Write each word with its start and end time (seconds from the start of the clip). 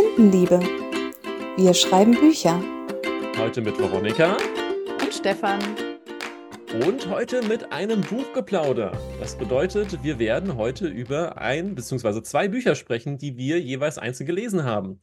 Zintenliebe. 0.00 0.60
Wir 1.58 1.74
schreiben 1.74 2.12
Bücher. 2.12 2.58
Heute 3.36 3.60
mit 3.60 3.78
Veronika 3.78 4.38
und 5.02 5.12
Stefan. 5.12 5.60
Und 6.86 7.06
heute 7.10 7.42
mit 7.42 7.70
einem 7.70 8.00
Buchgeplauder. 8.00 8.92
Das 9.18 9.36
bedeutet, 9.36 10.02
wir 10.02 10.18
werden 10.18 10.56
heute 10.56 10.86
über 10.86 11.36
ein 11.36 11.74
bzw. 11.74 12.22
zwei 12.22 12.48
Bücher 12.48 12.76
sprechen, 12.76 13.18
die 13.18 13.36
wir 13.36 13.60
jeweils 13.60 13.98
einzeln 13.98 14.26
gelesen 14.26 14.64
haben. 14.64 15.00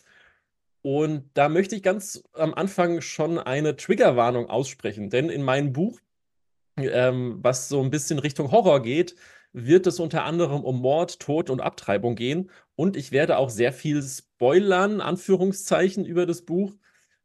Und 0.81 1.29
da 1.35 1.47
möchte 1.47 1.75
ich 1.75 1.83
ganz 1.83 2.23
am 2.33 2.55
Anfang 2.55 3.01
schon 3.01 3.37
eine 3.37 3.75
Triggerwarnung 3.75 4.49
aussprechen, 4.49 5.11
denn 5.11 5.29
in 5.29 5.43
meinem 5.43 5.73
Buch, 5.73 5.99
ähm, 6.75 7.37
was 7.43 7.69
so 7.69 7.83
ein 7.83 7.91
bisschen 7.91 8.17
Richtung 8.17 8.49
Horror 8.51 8.81
geht, 8.81 9.15
wird 9.65 9.87
es 9.87 9.99
unter 9.99 10.23
anderem 10.23 10.63
um 10.63 10.79
Mord, 10.79 11.19
Tod 11.19 11.49
und 11.49 11.61
Abtreibung 11.61 12.15
gehen. 12.15 12.51
Und 12.75 12.95
ich 12.95 13.11
werde 13.11 13.37
auch 13.37 13.49
sehr 13.49 13.73
viel 13.73 14.03
spoilern, 14.03 15.01
Anführungszeichen, 15.01 16.05
über 16.05 16.27
das 16.27 16.43
Buch. 16.43 16.75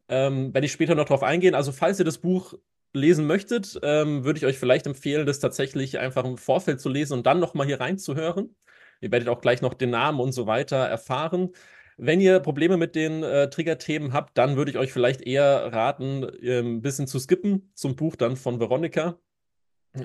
Ähm, 0.09 0.55
werde 0.55 0.67
ich 0.67 0.73
später 0.73 0.95
noch 0.95 1.05
drauf 1.05 1.23
eingehen. 1.23 1.55
Also, 1.55 1.73
falls 1.73 1.99
ihr 1.99 2.07
das 2.07 2.19
Buch 2.19 2.55
lesen 2.95 3.27
möchtet, 3.27 3.79
ähm, 3.83 4.25
würde 4.25 4.39
ich 4.39 4.47
euch 4.47 4.59
vielleicht 4.59 4.87
empfehlen, 4.87 5.27
das 5.27 5.41
tatsächlich 5.41 5.99
einfach 5.99 6.25
im 6.25 6.39
Vorfeld 6.39 6.81
zu 6.81 6.89
lesen 6.89 7.15
und 7.15 7.27
dann 7.27 7.39
nochmal 7.39 7.67
hier 7.67 7.81
reinzuhören. 7.81 8.57
Ihr 9.01 9.12
werdet 9.12 9.29
auch 9.29 9.41
gleich 9.43 9.61
noch 9.62 9.75
den 9.75 9.91
Namen 9.91 10.21
und 10.21 10.33
so 10.33 10.47
weiter 10.47 10.77
erfahren. 10.77 11.51
Wenn 11.99 12.21
ihr 12.21 12.41
Probleme 12.41 12.79
mit 12.79 12.95
den 12.95 13.23
äh, 13.23 13.51
Triggerthemen 13.51 14.15
habt, 14.15 14.39
dann 14.39 14.57
würde 14.57 14.71
ich 14.71 14.79
euch 14.79 14.93
vielleicht 14.93 15.21
eher 15.23 15.73
raten, 15.73 16.25
ein 16.25 16.81
bisschen 16.81 17.07
zu 17.07 17.19
skippen 17.19 17.71
zum 17.75 17.97
Buch 17.97 18.17
dann 18.17 18.37
von 18.37 18.59
Veronika. 18.59 19.19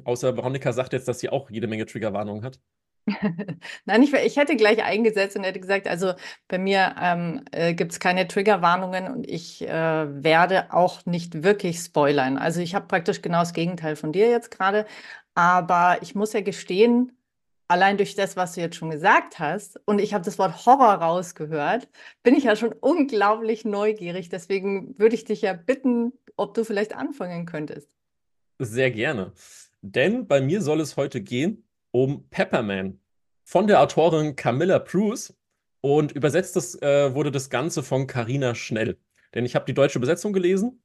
Außer 0.04 0.36
Veronika 0.36 0.74
sagt 0.74 0.94
jetzt, 0.94 1.08
dass 1.08 1.20
sie 1.20 1.30
auch 1.30 1.50
jede 1.50 1.68
Menge 1.68 1.86
Triggerwarnungen 1.86 2.44
hat. 2.44 2.60
Nein, 3.86 4.04
ich, 4.04 4.14
ich, 4.14 4.36
hätte 4.36 4.58
gleich 4.58 4.84
eingesetzt 4.84 5.38
und 5.38 5.46
hätte 5.46 5.62
gesagt, 5.62 5.88
also 5.88 6.14
bei 6.50 6.58
mir 6.58 6.96
ähm, 7.02 7.46
äh, 7.52 7.74
gibt 7.74 7.94
es 7.94 8.00
keine 8.00 8.28
Triggerwarnungen 8.28 9.08
und 9.08 9.30
ich 9.30 9.66
äh, 9.66 10.24
werde 10.24 10.74
auch 10.74 11.06
nicht 11.06 11.44
wirklich 11.44 11.80
spoilern. 11.80 12.38
Also 12.38 12.60
ich 12.60 12.76
habe 12.76 12.88
praktisch 12.88 13.22
genau 13.22 13.40
das 13.40 13.54
Gegenteil 13.54 13.96
von 13.96 14.12
dir 14.12 14.30
jetzt 14.30 14.52
gerade. 14.52 14.86
Aber 15.36 16.00
ich 16.02 16.16
muss 16.16 16.34
ja 16.34 16.42
gestehen, 16.42 17.18
allein 17.68 17.98
durch 17.98 18.16
das, 18.16 18.36
was 18.36 18.54
du 18.54 18.62
jetzt 18.62 18.76
schon 18.76 18.90
gesagt 18.90 19.40
hast, 19.40 19.80
und 19.86 20.00
ich 20.00 20.14
habe 20.14 20.26
das 20.26 20.38
Wort 20.40 20.66
Horror 20.66 20.96
rausgehört, 20.96 21.88
bin 22.24 22.36
ich 22.36 22.46
ja 22.46 22.56
schon 22.56 22.74
unglaublich 22.74 23.64
neugierig. 23.64 24.30
Deswegen 24.30 24.98
würde 25.00 25.16
ich 25.16 25.26
dich 25.26 25.42
ja 25.44 25.54
bitten, 25.54 26.14
ob 26.36 26.54
du 26.56 26.66
vielleicht 26.66 26.96
anfangen 26.96 27.46
könntest. 27.46 27.90
Sehr 28.60 28.92
gerne. 28.92 29.32
Denn 29.94 30.28
bei 30.28 30.42
mir 30.42 30.62
soll 30.62 30.82
es 30.82 30.98
heute 30.98 31.22
gehen 31.22 31.64
um 31.92 32.30
Pepperman 32.30 33.00
von 33.44 33.68
der 33.68 33.82
Autorin 33.82 34.36
Camilla 34.36 34.80
Bruce 34.80 35.34
und 35.80 36.12
übersetzt 36.12 36.56
das, 36.58 36.80
äh, 36.82 37.16
wurde 37.16 37.32
das 37.32 37.50
Ganze 37.50 37.82
von 37.84 38.06
Carina 38.06 38.54
Schnell. 38.54 38.98
Denn 39.34 39.46
ich 39.46 39.56
habe 39.56 39.66
die 39.66 39.74
deutsche 39.74 39.98
Übersetzung 39.98 40.34
gelesen. 40.34 40.84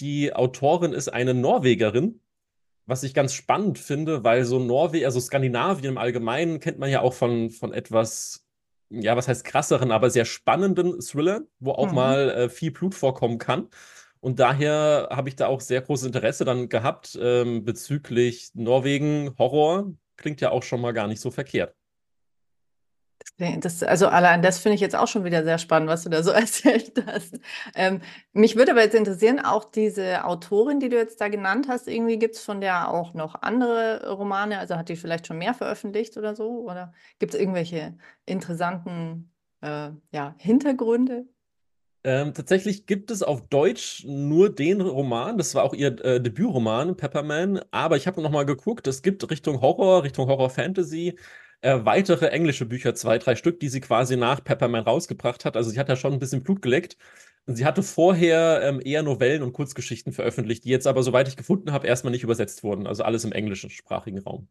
Die 0.00 0.34
Autorin 0.34 0.92
ist 0.92 1.08
eine 1.08 1.34
Norwegerin, 1.34 2.20
was 2.86 3.04
ich 3.04 3.14
ganz 3.14 3.32
spannend 3.32 3.78
finde, 3.78 4.24
weil 4.24 4.44
so 4.44 4.58
Norwegen, 4.58 5.04
also 5.04 5.20
Skandinavien 5.20 5.92
im 5.92 5.98
Allgemeinen 5.98 6.58
kennt 6.58 6.78
man 6.78 6.90
ja 6.90 7.02
auch 7.02 7.14
von, 7.14 7.50
von 7.50 7.72
etwas, 7.72 8.44
ja, 8.90 9.16
was 9.16 9.28
heißt 9.28 9.44
krasseren, 9.44 9.92
aber 9.92 10.10
sehr 10.10 10.24
spannenden 10.24 10.98
Thrillern, 10.98 11.46
wo 11.60 11.72
auch 11.72 11.90
mhm. 11.90 11.94
mal 11.94 12.30
äh, 12.30 12.48
viel 12.48 12.72
Blut 12.72 12.94
vorkommen 12.96 13.38
kann. 13.38 13.68
Und 14.22 14.38
daher 14.38 15.08
habe 15.10 15.28
ich 15.28 15.34
da 15.34 15.48
auch 15.48 15.60
sehr 15.60 15.80
großes 15.82 16.06
Interesse 16.06 16.44
dann 16.44 16.68
gehabt 16.68 17.18
ähm, 17.20 17.64
bezüglich 17.64 18.50
Norwegen. 18.54 19.34
Horror 19.36 19.92
klingt 20.16 20.40
ja 20.40 20.50
auch 20.52 20.62
schon 20.62 20.80
mal 20.80 20.92
gar 20.92 21.08
nicht 21.08 21.20
so 21.20 21.32
verkehrt. 21.32 21.74
Das, 23.36 23.82
also 23.82 24.06
allein 24.06 24.40
das 24.40 24.60
finde 24.60 24.76
ich 24.76 24.80
jetzt 24.80 24.94
auch 24.94 25.08
schon 25.08 25.24
wieder 25.24 25.42
sehr 25.42 25.58
spannend, 25.58 25.88
was 25.88 26.04
du 26.04 26.10
da 26.10 26.22
so 26.22 26.30
erzählt 26.30 27.04
hast. 27.04 27.40
Ähm, 27.74 28.00
mich 28.32 28.54
würde 28.54 28.70
aber 28.72 28.82
jetzt 28.82 28.94
interessieren, 28.94 29.40
auch 29.40 29.64
diese 29.64 30.24
Autorin, 30.24 30.78
die 30.78 30.88
du 30.88 30.96
jetzt 30.96 31.20
da 31.20 31.26
genannt 31.26 31.66
hast, 31.68 31.88
irgendwie 31.88 32.18
gibt 32.18 32.36
es 32.36 32.42
von 32.42 32.60
der 32.60 32.90
auch 32.90 33.14
noch 33.14 33.42
andere 33.42 34.08
Romane? 34.08 34.56
Also 34.60 34.76
hat 34.76 34.88
die 34.88 34.96
vielleicht 34.96 35.26
schon 35.26 35.38
mehr 35.38 35.54
veröffentlicht 35.54 36.16
oder 36.16 36.36
so? 36.36 36.60
Oder 36.60 36.92
gibt 37.18 37.34
es 37.34 37.40
irgendwelche 37.40 37.96
interessanten 38.24 39.32
äh, 39.62 39.90
ja, 40.12 40.36
Hintergründe? 40.38 41.26
Ähm, 42.04 42.34
tatsächlich 42.34 42.86
gibt 42.86 43.10
es 43.10 43.22
auf 43.22 43.48
Deutsch 43.48 44.04
nur 44.06 44.52
den 44.52 44.80
Roman. 44.80 45.38
Das 45.38 45.54
war 45.54 45.62
auch 45.64 45.74
ihr 45.74 46.04
äh, 46.04 46.20
Debütroman, 46.20 46.96
Pepperman. 46.96 47.60
Aber 47.70 47.96
ich 47.96 48.06
habe 48.06 48.20
noch 48.22 48.30
mal 48.30 48.44
geguckt. 48.44 48.86
Es 48.86 49.02
gibt 49.02 49.28
Richtung 49.30 49.60
Horror, 49.60 50.02
Richtung 50.02 50.28
Horror-Fantasy 50.28 51.16
äh, 51.62 51.84
weitere 51.84 52.26
englische 52.28 52.66
Bücher, 52.66 52.94
zwei, 52.94 53.18
drei 53.18 53.36
Stück, 53.36 53.60
die 53.60 53.68
sie 53.68 53.80
quasi 53.80 54.16
nach 54.16 54.44
Pepperman 54.44 54.82
rausgebracht 54.82 55.44
hat. 55.44 55.56
Also 55.56 55.70
sie 55.70 55.78
hat 55.78 55.88
da 55.88 55.96
schon 55.96 56.12
ein 56.12 56.18
bisschen 56.18 56.42
Blut 56.42 56.60
geleckt. 56.60 56.96
Sie 57.46 57.64
hatte 57.64 57.82
vorher 57.82 58.60
ähm, 58.62 58.80
eher 58.84 59.02
Novellen 59.02 59.42
und 59.42 59.52
Kurzgeschichten 59.52 60.12
veröffentlicht, 60.12 60.64
die 60.64 60.68
jetzt 60.70 60.86
aber, 60.86 61.02
soweit 61.02 61.26
ich 61.26 61.36
gefunden 61.36 61.72
habe, 61.72 61.86
erstmal 61.86 62.12
nicht 62.12 62.22
übersetzt 62.22 62.62
wurden. 62.62 62.86
Also 62.86 63.02
alles 63.02 63.24
im 63.24 63.32
englischsprachigen 63.32 64.20
Raum. 64.20 64.48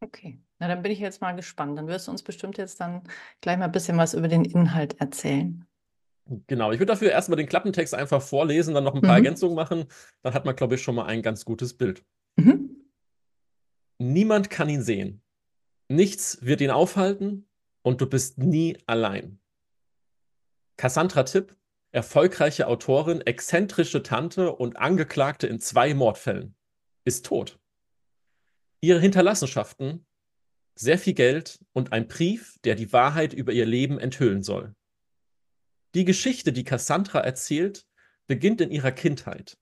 Okay, 0.00 0.40
na 0.58 0.68
dann 0.68 0.82
bin 0.82 0.92
ich 0.92 0.98
jetzt 0.98 1.20
mal 1.20 1.32
gespannt. 1.32 1.78
Dann 1.78 1.86
wirst 1.86 2.06
du 2.06 2.10
uns 2.12 2.22
bestimmt 2.22 2.58
jetzt 2.58 2.80
dann 2.80 3.02
gleich 3.40 3.56
mal 3.58 3.66
ein 3.66 3.72
bisschen 3.72 3.96
was 3.96 4.14
über 4.14 4.28
den 4.28 4.44
Inhalt 4.44 5.00
erzählen. 5.00 5.64
Genau, 6.46 6.72
ich 6.72 6.78
würde 6.80 6.92
dafür 6.92 7.10
erstmal 7.10 7.36
den 7.36 7.48
Klappentext 7.48 7.94
einfach 7.94 8.20
vorlesen, 8.20 8.74
dann 8.74 8.84
noch 8.84 8.94
ein 8.94 9.00
paar 9.00 9.18
mhm. 9.18 9.24
Ergänzungen 9.24 9.54
machen. 9.54 9.86
Dann 10.22 10.34
hat 10.34 10.44
man, 10.44 10.56
glaube 10.56 10.74
ich, 10.74 10.82
schon 10.82 10.96
mal 10.96 11.06
ein 11.06 11.22
ganz 11.22 11.44
gutes 11.44 11.74
Bild. 11.74 12.04
Mhm. 12.36 12.70
Niemand 13.98 14.50
kann 14.50 14.68
ihn 14.68 14.82
sehen. 14.82 15.22
Nichts 15.88 16.38
wird 16.44 16.60
ihn 16.60 16.70
aufhalten 16.70 17.48
und 17.82 18.00
du 18.00 18.06
bist 18.06 18.38
nie 18.38 18.76
allein. 18.86 19.38
Cassandra 20.76 21.22
Tipp, 21.22 21.56
erfolgreiche 21.92 22.66
Autorin, 22.66 23.20
exzentrische 23.20 24.02
Tante 24.02 24.54
und 24.54 24.76
Angeklagte 24.76 25.46
in 25.46 25.60
zwei 25.60 25.94
Mordfällen, 25.94 26.54
ist 27.04 27.24
tot. 27.24 27.58
Ihre 28.82 29.00
Hinterlassenschaften, 29.00 30.04
sehr 30.74 30.98
viel 30.98 31.14
Geld 31.14 31.64
und 31.72 31.92
ein 31.92 32.06
Brief, 32.06 32.58
der 32.64 32.74
die 32.74 32.92
Wahrheit 32.92 33.32
über 33.32 33.52
ihr 33.52 33.64
Leben 33.64 33.98
enthüllen 33.98 34.42
soll. 34.42 34.75
Die 35.96 36.04
Geschichte, 36.04 36.52
die 36.52 36.64
Cassandra 36.64 37.20
erzählt, 37.20 37.86
beginnt 38.26 38.60
in 38.60 38.70
ihrer 38.70 38.92
Kindheit. 38.92 39.56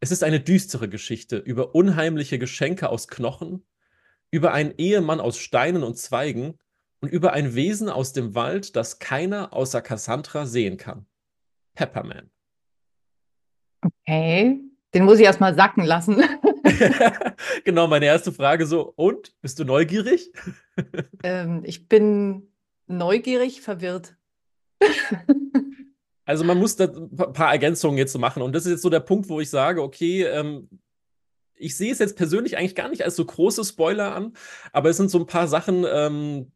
Es 0.00 0.10
ist 0.10 0.24
eine 0.24 0.40
düstere 0.40 0.88
Geschichte 0.88 1.36
über 1.36 1.76
unheimliche 1.76 2.40
Geschenke 2.40 2.88
aus 2.88 3.06
Knochen, 3.06 3.64
über 4.32 4.52
einen 4.52 4.74
Ehemann 4.78 5.20
aus 5.20 5.38
Steinen 5.38 5.84
und 5.84 5.96
Zweigen 5.96 6.58
und 6.98 7.12
über 7.12 7.34
ein 7.34 7.54
Wesen 7.54 7.88
aus 7.88 8.12
dem 8.12 8.34
Wald, 8.34 8.74
das 8.74 8.98
keiner 8.98 9.52
außer 9.52 9.80
Cassandra 9.80 10.44
sehen 10.44 10.76
kann. 10.76 11.06
Pepperman. 11.76 12.32
Okay, 13.80 14.58
den 14.92 15.04
muss 15.04 15.20
ich 15.20 15.24
erstmal 15.24 15.54
sacken 15.54 15.84
lassen. 15.84 16.20
genau, 17.64 17.86
meine 17.86 18.06
erste 18.06 18.32
Frage 18.32 18.66
so, 18.66 18.92
und? 18.96 19.40
Bist 19.40 19.60
du 19.60 19.64
neugierig? 19.64 20.32
ähm, 21.22 21.62
ich 21.64 21.86
bin 21.86 22.52
neugierig, 22.88 23.60
verwirrt. 23.60 24.16
Also 26.30 26.44
man 26.44 26.58
muss 26.58 26.76
da 26.76 26.84
ein 26.84 27.32
paar 27.32 27.50
Ergänzungen 27.50 27.98
jetzt 27.98 28.12
so 28.12 28.20
machen. 28.20 28.40
Und 28.42 28.54
das 28.54 28.64
ist 28.64 28.70
jetzt 28.70 28.82
so 28.82 28.88
der 28.88 29.00
Punkt, 29.00 29.28
wo 29.28 29.40
ich 29.40 29.50
sage, 29.50 29.82
okay, 29.82 30.22
ähm, 30.22 30.68
ich 31.56 31.76
sehe 31.76 31.90
es 31.90 31.98
jetzt 31.98 32.16
persönlich 32.16 32.56
eigentlich 32.56 32.76
gar 32.76 32.88
nicht 32.88 33.04
als 33.04 33.16
so 33.16 33.24
große 33.24 33.64
Spoiler 33.64 34.14
an, 34.14 34.34
aber 34.72 34.90
es 34.90 34.96
sind 34.96 35.10
so 35.10 35.18
ein 35.18 35.26
paar 35.26 35.48
Sachen, 35.48 35.84
ähm, 35.92 36.52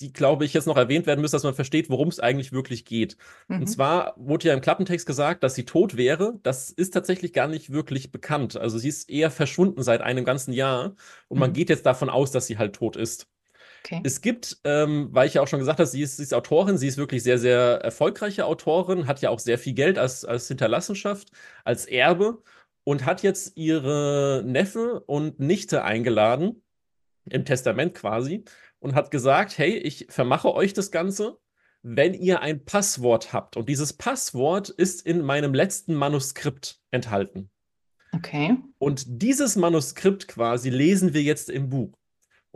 die, 0.00 0.12
glaube 0.12 0.44
ich, 0.44 0.54
jetzt 0.54 0.66
noch 0.66 0.76
erwähnt 0.76 1.06
werden 1.06 1.20
müssen, 1.20 1.34
dass 1.34 1.42
man 1.42 1.54
versteht, 1.54 1.90
worum 1.90 2.08
es 2.08 2.20
eigentlich 2.20 2.52
wirklich 2.52 2.84
geht. 2.84 3.16
Mhm. 3.48 3.60
Und 3.60 3.66
zwar 3.66 4.14
wurde 4.16 4.48
ja 4.48 4.54
im 4.54 4.60
Klappentext 4.60 5.06
gesagt, 5.06 5.42
dass 5.42 5.54
sie 5.54 5.64
tot 5.64 5.96
wäre. 5.96 6.38
Das 6.42 6.70
ist 6.70 6.94
tatsächlich 6.94 7.32
gar 7.32 7.48
nicht 7.48 7.72
wirklich 7.72 8.12
bekannt. 8.12 8.56
Also 8.56 8.78
sie 8.78 8.88
ist 8.88 9.10
eher 9.10 9.30
verschwunden 9.30 9.82
seit 9.82 10.00
einem 10.00 10.24
ganzen 10.24 10.52
Jahr 10.52 10.94
und 11.28 11.36
mhm. 11.36 11.40
man 11.40 11.52
geht 11.52 11.68
jetzt 11.68 11.84
davon 11.84 12.10
aus, 12.10 12.30
dass 12.30 12.46
sie 12.46 12.58
halt 12.58 12.74
tot 12.74 12.96
ist. 12.96 13.26
Okay. 13.84 14.00
Es 14.04 14.20
gibt, 14.20 14.58
ähm, 14.64 15.08
weil 15.12 15.28
ich 15.28 15.34
ja 15.34 15.42
auch 15.42 15.48
schon 15.48 15.60
gesagt 15.60 15.78
habe, 15.78 15.86
sie 15.86 16.02
ist, 16.02 16.16
sie 16.16 16.22
ist, 16.22 16.34
Autorin, 16.34 16.78
sie 16.78 16.88
ist 16.88 16.98
wirklich 16.98 17.22
sehr, 17.22 17.38
sehr 17.38 17.80
erfolgreiche 17.82 18.44
Autorin, 18.44 19.06
hat 19.06 19.20
ja 19.20 19.30
auch 19.30 19.38
sehr 19.38 19.58
viel 19.58 19.74
Geld 19.74 19.98
als, 19.98 20.24
als 20.24 20.48
Hinterlassenschaft, 20.48 21.30
als 21.64 21.86
Erbe 21.86 22.42
und 22.84 23.04
hat 23.04 23.22
jetzt 23.22 23.52
ihre 23.56 24.42
Neffe 24.46 25.00
und 25.00 25.40
Nichte 25.40 25.84
eingeladen, 25.84 26.62
im 27.30 27.44
Testament 27.44 27.94
quasi, 27.94 28.44
und 28.80 28.94
hat 28.94 29.10
gesagt, 29.10 29.58
hey, 29.58 29.76
ich 29.76 30.06
vermache 30.10 30.54
euch 30.54 30.72
das 30.72 30.90
Ganze, 30.90 31.38
wenn 31.82 32.14
ihr 32.14 32.40
ein 32.42 32.64
Passwort 32.64 33.32
habt. 33.32 33.56
Und 33.56 33.68
dieses 33.68 33.92
Passwort 33.92 34.68
ist 34.68 35.06
in 35.06 35.20
meinem 35.22 35.54
letzten 35.54 35.94
Manuskript 35.94 36.80
enthalten. 36.90 37.50
Okay. 38.12 38.56
Und 38.78 39.04
dieses 39.06 39.56
Manuskript 39.56 40.28
quasi 40.28 40.70
lesen 40.70 41.12
wir 41.14 41.22
jetzt 41.22 41.50
im 41.50 41.68
Buch. 41.68 41.97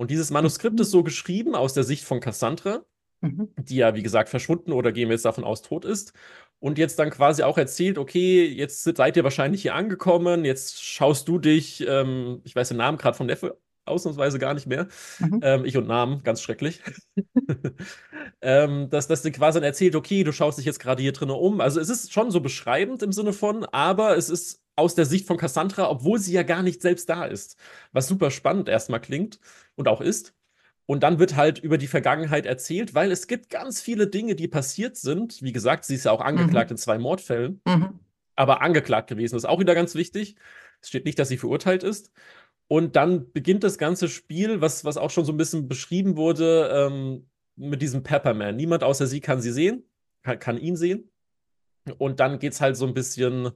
Und 0.02 0.10
dieses 0.10 0.32
Manuskript 0.32 0.80
ist 0.80 0.90
so 0.90 1.04
geschrieben 1.04 1.54
aus 1.54 1.74
der 1.74 1.84
Sicht 1.84 2.02
von 2.02 2.18
Cassandra, 2.18 2.84
mhm. 3.20 3.50
die 3.56 3.76
ja, 3.76 3.94
wie 3.94 4.02
gesagt, 4.02 4.30
verschwunden 4.30 4.72
oder 4.72 4.90
gehen 4.90 5.08
wir 5.08 5.14
jetzt 5.14 5.24
davon 5.24 5.44
aus, 5.44 5.62
tot 5.62 5.84
ist. 5.84 6.12
Und 6.58 6.76
jetzt 6.76 6.98
dann 6.98 7.10
quasi 7.10 7.44
auch 7.44 7.56
erzählt, 7.56 7.98
okay, 7.98 8.44
jetzt 8.44 8.82
seid 8.82 9.16
ihr 9.16 9.22
wahrscheinlich 9.22 9.62
hier 9.62 9.76
angekommen, 9.76 10.44
jetzt 10.44 10.82
schaust 10.82 11.28
du 11.28 11.38
dich, 11.38 11.86
ähm, 11.86 12.40
ich 12.42 12.56
weiß 12.56 12.66
den 12.66 12.78
Namen 12.78 12.98
gerade 12.98 13.16
von 13.16 13.28
Neffe, 13.28 13.60
ausnahmsweise 13.84 14.38
gar 14.38 14.54
nicht 14.54 14.66
mehr. 14.66 14.88
Mhm. 15.18 15.40
Ähm, 15.42 15.64
ich 15.64 15.76
und 15.76 15.86
Namen, 15.86 16.22
ganz 16.22 16.42
schrecklich. 16.42 16.80
ähm, 18.40 18.90
dass, 18.90 19.08
dass 19.08 19.22
dir 19.22 19.32
quasi 19.32 19.58
dann 19.58 19.64
erzählt, 19.64 19.96
okay, 19.96 20.24
du 20.24 20.32
schaust 20.32 20.58
dich 20.58 20.66
jetzt 20.66 20.80
gerade 20.80 21.02
hier 21.02 21.12
drinnen 21.12 21.32
um. 21.32 21.60
Also 21.60 21.80
es 21.80 21.88
ist 21.88 22.12
schon 22.12 22.30
so 22.30 22.40
beschreibend 22.40 23.02
im 23.02 23.12
Sinne 23.12 23.32
von, 23.32 23.64
aber 23.66 24.16
es 24.16 24.30
ist 24.30 24.62
aus 24.76 24.94
der 24.94 25.04
Sicht 25.04 25.26
von 25.26 25.36
Cassandra, 25.36 25.90
obwohl 25.90 26.18
sie 26.18 26.32
ja 26.32 26.42
gar 26.42 26.62
nicht 26.62 26.80
selbst 26.80 27.08
da 27.08 27.24
ist. 27.24 27.56
Was 27.92 28.08
super 28.08 28.30
spannend 28.30 28.68
erstmal 28.68 29.00
klingt 29.00 29.38
und 29.74 29.88
auch 29.88 30.00
ist. 30.00 30.34
Und 30.86 31.02
dann 31.02 31.18
wird 31.18 31.36
halt 31.36 31.58
über 31.58 31.78
die 31.78 31.86
Vergangenheit 31.86 32.44
erzählt, 32.44 32.94
weil 32.94 33.12
es 33.12 33.26
gibt 33.26 33.50
ganz 33.50 33.80
viele 33.80 34.08
Dinge, 34.08 34.34
die 34.34 34.48
passiert 34.48 34.96
sind. 34.96 35.40
Wie 35.42 35.52
gesagt, 35.52 35.84
sie 35.84 35.94
ist 35.94 36.04
ja 36.04 36.12
auch 36.12 36.20
angeklagt 36.20 36.70
mhm. 36.70 36.74
in 36.74 36.78
zwei 36.78 36.98
Mordfällen, 36.98 37.60
mhm. 37.66 38.00
aber 38.34 38.62
angeklagt 38.62 39.08
gewesen. 39.08 39.36
Ist 39.36 39.44
auch 39.44 39.60
wieder 39.60 39.74
ganz 39.74 39.94
wichtig. 39.94 40.36
Es 40.80 40.88
steht 40.88 41.04
nicht, 41.04 41.18
dass 41.18 41.28
sie 41.28 41.36
verurteilt 41.36 41.84
ist. 41.84 42.10
Und 42.68 42.96
dann 42.96 43.32
beginnt 43.32 43.64
das 43.64 43.76
ganze 43.76 44.08
Spiel, 44.08 44.60
was, 44.60 44.84
was 44.84 44.96
auch 44.96 45.10
schon 45.10 45.24
so 45.24 45.32
ein 45.32 45.36
bisschen 45.36 45.68
beschrieben 45.68 46.16
wurde, 46.16 46.70
ähm, 46.72 47.28
mit 47.56 47.82
diesem 47.82 48.02
Pepperman. 48.02 48.56
Niemand 48.56 48.82
außer 48.82 49.06
sie 49.06 49.20
kann 49.20 49.40
sie 49.40 49.52
sehen, 49.52 49.84
kann, 50.22 50.38
kann 50.38 50.58
ihn 50.58 50.76
sehen. 50.76 51.10
Und 51.98 52.20
dann 52.20 52.38
geht 52.38 52.52
es 52.52 52.60
halt 52.60 52.76
so 52.76 52.86
ein 52.86 52.94
bisschen, 52.94 53.50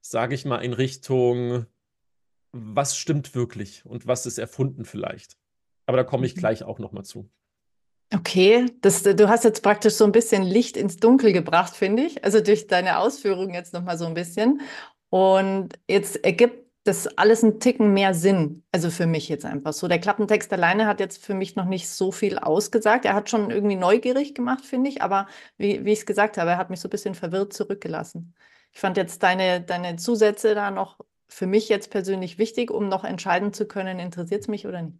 sage 0.00 0.34
ich 0.34 0.44
mal, 0.44 0.58
in 0.58 0.72
Richtung, 0.72 1.66
was 2.52 2.96
stimmt 2.96 3.34
wirklich 3.34 3.84
und 3.84 4.06
was 4.06 4.26
ist 4.26 4.38
erfunden 4.38 4.84
vielleicht. 4.84 5.36
Aber 5.86 5.96
da 5.96 6.04
komme 6.04 6.26
ich 6.26 6.36
mhm. 6.36 6.40
gleich 6.40 6.62
auch 6.62 6.78
noch 6.78 6.92
mal 6.92 7.04
zu. 7.04 7.28
Okay, 8.14 8.66
das, 8.80 9.02
du 9.02 9.28
hast 9.28 9.44
jetzt 9.44 9.62
praktisch 9.62 9.94
so 9.94 10.04
ein 10.04 10.12
bisschen 10.12 10.42
Licht 10.42 10.76
ins 10.76 10.98
Dunkel 10.98 11.32
gebracht, 11.32 11.74
finde 11.74 12.04
ich. 12.04 12.22
Also 12.22 12.40
durch 12.40 12.66
deine 12.66 12.98
Ausführungen 12.98 13.54
jetzt 13.54 13.72
noch 13.72 13.82
mal 13.82 13.98
so 13.98 14.06
ein 14.06 14.14
bisschen. 14.14 14.60
Und 15.10 15.70
jetzt 15.88 16.22
ergibt 16.24 16.63
das 16.84 17.06
alles 17.18 17.42
ein 17.42 17.60
Ticken 17.60 17.94
mehr 17.94 18.14
Sinn. 18.14 18.62
Also 18.70 18.90
für 18.90 19.06
mich 19.06 19.28
jetzt 19.28 19.46
einfach 19.46 19.72
so. 19.72 19.88
Der 19.88 19.98
Klappentext 19.98 20.52
alleine 20.52 20.86
hat 20.86 21.00
jetzt 21.00 21.24
für 21.24 21.34
mich 21.34 21.56
noch 21.56 21.64
nicht 21.64 21.88
so 21.88 22.12
viel 22.12 22.38
ausgesagt. 22.38 23.06
Er 23.06 23.14
hat 23.14 23.30
schon 23.30 23.50
irgendwie 23.50 23.76
neugierig 23.76 24.34
gemacht, 24.34 24.64
finde 24.64 24.90
ich. 24.90 25.02
Aber 25.02 25.26
wie, 25.56 25.84
wie 25.84 25.92
ich 25.92 26.00
es 26.00 26.06
gesagt 26.06 26.36
habe, 26.36 26.50
er 26.50 26.58
hat 26.58 26.70
mich 26.70 26.80
so 26.80 26.88
ein 26.88 26.90
bisschen 26.90 27.14
verwirrt 27.14 27.54
zurückgelassen. 27.54 28.34
Ich 28.72 28.80
fand 28.80 28.98
jetzt 28.98 29.22
deine, 29.22 29.62
deine 29.62 29.96
Zusätze 29.96 30.54
da 30.54 30.70
noch 30.70 30.98
für 31.28 31.46
mich 31.46 31.68
jetzt 31.68 31.90
persönlich 31.90 32.38
wichtig, 32.38 32.70
um 32.70 32.88
noch 32.88 33.04
entscheiden 33.04 33.52
zu 33.52 33.66
können, 33.66 33.98
interessiert 33.98 34.42
es 34.42 34.48
mich 34.48 34.66
oder 34.66 34.82
nicht. 34.82 34.98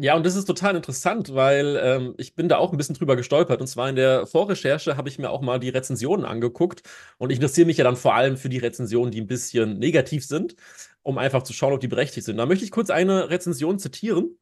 Ja, 0.00 0.16
und 0.16 0.24
das 0.24 0.36
ist 0.36 0.46
total 0.46 0.74
interessant, 0.74 1.34
weil 1.34 1.78
ähm, 1.82 2.14
ich 2.16 2.34
bin 2.34 2.48
da 2.48 2.56
auch 2.56 2.72
ein 2.72 2.78
bisschen 2.78 2.94
drüber 2.94 3.14
gestolpert. 3.14 3.60
Und 3.60 3.66
zwar 3.66 3.90
in 3.90 3.96
der 3.96 4.26
Vorrecherche 4.26 4.96
habe 4.96 5.10
ich 5.10 5.18
mir 5.18 5.28
auch 5.28 5.42
mal 5.42 5.60
die 5.60 5.68
Rezensionen 5.68 6.24
angeguckt. 6.24 6.82
Und 7.18 7.30
ich 7.30 7.36
interessiere 7.36 7.66
mich 7.66 7.76
ja 7.76 7.84
dann 7.84 7.96
vor 7.96 8.14
allem 8.14 8.38
für 8.38 8.48
die 8.48 8.56
Rezensionen, 8.58 9.10
die 9.10 9.20
ein 9.20 9.26
bisschen 9.26 9.78
negativ 9.78 10.24
sind, 10.24 10.56
um 11.02 11.18
einfach 11.18 11.42
zu 11.42 11.52
schauen, 11.52 11.74
ob 11.74 11.80
die 11.80 11.88
berechtigt 11.88 12.24
sind. 12.24 12.38
Da 12.38 12.46
möchte 12.46 12.64
ich 12.64 12.70
kurz 12.70 12.88
eine 12.88 13.28
Rezension 13.28 13.78
zitieren. 13.78 14.38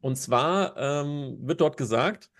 Und 0.00 0.16
zwar 0.16 0.74
ähm, 0.78 1.36
wird 1.42 1.60
dort 1.60 1.76
gesagt, 1.76 2.30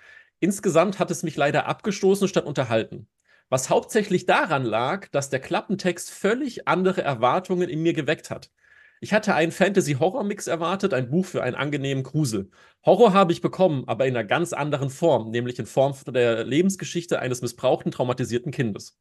insgesamt 0.40 0.98
hat 0.98 1.10
es 1.10 1.22
mich 1.22 1.36
leider 1.36 1.66
abgestoßen 1.66 2.28
statt 2.28 2.46
unterhalten. 2.46 3.08
Was 3.50 3.68
hauptsächlich 3.68 4.24
daran 4.24 4.64
lag, 4.64 5.08
dass 5.08 5.28
der 5.28 5.40
Klappentext 5.40 6.10
völlig 6.10 6.66
andere 6.66 7.02
Erwartungen 7.02 7.68
in 7.68 7.82
mir 7.82 7.92
geweckt 7.92 8.30
hat. 8.30 8.50
Ich 9.00 9.12
hatte 9.12 9.34
einen 9.34 9.52
Fantasy-Horror-Mix 9.52 10.46
erwartet, 10.46 10.94
ein 10.94 11.10
Buch 11.10 11.26
für 11.26 11.42
einen 11.42 11.54
angenehmen 11.54 12.02
Grusel. 12.02 12.50
Horror 12.84 13.12
habe 13.12 13.32
ich 13.32 13.42
bekommen, 13.42 13.84
aber 13.86 14.06
in 14.06 14.16
einer 14.16 14.26
ganz 14.26 14.52
anderen 14.52 14.88
Form, 14.90 15.30
nämlich 15.30 15.58
in 15.58 15.66
Form 15.66 15.94
der 16.08 16.44
Lebensgeschichte 16.44 17.18
eines 17.20 17.42
missbrauchten, 17.42 17.92
traumatisierten 17.92 18.52
Kindes. 18.52 18.98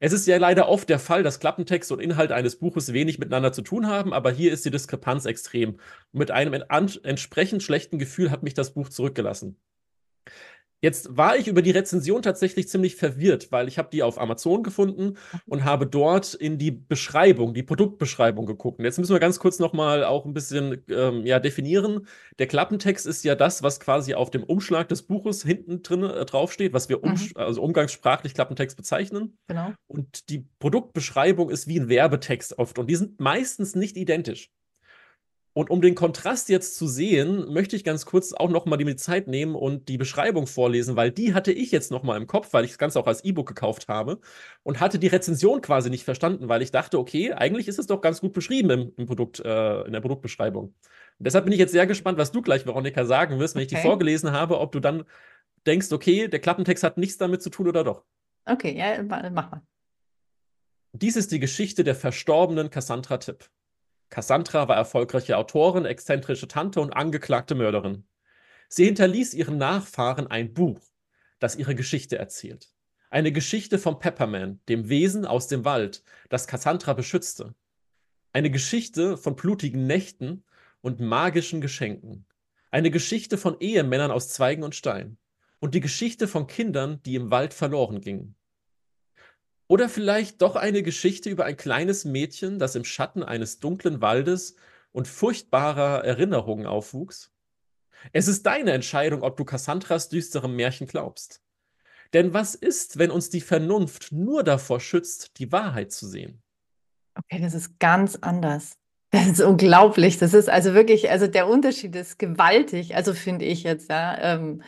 Es 0.00 0.12
ist 0.12 0.26
ja 0.26 0.36
leider 0.38 0.68
oft 0.68 0.88
der 0.88 0.98
Fall, 0.98 1.22
dass 1.22 1.40
Klappentext 1.40 1.90
und 1.90 2.00
Inhalt 2.00 2.32
eines 2.32 2.58
Buches 2.58 2.92
wenig 2.92 3.18
miteinander 3.18 3.52
zu 3.52 3.62
tun 3.62 3.86
haben, 3.88 4.12
aber 4.12 4.30
hier 4.30 4.52
ist 4.52 4.64
die 4.64 4.70
Diskrepanz 4.70 5.24
extrem. 5.24 5.80
Mit 6.12 6.30
einem 6.30 6.52
entsprechend 7.02 7.62
schlechten 7.62 7.98
Gefühl 7.98 8.30
hat 8.30 8.42
mich 8.42 8.54
das 8.54 8.74
Buch 8.74 8.88
zurückgelassen. 8.88 9.56
Jetzt 10.84 11.16
war 11.16 11.34
ich 11.38 11.48
über 11.48 11.62
die 11.62 11.70
Rezension 11.70 12.20
tatsächlich 12.20 12.68
ziemlich 12.68 12.96
verwirrt, 12.96 13.50
weil 13.50 13.68
ich 13.68 13.78
habe 13.78 13.88
die 13.90 14.02
auf 14.02 14.20
Amazon 14.20 14.62
gefunden 14.62 15.16
und 15.46 15.64
habe 15.64 15.86
dort 15.86 16.34
in 16.34 16.58
die 16.58 16.72
Beschreibung, 16.72 17.54
die 17.54 17.62
Produktbeschreibung 17.62 18.44
geguckt. 18.44 18.80
Und 18.80 18.84
jetzt 18.84 18.98
müssen 18.98 19.14
wir 19.14 19.18
ganz 19.18 19.38
kurz 19.38 19.58
nochmal 19.58 20.04
auch 20.04 20.26
ein 20.26 20.34
bisschen 20.34 20.84
ähm, 20.90 21.24
ja, 21.24 21.40
definieren. 21.40 22.06
Der 22.38 22.48
Klappentext 22.48 23.06
ist 23.06 23.24
ja 23.24 23.34
das, 23.34 23.62
was 23.62 23.80
quasi 23.80 24.12
auf 24.12 24.30
dem 24.30 24.44
Umschlag 24.44 24.86
des 24.90 25.04
Buches 25.04 25.42
hinten 25.42 25.82
drin 25.82 26.02
äh, 26.02 26.26
draufsteht, 26.26 26.74
was 26.74 26.90
wir 26.90 27.02
um, 27.02 27.12
mhm. 27.12 27.30
also 27.34 27.62
umgangssprachlich 27.62 28.34
Klappentext 28.34 28.76
bezeichnen. 28.76 29.38
Genau. 29.46 29.72
Und 29.86 30.28
die 30.28 30.46
Produktbeschreibung 30.58 31.48
ist 31.48 31.66
wie 31.66 31.80
ein 31.80 31.88
Werbetext 31.88 32.58
oft 32.58 32.78
und 32.78 32.90
die 32.90 32.96
sind 32.96 33.20
meistens 33.20 33.74
nicht 33.74 33.96
identisch. 33.96 34.50
Und 35.56 35.70
um 35.70 35.80
den 35.80 35.94
Kontrast 35.94 36.48
jetzt 36.48 36.76
zu 36.76 36.88
sehen, 36.88 37.52
möchte 37.52 37.76
ich 37.76 37.84
ganz 37.84 38.06
kurz 38.06 38.32
auch 38.32 38.50
noch 38.50 38.66
mal 38.66 38.76
die 38.76 38.96
Zeit 38.96 39.28
nehmen 39.28 39.54
und 39.54 39.88
die 39.88 39.96
Beschreibung 39.96 40.48
vorlesen, 40.48 40.96
weil 40.96 41.12
die 41.12 41.32
hatte 41.32 41.52
ich 41.52 41.70
jetzt 41.70 41.92
noch 41.92 42.02
mal 42.02 42.16
im 42.16 42.26
Kopf, 42.26 42.52
weil 42.52 42.64
ich 42.64 42.72
das 42.72 42.78
Ganze 42.78 42.98
auch 42.98 43.06
als 43.06 43.22
E-Book 43.22 43.46
gekauft 43.46 43.86
habe 43.86 44.18
und 44.64 44.80
hatte 44.80 44.98
die 44.98 45.06
Rezension 45.06 45.60
quasi 45.60 45.90
nicht 45.90 46.02
verstanden, 46.02 46.48
weil 46.48 46.60
ich 46.60 46.72
dachte, 46.72 46.98
okay, 46.98 47.32
eigentlich 47.32 47.68
ist 47.68 47.78
es 47.78 47.86
doch 47.86 48.00
ganz 48.00 48.20
gut 48.20 48.32
beschrieben 48.32 48.70
im, 48.70 48.92
im 48.96 49.06
Produkt, 49.06 49.38
äh, 49.38 49.82
in 49.82 49.92
der 49.92 50.00
Produktbeschreibung. 50.00 50.64
Und 50.64 50.74
deshalb 51.20 51.44
bin 51.44 51.52
ich 51.52 51.60
jetzt 51.60 51.70
sehr 51.70 51.86
gespannt, 51.86 52.18
was 52.18 52.32
du 52.32 52.42
gleich, 52.42 52.66
Veronika, 52.66 53.04
sagen 53.04 53.38
wirst, 53.38 53.54
wenn 53.54 53.62
okay. 53.62 53.76
ich 53.76 53.80
die 53.80 53.86
vorgelesen 53.86 54.32
habe, 54.32 54.58
ob 54.58 54.72
du 54.72 54.80
dann 54.80 55.04
denkst, 55.68 55.92
okay, 55.92 56.26
der 56.26 56.40
Klappentext 56.40 56.82
hat 56.82 56.98
nichts 56.98 57.16
damit 57.16 57.42
zu 57.42 57.50
tun 57.50 57.68
oder 57.68 57.84
doch. 57.84 58.02
Okay, 58.44 58.76
ja, 58.76 59.00
mach 59.04 59.30
mal. 59.30 59.62
Dies 60.92 61.14
ist 61.14 61.30
die 61.30 61.38
Geschichte 61.40 61.84
der 61.84 61.94
verstorbenen 61.94 62.70
Cassandra 62.70 63.18
Tipp. 63.18 63.48
Cassandra 64.14 64.68
war 64.68 64.76
erfolgreiche 64.76 65.36
Autorin, 65.36 65.86
exzentrische 65.86 66.46
Tante 66.46 66.80
und 66.80 66.92
angeklagte 66.92 67.56
Mörderin. 67.56 68.04
Sie 68.68 68.84
hinterließ 68.84 69.34
ihren 69.34 69.58
Nachfahren 69.58 70.28
ein 70.28 70.54
Buch, 70.54 70.80
das 71.40 71.56
ihre 71.56 71.74
Geschichte 71.74 72.16
erzählt. 72.16 72.72
Eine 73.10 73.32
Geschichte 73.32 73.76
vom 73.76 73.98
Pepperman, 73.98 74.60
dem 74.68 74.88
Wesen 74.88 75.26
aus 75.26 75.48
dem 75.48 75.64
Wald, 75.64 76.04
das 76.28 76.46
Cassandra 76.46 76.92
beschützte. 76.92 77.56
Eine 78.32 78.52
Geschichte 78.52 79.16
von 79.16 79.34
blutigen 79.34 79.88
Nächten 79.88 80.44
und 80.80 81.00
magischen 81.00 81.60
Geschenken. 81.60 82.24
Eine 82.70 82.92
Geschichte 82.92 83.36
von 83.36 83.58
Ehemännern 83.58 84.12
aus 84.12 84.28
Zweigen 84.28 84.62
und 84.62 84.76
Stein. 84.76 85.18
Und 85.58 85.74
die 85.74 85.80
Geschichte 85.80 86.28
von 86.28 86.46
Kindern, 86.46 87.02
die 87.02 87.16
im 87.16 87.32
Wald 87.32 87.52
verloren 87.52 88.00
gingen. 88.00 88.36
Oder 89.74 89.88
vielleicht 89.88 90.40
doch 90.40 90.54
eine 90.54 90.84
Geschichte 90.84 91.28
über 91.28 91.46
ein 91.46 91.56
kleines 91.56 92.04
Mädchen, 92.04 92.60
das 92.60 92.76
im 92.76 92.84
Schatten 92.84 93.24
eines 93.24 93.58
dunklen 93.58 94.00
Waldes 94.00 94.54
und 94.92 95.08
furchtbarer 95.08 96.04
Erinnerungen 96.04 96.64
aufwuchs? 96.64 97.32
Es 98.12 98.28
ist 98.28 98.46
deine 98.46 98.70
Entscheidung, 98.70 99.22
ob 99.22 99.36
du 99.36 99.44
Cassandras 99.44 100.08
düsterem 100.08 100.54
Märchen 100.54 100.86
glaubst. 100.86 101.42
Denn 102.12 102.32
was 102.32 102.54
ist, 102.54 103.00
wenn 103.00 103.10
uns 103.10 103.30
die 103.30 103.40
Vernunft 103.40 104.12
nur 104.12 104.44
davor 104.44 104.78
schützt, 104.78 105.40
die 105.40 105.50
Wahrheit 105.50 105.90
zu 105.90 106.06
sehen? 106.06 106.40
Okay, 107.16 107.42
das 107.42 107.54
ist 107.54 107.80
ganz 107.80 108.14
anders. 108.14 108.78
Das 109.10 109.26
ist 109.26 109.40
unglaublich. 109.40 110.18
Das 110.18 110.34
ist 110.34 110.48
also 110.48 110.74
wirklich, 110.74 111.10
also 111.10 111.26
der 111.26 111.48
Unterschied 111.48 111.96
ist 111.96 112.20
gewaltig, 112.20 112.94
also 112.94 113.12
finde 113.12 113.44
ich 113.44 113.64
jetzt, 113.64 113.90
ja. 113.90 114.34
Ähm, 114.34 114.62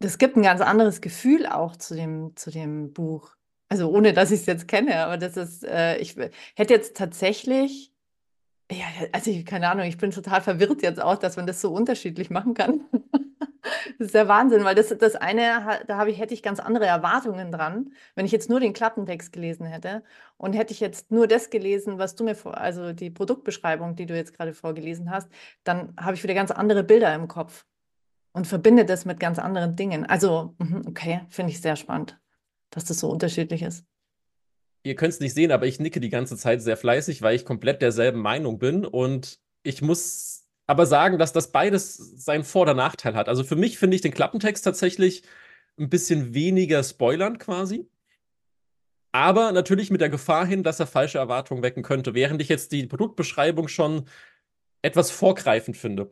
das 0.00 0.18
gibt 0.18 0.36
ein 0.36 0.42
ganz 0.42 0.60
anderes 0.60 1.00
Gefühl 1.00 1.46
auch 1.46 1.76
zu 1.76 1.94
dem, 1.94 2.34
zu 2.34 2.50
dem 2.50 2.92
Buch. 2.92 3.36
Also 3.70 3.88
ohne, 3.88 4.12
dass 4.12 4.32
ich 4.32 4.40
es 4.40 4.46
jetzt 4.46 4.66
kenne, 4.66 4.96
aber 5.04 5.16
das 5.16 5.36
ist, 5.36 5.64
äh, 5.64 5.96
ich 5.98 6.16
hätte 6.56 6.74
jetzt 6.74 6.96
tatsächlich, 6.96 7.92
ja, 8.70 8.84
also 9.12 9.30
ich, 9.30 9.46
keine 9.46 9.70
Ahnung, 9.70 9.86
ich 9.86 9.96
bin 9.96 10.10
total 10.10 10.42
verwirrt 10.42 10.82
jetzt 10.82 11.00
auch, 11.00 11.16
dass 11.16 11.36
man 11.36 11.46
das 11.46 11.60
so 11.60 11.72
unterschiedlich 11.72 12.30
machen 12.30 12.54
kann. 12.54 12.82
Das 13.98 14.06
ist 14.06 14.14
der 14.14 14.26
Wahnsinn, 14.28 14.64
weil 14.64 14.74
das, 14.74 14.88
das 14.88 15.16
eine, 15.16 15.84
da 15.86 15.98
habe 15.98 16.10
ich, 16.10 16.18
hätte 16.18 16.32
ich 16.32 16.42
ganz 16.42 16.60
andere 16.60 16.86
Erwartungen 16.86 17.52
dran, 17.52 17.92
wenn 18.14 18.24
ich 18.24 18.32
jetzt 18.32 18.48
nur 18.48 18.58
den 18.58 18.72
Klappentext 18.72 19.32
gelesen 19.32 19.66
hätte 19.66 20.02
und 20.38 20.54
hätte 20.54 20.72
ich 20.72 20.80
jetzt 20.80 21.10
nur 21.10 21.26
das 21.28 21.50
gelesen, 21.50 21.98
was 21.98 22.14
du 22.14 22.24
mir 22.24 22.34
vor, 22.34 22.56
also 22.58 22.92
die 22.94 23.10
Produktbeschreibung, 23.10 23.96
die 23.96 24.06
du 24.06 24.16
jetzt 24.16 24.32
gerade 24.34 24.54
vorgelesen 24.54 25.10
hast, 25.10 25.28
dann 25.64 25.94
habe 26.00 26.14
ich 26.14 26.22
wieder 26.22 26.34
ganz 26.34 26.50
andere 26.50 26.82
Bilder 26.84 27.14
im 27.14 27.28
Kopf 27.28 27.66
und 28.32 28.46
verbinde 28.46 28.86
das 28.86 29.04
mit 29.04 29.20
ganz 29.20 29.38
anderen 29.38 29.76
Dingen. 29.76 30.06
Also, 30.06 30.54
mhm, 30.58 30.82
okay, 30.88 31.20
finde 31.28 31.52
ich 31.52 31.60
sehr 31.60 31.76
spannend 31.76 32.19
dass 32.70 32.84
das 32.84 33.00
so 33.00 33.08
unterschiedlich 33.08 33.62
ist. 33.62 33.84
Ihr 34.82 34.94
könnt 34.94 35.12
es 35.12 35.20
nicht 35.20 35.34
sehen, 35.34 35.52
aber 35.52 35.66
ich 35.66 35.78
nicke 35.78 36.00
die 36.00 36.08
ganze 36.08 36.36
Zeit 36.36 36.62
sehr 36.62 36.76
fleißig, 36.76 37.20
weil 37.20 37.36
ich 37.36 37.44
komplett 37.44 37.82
derselben 37.82 38.20
Meinung 38.20 38.58
bin. 38.58 38.86
Und 38.86 39.38
ich 39.62 39.82
muss 39.82 40.48
aber 40.66 40.86
sagen, 40.86 41.18
dass 41.18 41.32
das 41.32 41.52
beides 41.52 41.96
seinen 41.96 42.44
Vor- 42.44 42.62
oder 42.62 42.74
Nachteil 42.74 43.14
hat. 43.14 43.28
Also 43.28 43.44
für 43.44 43.56
mich 43.56 43.78
finde 43.78 43.96
ich 43.96 44.00
den 44.00 44.14
Klappentext 44.14 44.64
tatsächlich 44.64 45.22
ein 45.78 45.90
bisschen 45.90 46.32
weniger 46.32 46.82
spoilernd 46.82 47.38
quasi. 47.38 47.88
Aber 49.12 49.52
natürlich 49.52 49.90
mit 49.90 50.00
der 50.00 50.08
Gefahr 50.08 50.46
hin, 50.46 50.62
dass 50.62 50.80
er 50.80 50.86
falsche 50.86 51.18
Erwartungen 51.18 51.62
wecken 51.62 51.82
könnte, 51.82 52.14
während 52.14 52.40
ich 52.40 52.48
jetzt 52.48 52.72
die 52.72 52.86
Produktbeschreibung 52.86 53.68
schon 53.68 54.06
etwas 54.82 55.10
vorgreifend 55.10 55.76
finde. 55.76 56.10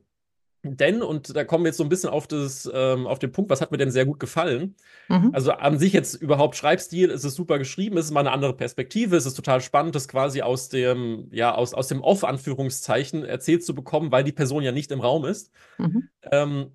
Denn, 0.63 1.03
und 1.03 1.37
da 1.37 1.45
kommen 1.45 1.65
wir 1.65 1.69
jetzt 1.69 1.77
so 1.77 1.85
ein 1.85 1.89
bisschen 1.89 2.11
auf, 2.11 2.27
das, 2.27 2.69
ähm, 2.73 3.07
auf 3.07 3.21
den 3.21 3.31
Punkt, 3.31 3.51
was 3.51 3.61
hat 3.61 3.71
mir 3.71 3.79
denn 3.79 3.93
sehr 3.93 4.07
gut 4.07 4.19
gefallen? 4.19 4.75
Mhm. 5.09 5.31
Also 5.33 5.53
an 5.53 5.79
sich 5.79 5.93
jetzt 5.93 6.15
überhaupt 6.15 6.57
Schreibstil, 6.57 7.11
ist 7.11 7.25
es 7.25 7.35
super 7.35 7.59
geschrieben, 7.59 7.97
ist 7.97 8.07
es 8.07 8.11
mal 8.11 8.21
eine 8.21 8.33
andere 8.33 8.55
Perspektive, 8.55 9.17
ist 9.17 9.27
es 9.27 9.35
total 9.35 9.61
spannend, 9.61 9.95
das 9.95 10.09
quasi 10.09 10.43
aus 10.43 10.69
dem, 10.69 11.29
ja, 11.31 11.55
aus, 11.55 11.75
aus 11.75 11.87
dem 11.87 12.01
Off-Anführungszeichen 12.01 13.25
erzählt 13.25 13.65
zu 13.65 13.75
bekommen, 13.75 14.11
weil 14.11 14.25
die 14.25 14.33
Person 14.33 14.63
ja 14.65 14.73
nicht 14.73 14.91
im 14.91 15.01
Raum 15.01 15.25
ist. 15.25 15.53
Mhm. 15.79 16.09
Ähm, 16.31 16.73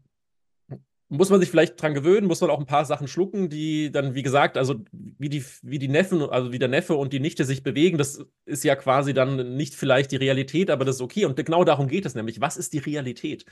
muss 1.13 1.29
man 1.29 1.39
sich 1.39 1.50
vielleicht 1.50 1.82
dran 1.82 1.93
gewöhnen, 1.93 2.27
muss 2.27 2.41
man 2.41 2.50
auch 2.50 2.60
ein 2.60 2.65
paar 2.65 2.86
Sachen 2.86 3.08
schlucken, 3.08 3.50
die 3.50 3.91
dann, 3.91 4.15
wie 4.15 4.24
gesagt, 4.24 4.58
also 4.58 4.75
wie 4.91 5.29
die, 5.29 5.43
wie 5.62 5.79
die 5.79 5.88
Neffen, 5.88 6.22
also 6.22 6.51
wie 6.51 6.60
der 6.60 6.67
Neffe 6.70 6.96
und 6.96 7.13
die 7.13 7.20
Nichte 7.20 7.46
sich 7.46 7.63
bewegen, 7.63 7.98
das 7.98 8.25
ist 8.46 8.63
ja 8.63 8.75
quasi 8.75 9.13
dann 9.13 9.55
nicht 9.55 9.75
vielleicht 9.75 10.12
die 10.12 10.15
Realität, 10.17 10.70
aber 10.72 10.86
das 10.86 10.96
ist 10.98 11.01
okay. 11.01 11.25
Und 11.25 11.36
genau 11.38 11.63
darum 11.63 11.88
geht 11.88 12.05
es 12.05 12.15
nämlich. 12.15 12.41
Was 12.41 12.58
ist 12.58 12.74
die 12.74 12.79
Realität? 12.79 13.46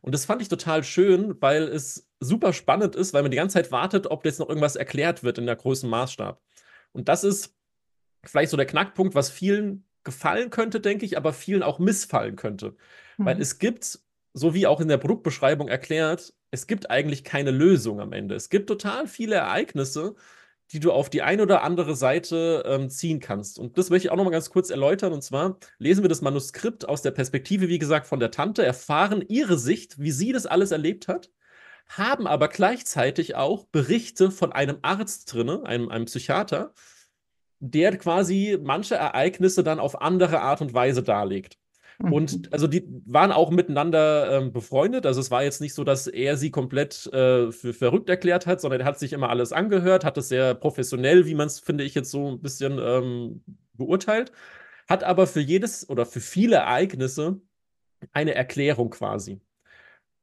Und 0.00 0.14
das 0.14 0.24
fand 0.24 0.42
ich 0.42 0.48
total 0.48 0.84
schön, 0.84 1.34
weil 1.40 1.64
es 1.64 2.08
super 2.20 2.52
spannend 2.52 2.94
ist, 2.96 3.12
weil 3.14 3.22
man 3.22 3.30
die 3.30 3.36
ganze 3.36 3.54
Zeit 3.54 3.72
wartet, 3.72 4.06
ob 4.08 4.24
jetzt 4.24 4.38
noch 4.38 4.48
irgendwas 4.48 4.76
erklärt 4.76 5.22
wird 5.24 5.38
in 5.38 5.46
der 5.46 5.56
größten 5.56 5.90
Maßstab. 5.90 6.40
Und 6.92 7.08
das 7.08 7.24
ist 7.24 7.56
vielleicht 8.24 8.50
so 8.50 8.56
der 8.56 8.66
Knackpunkt, 8.66 9.14
was 9.14 9.30
vielen 9.30 9.84
gefallen 10.04 10.50
könnte, 10.50 10.80
denke 10.80 11.04
ich, 11.04 11.16
aber 11.16 11.32
vielen 11.32 11.62
auch 11.62 11.78
missfallen 11.78 12.36
könnte. 12.36 12.76
Weil 13.22 13.36
Mhm. 13.36 13.42
es 13.42 13.58
gibt, 13.58 14.00
so 14.32 14.54
wie 14.54 14.66
auch 14.66 14.80
in 14.80 14.88
der 14.88 14.98
Produktbeschreibung 14.98 15.68
erklärt, 15.68 16.34
es 16.50 16.66
gibt 16.66 16.90
eigentlich 16.90 17.24
keine 17.24 17.50
Lösung 17.50 18.00
am 18.00 18.12
Ende. 18.12 18.34
Es 18.34 18.48
gibt 18.48 18.68
total 18.68 19.06
viele 19.06 19.36
Ereignisse, 19.36 20.14
die 20.72 20.80
du 20.80 20.92
auf 20.92 21.08
die 21.08 21.22
eine 21.22 21.42
oder 21.42 21.62
andere 21.62 21.96
Seite 21.96 22.62
ähm, 22.66 22.90
ziehen 22.90 23.20
kannst. 23.20 23.58
Und 23.58 23.78
das 23.78 23.90
möchte 23.90 24.08
ich 24.08 24.12
auch 24.12 24.16
noch 24.16 24.24
mal 24.24 24.30
ganz 24.30 24.50
kurz 24.50 24.70
erläutern. 24.70 25.12
Und 25.12 25.22
zwar 25.22 25.58
lesen 25.78 26.04
wir 26.04 26.08
das 26.08 26.20
Manuskript 26.20 26.88
aus 26.88 27.02
der 27.02 27.10
Perspektive, 27.10 27.68
wie 27.68 27.78
gesagt, 27.78 28.06
von 28.06 28.20
der 28.20 28.30
Tante, 28.30 28.64
erfahren 28.64 29.24
ihre 29.28 29.58
Sicht, 29.58 29.98
wie 29.98 30.10
sie 30.10 30.32
das 30.32 30.46
alles 30.46 30.70
erlebt 30.70 31.08
hat, 31.08 31.30
haben 31.88 32.26
aber 32.26 32.48
gleichzeitig 32.48 33.34
auch 33.34 33.64
Berichte 33.66 34.30
von 34.30 34.52
einem 34.52 34.78
Arzt 34.82 35.32
drinne, 35.32 35.64
einem, 35.64 35.88
einem 35.88 36.04
Psychiater, 36.04 36.74
der 37.60 37.96
quasi 37.96 38.58
manche 38.60 38.94
Ereignisse 38.94 39.64
dann 39.64 39.80
auf 39.80 40.00
andere 40.00 40.40
Art 40.40 40.60
und 40.60 40.74
Weise 40.74 41.02
darlegt. 41.02 41.58
Mhm. 41.98 42.12
Und 42.12 42.52
also 42.52 42.66
die 42.66 42.84
waren 43.06 43.32
auch 43.32 43.50
miteinander 43.50 44.38
ähm, 44.38 44.52
befreundet. 44.52 45.06
Also 45.06 45.20
es 45.20 45.30
war 45.30 45.42
jetzt 45.42 45.60
nicht 45.60 45.74
so, 45.74 45.84
dass 45.84 46.06
er 46.06 46.36
sie 46.36 46.50
komplett 46.50 47.06
äh, 47.12 47.50
für 47.52 47.74
verrückt 47.74 48.08
erklärt 48.08 48.46
hat, 48.46 48.60
sondern 48.60 48.80
er 48.80 48.86
hat 48.86 48.98
sich 48.98 49.12
immer 49.12 49.30
alles 49.30 49.52
angehört, 49.52 50.04
hat 50.04 50.16
es 50.18 50.28
sehr 50.28 50.54
professionell, 50.54 51.26
wie 51.26 51.34
man 51.34 51.48
es, 51.48 51.58
finde 51.58 51.84
ich, 51.84 51.94
jetzt 51.94 52.10
so 52.10 52.30
ein 52.30 52.40
bisschen 52.40 52.78
ähm, 52.80 53.42
beurteilt, 53.74 54.32
hat 54.88 55.04
aber 55.04 55.26
für 55.26 55.40
jedes 55.40 55.88
oder 55.88 56.06
für 56.06 56.20
viele 56.20 56.56
Ereignisse 56.56 57.40
eine 58.12 58.34
Erklärung 58.34 58.90
quasi. 58.90 59.40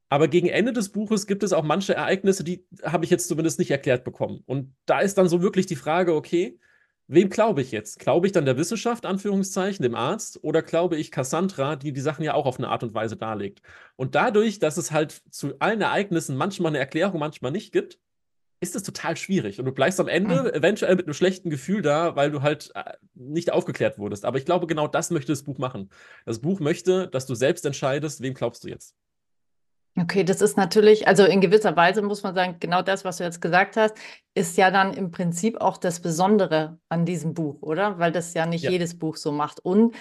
Aber 0.08 0.28
gegen 0.28 0.48
Ende 0.48 0.72
des 0.72 0.90
Buches 0.90 1.28
gibt 1.28 1.44
es 1.44 1.52
auch 1.52 1.64
manche 1.64 1.96
Ereignisse, 1.96 2.44
die 2.44 2.66
habe 2.84 3.06
ich 3.06 3.12
jetzt 3.12 3.28
zumindest 3.28 3.60
nicht 3.60 3.72
erklärt 3.72 4.04
bekommen. 4.04 4.44
Und 4.46 4.74
da 4.86 5.00
ist 5.00 5.18
dann 5.18 5.28
so 5.28 5.42
wirklich 5.42 5.66
die 5.66 5.76
Frage, 5.76 6.14
okay, 6.16 6.60
wem 7.08 7.30
glaube 7.30 7.62
ich 7.62 7.72
jetzt? 7.72 8.00
Glaube 8.00 8.28
ich 8.28 8.34
dann 8.34 8.46
der 8.46 8.58
Wissenschaft, 8.58 9.06
Anführungszeichen, 9.06 9.84
dem 9.84 9.96
Arzt, 9.96 10.44
oder 10.44 10.62
glaube 10.62 10.98
ich 10.98 11.12
Cassandra, 11.12 11.76
die 11.76 11.94
die 11.94 12.02
Sachen 12.02 12.24
ja 12.24 12.34
auch 12.34 12.46
auf 12.46 12.58
eine 12.60 12.70
Art 12.70 12.84
und 12.84 12.94
Weise 12.94 13.18
darlegt? 13.18 13.62
Und 13.96 14.16
dadurch, 14.16 14.60
dass 14.60 14.78
es 14.78 14.92
halt 14.92 15.22
zu 15.32 15.54
allen 15.60 15.82
Ereignissen 15.82 16.36
manchmal 16.38 16.72
eine 16.72 16.80
Erklärung, 16.80 17.20
manchmal 17.20 17.52
nicht 17.52 17.72
gibt, 17.72 18.00
ist 18.62 18.76
es 18.76 18.84
total 18.84 19.18
schwierig. 19.18 19.60
Und 19.60 19.66
du 19.66 19.72
bleibst 19.74 20.00
am 20.00 20.08
Ende 20.08 20.44
Mhm. 20.44 20.50
eventuell 20.50 20.96
mit 20.96 21.06
einem 21.06 21.14
schlechten 21.14 21.50
Gefühl 21.50 21.82
da, 21.82 22.16
weil 22.16 22.32
du 22.32 22.42
halt 22.42 22.72
äh, 22.76 22.94
nicht 23.14 23.52
aufgeklärt 23.52 24.00
wurdest. 24.00 24.26
Aber 24.26 24.38
ich 24.38 24.46
glaube, 24.46 24.66
genau 24.68 24.88
das 24.88 25.12
möchte 25.12 25.32
das 25.32 25.44
Buch 25.44 25.58
machen. 25.60 25.90
Das 26.26 26.40
Buch 26.40 26.60
möchte, 26.60 27.08
dass 27.10 27.26
du 27.28 27.36
selbst 27.36 27.66
entscheidest, 27.66 28.22
wem 28.22 28.34
glaubst 28.34 28.64
du 28.64 28.70
jetzt. 28.70 28.96
Okay, 29.98 30.26
das 30.26 30.42
ist 30.42 30.58
natürlich, 30.58 31.08
also 31.08 31.24
in 31.24 31.40
gewisser 31.40 31.76
Weise 31.78 32.02
muss 32.02 32.22
man 32.22 32.36
sagen, 32.36 32.58
genau 32.60 32.82
das, 32.82 33.06
was 33.06 33.18
du 33.18 33.24
jetzt 33.24 33.40
gesagt 33.42 33.78
hast, 33.78 33.96
ist 34.34 34.58
ja 34.58 34.70
dann 34.70 34.94
im 34.94 35.10
Prinzip 35.12 35.62
auch 35.62 35.78
das 35.78 36.02
Besondere 36.02 36.80
an 36.90 37.06
diesem 37.06 37.34
Buch, 37.34 37.62
oder? 37.62 37.98
Weil 37.98 38.12
das 38.12 38.34
ja 38.34 38.46
nicht 38.46 38.64
Ja. 38.64 38.72
jedes 38.72 38.98
Buch 39.00 39.16
so 39.16 39.32
macht. 39.32 39.62
Und 39.64 39.96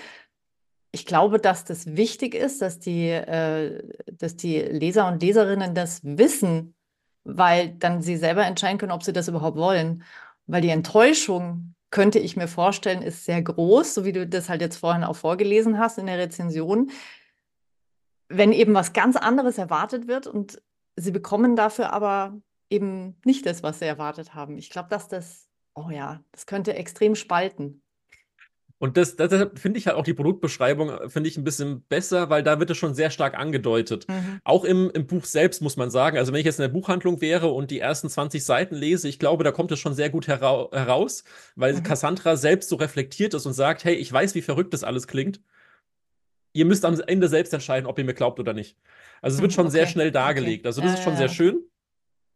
ich 0.93 1.07
glaube, 1.07 1.39
dass 1.39 1.65
das 1.65 1.97
wichtig 1.97 2.35
ist, 2.35 2.63
dass 2.63 2.81
die, 2.81 3.09
äh, 3.11 3.83
dass 4.13 4.37
die 4.37 4.59
Leser 4.61 5.09
und 5.09 5.23
Leserinnen 5.23 5.75
das 5.75 6.01
wissen, 6.05 6.75
weil 7.25 7.71
dann 7.71 8.03
sie 8.03 8.17
selber 8.17 8.45
entscheiden 8.47 8.79
können, 8.79 8.93
ob 8.93 9.03
sie 9.05 9.13
das 9.13 9.29
überhaupt 9.29 9.57
wollen. 9.57 10.05
Weil 10.47 10.63
die 10.63 10.71
Enttäuschung, 10.71 11.75
könnte 11.91 12.19
ich 12.19 12.37
mir 12.37 12.49
vorstellen, 12.49 13.03
ist 13.03 13.25
sehr 13.25 13.41
groß, 13.43 13.95
so 13.95 14.05
wie 14.05 14.13
du 14.13 14.27
das 14.27 14.49
halt 14.49 14.61
jetzt 14.61 14.77
vorhin 14.79 15.05
auch 15.05 15.15
vorgelesen 15.17 15.79
hast 15.79 15.99
in 15.99 16.07
der 16.07 16.19
Rezension 16.19 16.91
wenn 18.28 18.52
eben 18.52 18.75
was 18.75 18.93
ganz 18.93 19.16
anderes 19.16 19.59
erwartet 19.59 20.09
wird 20.09 20.26
und 20.26 20.62
sie 20.97 21.11
bekommen 21.11 21.57
dafür 21.57 21.93
aber 21.93 22.40
eben 22.71 23.16
nicht 23.25 23.47
das, 23.47 23.62
was 23.62 23.78
sie 23.78 23.87
erwartet 23.87 24.35
haben. 24.35 24.59
Ich 24.59 24.71
glaube, 24.71 24.88
dass 24.90 25.09
das, 25.09 25.49
oh 25.75 25.90
ja, 25.90 26.23
das 26.33 26.47
könnte 26.47 26.75
extrem 26.75 27.14
spalten. 27.14 27.83
Und 28.78 28.97
das, 28.97 29.16
deshalb 29.16 29.59
finde 29.59 29.78
ich 29.78 29.87
halt 29.87 29.97
auch 29.97 30.04
die 30.04 30.14
Produktbeschreibung, 30.14 30.90
äh, 30.90 31.09
finde 31.09 31.28
ich 31.28 31.37
ein 31.38 31.45
bisschen 31.45 31.85
besser, 31.88 32.28
weil 32.28 32.43
da 32.43 32.59
wird 32.59 32.71
es 32.71 32.76
schon 32.76 32.95
sehr 32.95 33.11
stark 33.11 33.38
angedeutet. 33.38 34.07
Mhm. 34.09 34.40
Auch 34.45 34.64
im, 34.64 34.90
im 34.93 35.07
Buch 35.07 35.25
selbst 35.25 35.62
muss 35.62 35.76
man 35.76 35.90
sagen, 35.90 36.19
also 36.19 36.33
wenn 36.33 36.40
ich 36.40 36.45
jetzt 36.45 36.59
in 36.59 36.64
der 36.64 36.69
Buchhandlung 36.69 37.21
wäre 37.21 37.49
und 37.49 37.71
die 37.71 37.78
ersten 37.78 38.11
20 38.11 38.45
Seiten 38.45 38.75
lese, 38.75 39.09
ich 39.09 39.19
glaube, 39.19 39.45
da 39.45 39.52
kommt 39.52 39.73
es 39.73 39.78
schon 39.78 39.95
sehr 39.95 40.11
gut 40.11 40.26
hera 40.26 40.69
heraus, 40.73 41.25
weil 41.54 41.75
Mhm. 41.75 41.83
Cassandra 41.83 42.37
selbst 42.37 42.69
so 42.69 42.76
reflektiert 42.76 43.33
ist 43.35 43.47
und 43.47 43.54
sagt, 43.54 43.85
hey, 43.85 43.95
ich 43.95 44.12
weiß, 44.12 44.35
wie 44.35 44.43
verrückt 44.43 44.75
das 44.75 44.85
alles 44.85 45.07
klingt. 45.07 45.40
Ihr 46.55 46.67
müsst 46.67 46.87
am 46.87 47.01
Ende 47.03 47.29
selbst 47.29 47.55
entscheiden, 47.55 47.87
ob 47.89 47.99
ihr 47.99 48.07
mir 48.07 48.15
glaubt 48.15 48.41
oder 48.41 48.55
nicht. 48.55 48.79
Also 49.23 49.37
es 49.37 49.43
wird 49.43 49.53
Mhm, 49.53 49.55
schon 49.55 49.71
sehr 49.71 49.87
okay, 49.87 49.89
schnell 49.89 50.13
okay. 50.13 50.13
dargelegt. 50.13 50.67
Also 50.67 50.83
das 50.83 50.93
Ja, 50.93 50.95
ist 50.95 51.03
schon 51.03 51.17
sehr 51.17 51.29
schön. 51.31 51.65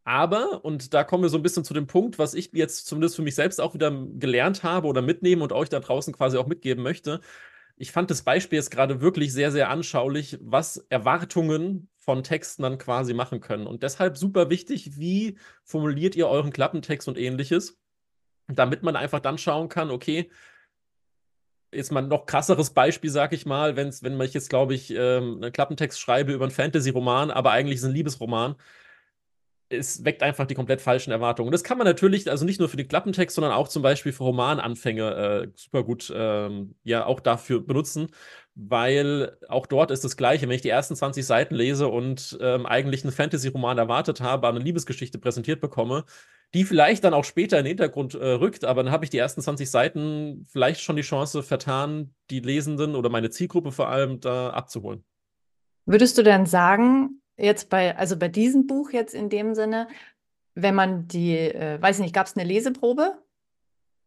Aber, 0.04 0.64
und 0.64 0.94
da 0.94 1.04
kommen 1.04 1.22
wir 1.22 1.28
so 1.30 1.36
ein 1.38 1.42
bisschen 1.42 1.64
zu 1.64 1.74
dem 1.74 1.86
Punkt, 1.86 2.18
was 2.18 2.32
ich 2.34 2.50
jetzt 2.54 2.86
zumindest 2.86 3.16
für 3.16 3.22
mich 3.22 3.34
selbst 3.34 3.60
auch 3.60 3.74
wieder 3.74 3.90
gelernt 4.14 4.62
habe 4.62 4.88
oder 4.88 5.02
mitnehmen 5.02 5.42
und 5.42 5.52
euch 5.52 5.68
da 5.68 5.80
draußen 5.80 6.14
quasi 6.14 6.38
auch 6.38 6.46
mitgeben 6.46 6.82
möchte. 6.82 7.20
Ich 7.76 7.92
fand 7.92 8.10
das 8.10 8.22
Beispiel 8.22 8.58
jetzt 8.58 8.70
gerade 8.70 9.00
wirklich 9.02 9.32
sehr, 9.32 9.52
sehr 9.52 9.70
anschaulich, 9.70 10.38
was 10.42 10.78
Erwartungen 10.90 11.90
von 11.98 12.22
Texten 12.24 12.62
dann 12.62 12.78
quasi 12.78 13.14
machen 13.14 13.40
können. 13.40 13.66
Und 13.66 13.82
deshalb 13.82 14.16
super 14.18 14.50
wichtig, 14.50 14.98
wie 14.98 15.38
formuliert 15.64 16.16
ihr 16.16 16.28
euren 16.28 16.52
Klappentext 16.52 17.08
und 17.08 17.18
ähnliches, 17.18 17.78
damit 18.48 18.82
man 18.82 18.96
einfach 18.96 19.20
dann 19.20 19.38
schauen 19.38 19.68
kann, 19.68 19.90
okay, 19.90 20.30
jetzt 21.72 21.92
mal 21.92 22.02
ein 22.02 22.08
noch 22.08 22.26
krasseres 22.26 22.70
Beispiel, 22.70 23.10
sag 23.10 23.32
ich 23.32 23.46
mal, 23.46 23.76
wenn's, 23.76 24.02
wenn 24.02 24.20
ich 24.20 24.34
jetzt, 24.34 24.50
glaube 24.50 24.74
ich, 24.74 24.90
ähm, 24.90 25.40
einen 25.42 25.52
Klappentext 25.52 26.00
schreibe 26.00 26.32
über 26.32 26.44
einen 26.44 26.52
Fantasy-Roman, 26.52 27.30
aber 27.30 27.50
eigentlich 27.52 27.76
ist 27.76 27.82
es 27.82 27.88
ein 27.88 27.94
Liebesroman, 27.94 28.56
es 29.70 30.04
weckt 30.04 30.22
einfach 30.22 30.46
die 30.46 30.54
komplett 30.54 30.80
falschen 30.80 31.10
Erwartungen. 31.10 31.48
Und 31.48 31.52
das 31.52 31.64
kann 31.64 31.76
man 31.76 31.86
natürlich, 31.86 32.30
also 32.30 32.44
nicht 32.44 32.58
nur 32.58 32.68
für 32.68 32.78
den 32.78 32.88
Klappentext, 32.88 33.34
sondern 33.34 33.52
auch 33.52 33.68
zum 33.68 33.82
Beispiel 33.82 34.12
für 34.12 34.24
Romananfänge 34.24 35.14
äh, 35.14 35.48
super 35.54 35.84
gut 35.84 36.10
ähm, 36.14 36.74
ja 36.84 37.04
auch 37.04 37.20
dafür 37.20 37.60
benutzen, 37.60 38.08
weil 38.54 39.36
auch 39.48 39.66
dort 39.66 39.90
ist 39.90 40.04
das 40.04 40.16
Gleiche. 40.16 40.48
Wenn 40.48 40.54
ich 40.54 40.62
die 40.62 40.70
ersten 40.70 40.96
20 40.96 41.24
Seiten 41.26 41.54
lese 41.54 41.88
und 41.88 42.38
ähm, 42.40 42.64
eigentlich 42.64 43.04
einen 43.04 43.12
Fantasy-Roman 43.12 43.76
erwartet 43.76 44.20
habe, 44.22 44.48
eine 44.48 44.58
Liebesgeschichte 44.60 45.18
präsentiert 45.18 45.60
bekomme, 45.60 46.04
die 46.54 46.64
vielleicht 46.64 47.04
dann 47.04 47.14
auch 47.14 47.24
später 47.24 47.58
in 47.58 47.64
den 47.64 47.70
Hintergrund 47.70 48.14
äh, 48.14 48.26
rückt, 48.26 48.64
aber 48.64 48.82
dann 48.82 48.92
habe 48.92 49.04
ich 49.04 49.10
die 49.10 49.18
ersten 49.18 49.42
20 49.42 49.70
Seiten 49.70 50.46
vielleicht 50.50 50.80
schon 50.80 50.96
die 50.96 51.02
Chance 51.02 51.42
vertan, 51.42 52.14
die 52.30 52.40
Lesenden 52.40 52.94
oder 52.94 53.10
meine 53.10 53.30
Zielgruppe 53.30 53.72
vor 53.72 53.88
allem 53.88 54.20
da 54.20 54.50
abzuholen. 54.50 55.04
Würdest 55.84 56.16
du 56.16 56.22
denn 56.22 56.46
sagen, 56.46 57.20
jetzt 57.36 57.68
bei, 57.68 57.96
also 57.96 58.16
bei 58.16 58.28
diesem 58.28 58.66
Buch 58.66 58.90
jetzt 58.90 59.14
in 59.14 59.28
dem 59.28 59.54
Sinne, 59.54 59.88
wenn 60.54 60.74
man 60.74 61.06
die, 61.06 61.36
äh, 61.36 61.80
weiß 61.80 61.98
nicht, 62.00 62.14
gab 62.14 62.26
es 62.26 62.36
eine 62.36 62.46
Leseprobe? 62.46 63.18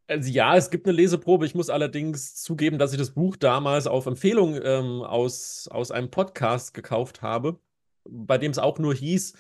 Also 0.08 0.30
ja, 0.30 0.58
es 0.58 0.70
gibt 0.70 0.86
eine 0.86 0.96
Leseprobe. 0.96 1.46
Ich 1.46 1.56
muss 1.56 1.70
allerdings 1.70 2.36
zugeben, 2.36 2.78
dass 2.78 2.92
ich 2.92 2.98
das 2.98 3.12
Buch 3.12 3.38
damals 3.38 3.88
auf 3.88 4.08
Empfehlung 4.08 4.60
ähm, 4.62 5.04
aus, 5.04 5.70
aus 5.72 5.92
einem 5.92 6.10
Podcast 6.10 6.74
gekauft 6.74 7.22
habe, 7.22 7.60
bei 8.04 8.38
dem 8.38 8.52
es 8.52 8.58
auch 8.58 8.78
nur 8.78 8.94
hieß, 8.94 9.34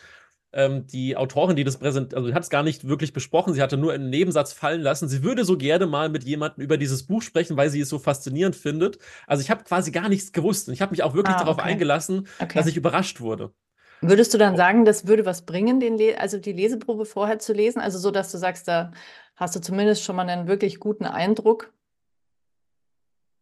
ähm, 0.54 0.86
die 0.88 1.16
Autorin, 1.18 1.56
die 1.56 1.64
das 1.64 1.78
präsentiert, 1.78 2.16
also 2.18 2.34
hat 2.34 2.44
es 2.44 2.50
gar 2.50 2.64
nicht 2.64 2.88
wirklich 2.88 3.14
besprochen, 3.14 3.54
sie 3.54 3.62
hatte 3.62 3.78
nur 3.78 3.94
einen 3.94 4.10
Nebensatz 4.10 4.54
fallen 4.54 4.82
lassen. 4.82 5.08
Sie 5.10 5.24
würde 5.24 5.46
so 5.46 5.58
gerne 5.58 5.88
mal 5.88 6.10
mit 6.10 6.24
jemandem 6.24 6.64
über 6.64 6.78
dieses 6.78 7.04
Buch 7.04 7.22
sprechen, 7.22 7.58
weil 7.58 7.70
sie 7.70 7.82
es 7.82 7.90
so 7.90 8.00
faszinierend 8.00 8.56
findet. 8.56 8.98
Also 9.28 9.42
ich 9.42 9.50
habe 9.52 9.64
quasi 9.64 9.92
gar 9.92 10.10
nichts 10.10 10.32
gewusst 10.32 10.68
und 10.68 10.74
ich 10.74 10.82
habe 10.82 10.92
mich 10.92 11.04
auch 11.04 11.14
wirklich 11.14 11.36
Ah, 11.36 11.38
darauf 11.38 11.60
okay. 11.60 11.60
eingelassen, 11.60 12.28
Okay. 12.40 12.54
dass 12.54 12.68
ich 12.68 12.78
überrascht 12.78 13.22
wurde. 13.22 13.54
Würdest 14.02 14.34
du 14.34 14.38
dann 14.40 14.56
sagen, 14.58 14.84
das 14.86 15.06
würde 15.08 15.26
was 15.26 15.46
bringen, 15.46 15.80
den 15.80 15.98
Le 15.98 16.20
also 16.20 16.38
die 16.40 16.54
Leseprobe 16.54 17.06
vorher 17.06 17.38
zu 17.40 17.54
lesen? 17.54 17.80
Also 17.82 18.00
so, 18.00 18.10
dass 18.12 18.32
du 18.32 18.38
sagst, 18.40 18.68
da 18.68 18.92
hast 19.36 19.56
du 19.56 19.62
zumindest 19.62 20.04
schon 20.04 20.16
mal 20.16 20.28
einen 20.28 20.48
wirklich 20.48 20.80
guten 20.80 21.06
Eindruck. 21.06 21.72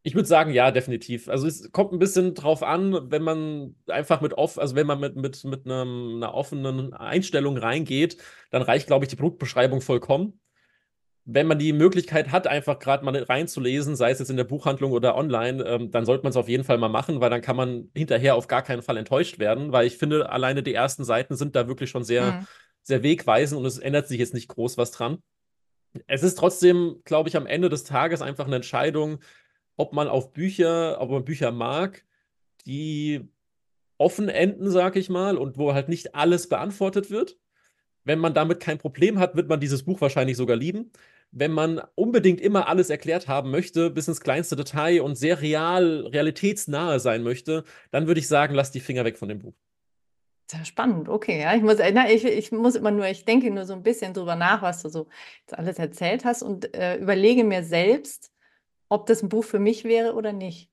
Ich 0.01 0.15
würde 0.15 0.27
sagen, 0.27 0.51
ja, 0.53 0.71
definitiv. 0.71 1.27
Also 1.27 1.45
es 1.47 1.71
kommt 1.71 1.91
ein 1.91 1.99
bisschen 1.99 2.33
drauf 2.33 2.63
an, 2.63 3.11
wenn 3.11 3.21
man 3.21 3.75
einfach 3.87 4.21
mit 4.21 4.33
off, 4.33 4.57
also 4.57 4.75
wenn 4.75 4.87
man 4.87 4.99
mit, 4.99 5.15
mit, 5.17 5.43
mit 5.43 5.65
einem, 5.65 6.15
einer 6.15 6.33
offenen 6.33 6.93
Einstellung 6.93 7.57
reingeht, 7.57 8.17
dann 8.49 8.61
reicht, 8.61 8.87
glaube 8.87 9.05
ich, 9.05 9.09
die 9.09 9.17
Produktbeschreibung 9.17 9.81
vollkommen. 9.81 10.39
wenn 11.31 11.45
man 11.47 11.59
die 11.59 11.73
Möglichkeit 11.73 12.31
hat, 12.31 12.47
einfach 12.47 12.79
gerade 12.79 13.05
mal 13.05 13.15
reinzulesen, 13.15 13.95
sei 13.95 14.09
es 14.09 14.19
jetzt 14.19 14.31
in 14.31 14.37
der 14.37 14.45
Buchhandlung 14.45 14.91
oder 14.91 15.15
online, 15.15 15.63
ähm, 15.63 15.91
dann 15.91 16.05
sollte 16.05 16.23
man 16.23 16.31
es 16.31 16.37
auf 16.37 16.49
jeden 16.49 16.63
Fall 16.63 16.79
mal 16.79 16.89
machen, 16.89 17.21
weil 17.21 17.29
dann 17.29 17.41
kann 17.41 17.55
man 17.55 17.91
hinterher 17.95 18.35
auf 18.35 18.47
gar 18.47 18.63
keinen 18.63 18.81
Fall 18.81 18.97
enttäuscht 18.97 19.37
werden, 19.37 19.71
weil 19.71 19.85
ich 19.85 19.97
finde, 19.97 20.29
alleine 20.31 20.63
die 20.63 20.73
ersten 20.73 21.03
Seiten 21.03 21.35
sind 21.35 21.55
da 21.55 21.67
wirklich 21.67 21.91
schon 21.91 22.03
sehr, 22.03 22.31
mhm. 22.31 22.47
sehr 22.81 23.03
wegweisend 23.03 23.59
und 23.59 23.65
es 23.67 23.77
ändert 23.77 24.07
sich 24.07 24.19
jetzt 24.19 24.33
nicht 24.33 24.47
groß 24.47 24.77
was 24.77 24.89
dran. 24.91 25.19
Es 26.07 26.23
ist 26.23 26.35
trotzdem, 26.37 27.01
glaube 27.05 27.29
ich, 27.29 27.37
am 27.37 27.45
Ende 27.45 27.69
des 27.69 27.83
Tages 27.83 28.21
einfach 28.21 28.47
eine 28.47 28.57
Entscheidung, 28.57 29.19
ob 29.79 29.93
man 29.93 30.09
auf 30.09 30.33
Bücher, 30.33 30.99
ob 30.99 31.09
man 31.09 31.23
Bücher 31.23 31.51
mag, 31.53 32.03
die 32.65 33.21
offen 33.97 34.27
enden, 34.27 34.69
sag 34.69 34.97
ich 34.97 35.09
mal, 35.09 35.37
und 35.37 35.57
wo 35.57 35.73
halt 35.73 35.87
nicht 35.87 36.15
alles 36.15 36.49
beantwortet 36.49 37.09
wird. 37.09 37.37
Wenn 38.03 38.19
man 38.19 38.33
damit 38.33 38.59
kein 38.59 38.77
Problem 38.77 39.19
hat, 39.19 39.37
wird 39.37 39.47
man 39.47 39.61
dieses 39.61 39.83
Buch 39.83 40.01
wahrscheinlich 40.01 40.35
sogar 40.35 40.57
lieben. 40.57 40.91
Wenn 41.31 41.51
man 41.51 41.81
unbedingt 41.95 42.41
immer 42.41 42.67
alles 42.67 42.89
erklärt 42.89 43.29
haben 43.29 43.51
möchte, 43.51 43.89
bis 43.89 44.09
ins 44.09 44.19
kleinste 44.19 44.57
Detail 44.57 45.01
und 45.01 45.15
sehr 45.15 45.41
real, 45.41 46.07
realitätsnahe 46.07 46.99
sein 46.99 47.23
möchte, 47.23 47.63
dann 47.91 48.07
würde 48.07 48.19
ich 48.19 48.27
sagen, 48.27 48.55
lass 48.55 48.71
die 48.71 48.81
Finger 48.81 49.05
weg 49.05 49.17
von 49.17 49.29
dem 49.29 49.39
Buch. 49.39 49.53
Sehr 50.51 50.65
spannend, 50.65 51.07
okay. 51.07 51.39
Ja, 51.39 51.55
ich 51.55 51.61
muss, 51.61 51.77
na, 51.93 52.09
ich, 52.09 52.25
ich 52.25 52.51
muss 52.51 52.75
immer 52.75 52.91
nur, 52.91 53.07
ich 53.07 53.23
denke 53.23 53.49
nur 53.49 53.65
so 53.65 53.73
ein 53.73 53.83
bisschen 53.83 54.13
drüber 54.13 54.35
nach, 54.35 54.61
was 54.61 54.81
du 54.81 54.89
so 54.89 55.07
alles 55.51 55.79
erzählt 55.79 56.25
hast 56.25 56.41
und 56.41 56.75
äh, 56.75 56.97
überlege 56.97 57.45
mir 57.45 57.63
selbst, 57.63 58.33
ob 58.89 59.05
das 59.05 59.23
ein 59.23 59.29
Buch 59.29 59.45
für 59.45 59.59
mich 59.59 59.85
wäre 59.85 60.15
oder 60.15 60.33
nicht. 60.33 60.69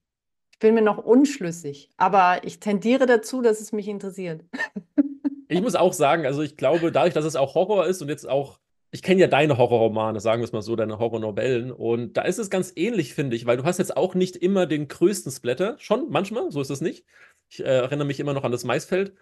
Ich 0.51 0.59
bin 0.59 0.75
mir 0.75 0.83
noch 0.83 0.99
unschlüssig, 0.99 1.91
aber 1.99 2.41
ich 2.43 2.61
tendiere 2.61 3.07
dazu, 3.07 3.43
dass 3.43 3.61
es 3.61 3.73
mich 3.73 3.89
interessiert. 3.89 4.45
Ich 5.49 5.61
muss 5.63 5.77
auch 5.77 5.93
sagen, 5.93 6.27
also 6.27 6.43
ich 6.43 6.57
glaube, 6.57 6.91
dadurch, 6.91 7.15
dass 7.15 7.25
es 7.25 7.37
auch 7.37 7.55
Horror 7.55 7.87
ist 7.87 8.03
und 8.03 8.09
jetzt 8.09 8.29
auch, 8.29 8.59
ich 8.91 9.01
kenne 9.01 9.21
ja 9.21 9.29
deine 9.29 9.57
Horrorromane, 9.57 10.19
sagen 10.19 10.41
wir 10.41 10.45
es 10.45 10.51
mal 10.53 10.61
so, 10.61 10.75
deine 10.75 10.99
Horrornovellen. 10.99 11.71
Und 11.71 12.17
da 12.17 12.23
ist 12.23 12.39
es 12.39 12.51
ganz 12.51 12.73
ähnlich, 12.75 13.15
finde 13.15 13.37
ich, 13.37 13.47
weil 13.47 13.57
du 13.57 13.63
hast 13.63 13.79
jetzt 13.79 13.97
auch 13.97 14.17
nicht 14.17 14.35
immer 14.35 14.67
den 14.67 14.89
größten 14.89 15.31
Splatter. 15.31 15.77
Schon 15.79 16.11
manchmal, 16.11 16.51
so 16.51 16.61
ist 16.61 16.71
es 16.71 16.81
nicht. 16.81 17.05
Ich 17.49 17.61
äh, 17.61 17.63
erinnere 17.63 18.09
mich 18.09 18.19
immer 18.19 18.35
noch 18.35 18.43
an 18.43 18.51
das 18.51 18.65
Maisfeld. 18.65 19.15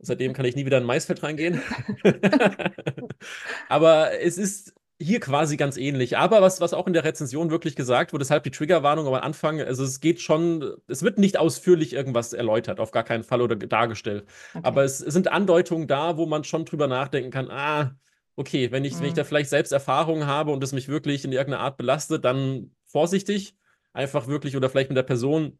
Seitdem 0.00 0.32
kann 0.32 0.46
ich 0.46 0.56
nie 0.56 0.66
wieder 0.66 0.78
in 0.78 0.82
ein 0.82 0.88
Maisfeld 0.88 1.22
reingehen. 1.22 1.62
Aber 3.68 4.18
es 4.20 4.36
ist 4.36 4.74
hier 5.00 5.20
quasi 5.20 5.56
ganz 5.56 5.76
ähnlich. 5.76 6.18
Aber 6.18 6.42
was, 6.42 6.60
was 6.60 6.74
auch 6.74 6.86
in 6.86 6.92
der 6.92 7.04
Rezension 7.04 7.50
wirklich 7.50 7.76
gesagt 7.76 8.12
wurde, 8.12 8.24
deshalb 8.24 8.42
die 8.42 8.50
Triggerwarnung 8.50 9.06
am 9.06 9.14
Anfang, 9.14 9.60
also 9.60 9.84
es 9.84 10.00
geht 10.00 10.20
schon, 10.20 10.74
es 10.88 11.02
wird 11.02 11.18
nicht 11.18 11.38
ausführlich 11.38 11.92
irgendwas 11.92 12.32
erläutert, 12.32 12.80
auf 12.80 12.90
gar 12.90 13.04
keinen 13.04 13.22
Fall 13.22 13.40
oder 13.40 13.54
dargestellt. 13.54 14.26
Okay. 14.54 14.64
Aber 14.64 14.84
es, 14.84 15.00
es, 15.00 15.14
sind 15.14 15.28
Andeutungen 15.28 15.86
da, 15.86 16.16
wo 16.16 16.26
man 16.26 16.42
schon 16.42 16.64
drüber 16.64 16.88
nachdenken 16.88 17.30
kann, 17.30 17.48
ah, 17.50 17.94
okay, 18.34 18.72
wenn 18.72 18.84
ich, 18.84 18.94
mhm. 18.94 19.00
wenn 19.00 19.06
ich 19.08 19.14
da 19.14 19.22
mhm. 19.22 19.28
vielleicht 19.28 19.50
selbst 19.50 19.72
Erfahrungen 19.72 20.26
habe 20.26 20.50
und 20.50 20.62
es 20.64 20.72
mich 20.72 20.88
wirklich 20.88 21.24
in 21.24 21.32
irgendeiner 21.32 21.62
Art 21.62 21.76
belastet, 21.76 22.24
dann 22.24 22.72
vorsichtig, 22.84 23.54
einfach 23.92 24.26
wirklich 24.26 24.56
oder 24.56 24.68
vielleicht 24.68 24.90
mit 24.90 24.96
der 24.96 25.04
Person 25.04 25.58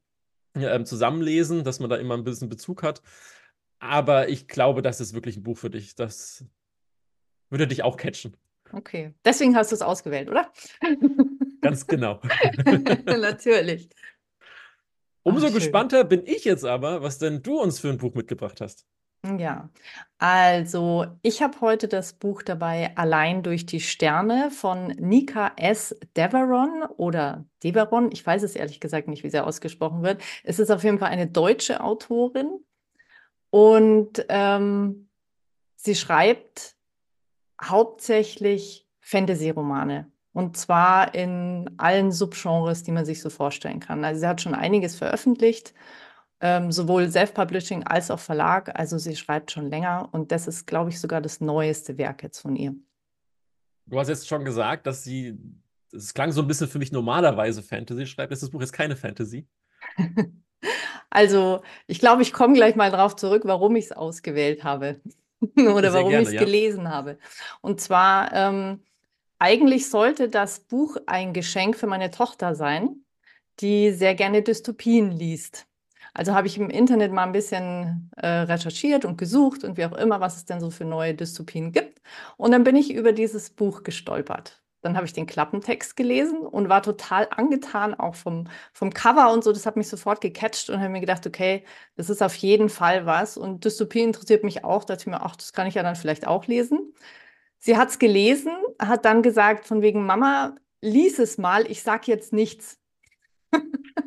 äh, 0.54 0.83
zusammenlesen, 0.83 1.62
dass 1.62 1.78
man 1.78 1.90
da 1.90 1.97
immer 1.97 2.16
ein 2.16 2.25
bisschen 2.25 2.49
Bezug 2.49 2.83
hat. 2.83 3.02
Aber 3.78 4.28
ich 4.28 4.49
glaube, 4.49 4.83
das 4.83 5.00
ist 5.00 5.14
wirklich 5.14 5.37
ein 5.37 5.45
Buch 5.45 5.59
für 5.59 5.71
dich. 5.71 5.95
Das 5.95 6.45
würde 7.50 7.68
dich 7.68 7.85
auch 7.85 7.97
catchen. 7.97 8.37
Okay, 8.73 9.15
deswegen 9.25 9.57
hast 9.57 9.71
du 9.71 9.77
es 9.77 9.83
ausgewählt, 9.83 10.29
oder? 10.29 10.53
Ganz 11.61 11.87
genau. 11.87 12.21
Natürlich. 13.07 13.89
Umso 15.23 15.49
Ach, 15.49 15.53
gespannter 15.53 16.05
bin 16.05 16.23
ich 16.25 16.45
jetzt 16.45 16.65
aber, 16.65 17.03
was 17.03 17.19
denn 17.19 17.43
du 17.43 17.61
uns 17.61 17.81
für 17.81 17.89
ein 17.89 17.99
Buch 17.99 18.15
mitgebracht 18.15 18.61
hast. 18.61 18.87
Ja, 19.37 19.69
also 20.19 21.07
ich 21.23 21.43
habe 21.43 21.61
heute 21.61 21.89
das 21.89 22.13
Buch 22.13 22.43
dabei 22.43 22.97
Allein 22.97 23.43
durch 23.43 23.67
die 23.67 23.81
Sterne 23.81 24.51
von 24.51 24.89
Nika 24.99 25.53
S. 25.57 25.97
Deveron 26.17 26.85
oder 26.97 27.45
Deveron. 27.65 28.13
Ich 28.13 28.25
weiß 28.25 28.45
es 28.45 28.55
ehrlich 28.55 28.79
gesagt 28.79 29.09
nicht, 29.09 29.25
wie 29.25 29.31
sie 29.31 29.45
ausgesprochen 29.45 30.03
wird. 30.05 30.23
Es 30.45 30.61
ist 30.61 30.71
auf 30.71 30.85
jeden 30.85 31.01
Fall 31.01 31.11
eine 31.11 31.27
deutsche 31.27 31.83
Autorin 31.83 32.65
und 33.51 34.25
ähm, 34.29 35.09
sie 35.75 35.97
schreibt 35.97 36.77
hauptsächlich 37.62 38.87
Fantasy-Romane. 39.00 40.11
Und 40.33 40.57
zwar 40.57 41.15
in 41.15 41.71
allen 41.79 42.12
Subgenres, 42.12 42.83
die 42.83 42.93
man 42.93 43.05
sich 43.05 43.21
so 43.21 43.31
vorstellen 43.31 43.81
kann. 43.81 44.05
Also 44.05 44.21
sie 44.21 44.27
hat 44.27 44.41
schon 44.41 44.55
einiges 44.55 44.95
veröffentlicht, 44.95 45.75
ähm, 46.41 46.71
sowohl 46.71 47.11
Self-Publishing 47.11 47.85
als 47.85 48.11
auch 48.11 48.21
Verlag. 48.21 48.79
Also 48.79 48.99
sie 48.99 49.17
schreibt 49.17 49.50
schon 49.50 49.69
länger 49.69 50.09
und 50.12 50.31
das 50.31 50.47
ist, 50.47 50.67
glaube 50.67 50.91
ich, 50.91 51.00
sogar 51.00 51.21
das 51.21 51.41
neueste 51.41 51.99
Werk 51.99 52.23
jetzt 52.23 52.41
von 52.41 52.55
ihr. 52.55 52.75
Du 53.87 53.99
hast 53.99 54.09
jetzt 54.09 54.29
schon 54.29 54.45
gesagt, 54.45 54.87
dass 54.87 55.03
sie, 55.03 55.37
es 55.93 56.12
klang 56.12 56.31
so 56.31 56.43
ein 56.43 56.47
bisschen 56.47 56.68
für 56.68 56.79
mich 56.79 56.92
normalerweise 56.92 57.62
Fantasy 57.62 58.07
schreibt. 58.07 58.33
Ist 58.33 58.42
das 58.42 58.51
Buch 58.51 58.61
jetzt 58.61 58.73
keine 58.73 58.97
Fantasy? 58.97 59.49
also 61.11 61.62
ich 61.87 61.99
glaube, 61.99 62.23
ich 62.23 62.33
komme 62.33 62.55
gleich 62.55 62.77
mal 62.77 62.90
drauf 62.90 63.16
zurück, 63.16 63.42
warum 63.47 63.75
ich 63.77 63.87
es 63.87 63.92
ausgewählt 63.92 64.62
habe. 64.62 65.01
oder 65.57 65.92
warum 65.92 66.12
ich 66.12 66.29
es 66.29 66.33
ja. 66.33 66.40
gelesen 66.40 66.88
habe. 66.88 67.18
Und 67.61 67.81
zwar, 67.81 68.33
ähm, 68.33 68.83
eigentlich 69.38 69.88
sollte 69.88 70.29
das 70.29 70.61
Buch 70.61 70.96
ein 71.07 71.33
Geschenk 71.33 71.77
für 71.77 71.87
meine 71.87 72.11
Tochter 72.11 72.55
sein, 72.55 73.05
die 73.61 73.92
sehr 73.92 74.14
gerne 74.14 74.42
Dystopien 74.42 75.11
liest. 75.12 75.66
Also 76.14 76.35
habe 76.35 76.48
ich 76.48 76.59
im 76.59 76.70
Internet 76.70 77.12
mal 77.12 77.24
ein 77.24 77.33
bisschen 77.33 78.11
äh, 78.16 78.27
recherchiert 78.27 79.05
und 79.05 79.18
gesucht 79.18 79.62
und 79.62 79.77
wie 79.77 79.85
auch 79.85 79.92
immer, 79.92 80.20
was 80.20 80.37
es 80.37 80.44
denn 80.44 80.61
so 80.61 80.70
für 80.70 80.85
neue 80.85 81.14
Dystopien 81.14 81.70
gibt. 81.70 82.01
Und 82.37 82.51
dann 82.51 82.64
bin 82.64 82.74
ich 82.74 82.92
über 82.92 83.12
dieses 83.12 83.51
Buch 83.51 83.85
gestolpert. 83.85 84.61
Dann 84.81 84.97
habe 84.97 85.07
ich 85.07 85.12
den 85.12 85.27
Klappentext 85.27 85.97
gelesen 85.97 86.38
und 86.38 86.69
war 86.69 86.83
total 86.83 87.29
angetan, 87.31 87.95
auch 87.95 88.14
vom, 88.14 88.49
vom 88.73 88.93
Cover 88.93 89.33
und 89.33 89.43
so. 89.43 89.53
Das 89.53 89.67
hat 89.67 89.77
mich 89.77 89.88
sofort 89.88 90.21
gecatcht 90.21 90.71
und 90.71 90.79
habe 90.79 90.91
mir 90.91 91.01
gedacht, 91.01 91.27
okay, 91.27 91.64
das 91.97 92.11
ist 92.11 92.23
auf 92.23 92.35
jeden 92.37 92.69
Fall 92.69 93.07
was. 93.07 93.37
Und 93.37 93.64
Dystopie 93.64 94.03
interessiert 94.03 94.45
mich 94.45 94.64
auch. 94.64 94.85
Da 94.85 94.95
dachte 94.95 95.03
ich 95.03 95.07
mir, 95.09 95.23
ach, 95.23 95.37
das 95.37 95.53
kann 95.53 95.67
ich 95.67 95.75
ja 95.75 95.83
dann 95.83 95.97
vielleicht 95.97 96.27
auch 96.27 96.47
lesen. 96.47 96.95
Sie 97.59 97.77
hat 97.77 97.88
es 97.91 97.99
gelesen, 97.99 98.53
hat 98.81 99.05
dann 99.05 99.23
gesagt, 99.23 99.67
von 99.67 99.83
wegen 99.83 100.07
Mama, 100.07 100.55
lies 100.81 101.19
es 101.19 101.38
mal, 101.38 101.69
ich 101.71 101.83
sag 101.83 102.07
jetzt 102.07 102.33
nichts. 102.33 102.79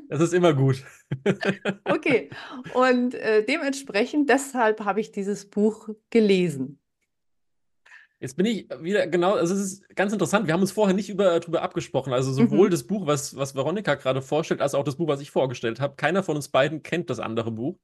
Das 0.09 0.19
ist 0.19 0.33
immer 0.33 0.53
gut. 0.53 0.83
okay, 1.85 2.29
und 2.73 3.13
äh, 3.15 3.45
dementsprechend, 3.45 4.29
deshalb 4.29 4.81
habe 4.81 4.99
ich 4.99 5.11
dieses 5.11 5.49
Buch 5.49 5.89
gelesen. 6.09 6.80
Jetzt 8.21 8.37
bin 8.37 8.45
ich 8.45 8.69
wieder 8.81 9.07
genau, 9.07 9.33
also 9.33 9.55
es 9.55 9.59
ist 9.59 9.95
ganz 9.95 10.13
interessant. 10.13 10.45
Wir 10.45 10.53
haben 10.53 10.61
uns 10.61 10.71
vorher 10.71 10.95
nicht 10.95 11.09
über, 11.09 11.39
darüber 11.39 11.63
abgesprochen. 11.63 12.13
Also 12.13 12.31
sowohl 12.31 12.67
mhm. 12.67 12.71
das 12.71 12.83
Buch, 12.83 13.07
was, 13.07 13.35
was 13.35 13.55
Veronika 13.55 13.95
gerade 13.95 14.21
vorstellt, 14.21 14.61
als 14.61 14.75
auch 14.75 14.83
das 14.83 14.97
Buch, 14.97 15.07
was 15.07 15.21
ich 15.21 15.31
vorgestellt 15.31 15.79
habe. 15.79 15.95
Keiner 15.95 16.21
von 16.21 16.35
uns 16.35 16.49
beiden 16.49 16.83
kennt 16.83 17.09
das 17.09 17.19
andere 17.19 17.51
Buch. 17.51 17.79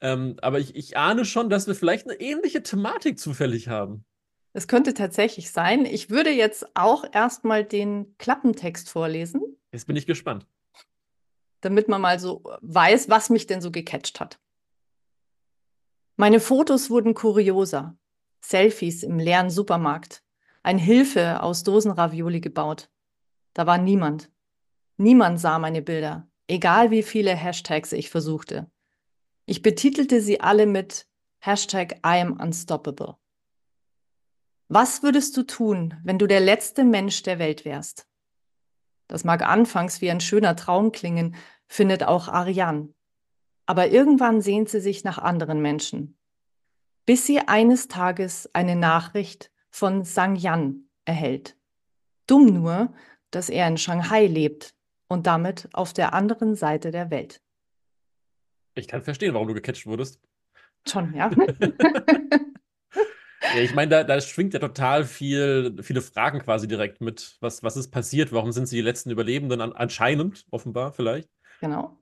Ähm, 0.00 0.36
aber 0.42 0.58
ich, 0.58 0.74
ich 0.74 0.96
ahne 0.96 1.24
schon, 1.24 1.50
dass 1.50 1.68
wir 1.68 1.76
vielleicht 1.76 2.10
eine 2.10 2.20
ähnliche 2.20 2.64
Thematik 2.64 3.20
zufällig 3.20 3.68
haben. 3.68 4.04
Es 4.52 4.66
könnte 4.66 4.92
tatsächlich 4.92 5.52
sein. 5.52 5.84
Ich 5.84 6.10
würde 6.10 6.30
jetzt 6.30 6.66
auch 6.74 7.04
erstmal 7.12 7.64
den 7.64 8.16
Klappentext 8.18 8.90
vorlesen. 8.90 9.40
Jetzt 9.70 9.86
bin 9.86 9.94
ich 9.94 10.06
gespannt. 10.06 10.48
Damit 11.60 11.86
man 11.86 12.00
mal 12.00 12.18
so 12.18 12.42
weiß, 12.60 13.08
was 13.08 13.30
mich 13.30 13.46
denn 13.46 13.60
so 13.60 13.70
gecatcht 13.70 14.18
hat. 14.18 14.40
Meine 16.16 16.40
Fotos 16.40 16.90
wurden 16.90 17.14
kurioser. 17.14 17.96
Selfies 18.40 19.02
im 19.02 19.18
leeren 19.18 19.50
Supermarkt, 19.50 20.22
ein 20.62 20.78
Hilfe 20.78 21.42
aus 21.42 21.62
Dosenravioli 21.62 22.40
gebaut. 22.40 22.90
Da 23.54 23.66
war 23.66 23.78
niemand. 23.78 24.30
Niemand 24.96 25.40
sah 25.40 25.58
meine 25.58 25.82
Bilder, 25.82 26.28
egal 26.46 26.90
wie 26.90 27.02
viele 27.02 27.34
Hashtags 27.34 27.92
ich 27.92 28.10
versuchte. 28.10 28.70
Ich 29.46 29.62
betitelte 29.62 30.20
sie 30.20 30.40
alle 30.40 30.66
mit 30.66 31.06
Hashtag 31.38 31.94
I 32.04 32.20
am 32.20 32.38
unstoppable. 32.38 33.16
Was 34.68 35.02
würdest 35.02 35.36
du 35.36 35.42
tun, 35.42 35.94
wenn 36.04 36.18
du 36.18 36.26
der 36.26 36.40
letzte 36.40 36.84
Mensch 36.84 37.22
der 37.22 37.38
Welt 37.38 37.64
wärst? 37.64 38.06
Das 39.08 39.24
mag 39.24 39.42
anfangs 39.42 40.00
wie 40.00 40.10
ein 40.10 40.20
schöner 40.20 40.54
Traum 40.54 40.92
klingen, 40.92 41.34
findet 41.66 42.04
auch 42.04 42.28
Ariane. 42.28 42.94
Aber 43.66 43.88
irgendwann 43.88 44.40
sehnt 44.40 44.68
sie 44.68 44.80
sich 44.80 45.02
nach 45.02 45.18
anderen 45.18 45.60
Menschen, 45.60 46.19
bis 47.10 47.26
sie 47.26 47.40
eines 47.40 47.88
Tages 47.88 48.48
eine 48.52 48.76
Nachricht 48.76 49.50
von 49.68 50.04
Sang 50.04 50.36
Yan 50.36 50.84
erhält. 51.04 51.56
Dumm 52.28 52.46
nur, 52.54 52.94
dass 53.32 53.48
er 53.48 53.66
in 53.66 53.78
Shanghai 53.78 54.26
lebt 54.26 54.76
und 55.08 55.26
damit 55.26 55.68
auf 55.72 55.92
der 55.92 56.14
anderen 56.14 56.54
Seite 56.54 56.92
der 56.92 57.10
Welt. 57.10 57.42
Ich 58.74 58.86
kann 58.86 59.02
verstehen, 59.02 59.34
warum 59.34 59.48
du 59.48 59.54
gecatcht 59.54 59.86
wurdest. 59.86 60.20
Schon, 60.88 61.12
ja. 61.12 61.32
ja, 63.42 63.60
ich 63.60 63.74
meine, 63.74 63.88
da, 63.88 64.04
da 64.04 64.20
schwingt 64.20 64.54
ja 64.54 64.60
total 64.60 65.04
viel, 65.04 65.82
viele 65.82 66.02
Fragen 66.02 66.38
quasi 66.38 66.68
direkt 66.68 67.00
mit. 67.00 67.38
Was, 67.40 67.64
was 67.64 67.76
ist 67.76 67.90
passiert? 67.90 68.30
Warum 68.30 68.52
sind 68.52 68.66
sie 68.66 68.76
die 68.76 68.82
letzten 68.82 69.10
Überlebenden? 69.10 69.60
An, 69.60 69.72
anscheinend, 69.72 70.46
offenbar, 70.52 70.92
vielleicht. 70.92 71.28
Genau. 71.60 71.99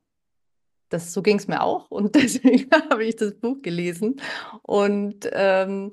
Das, 0.88 1.12
so 1.12 1.22
ging 1.22 1.38
es 1.38 1.48
mir 1.48 1.62
auch 1.62 1.90
und 1.90 2.14
deswegen 2.14 2.70
habe 2.90 3.04
ich 3.04 3.16
das 3.16 3.34
Buch 3.34 3.60
gelesen. 3.62 4.20
Und 4.62 5.28
ähm, 5.32 5.92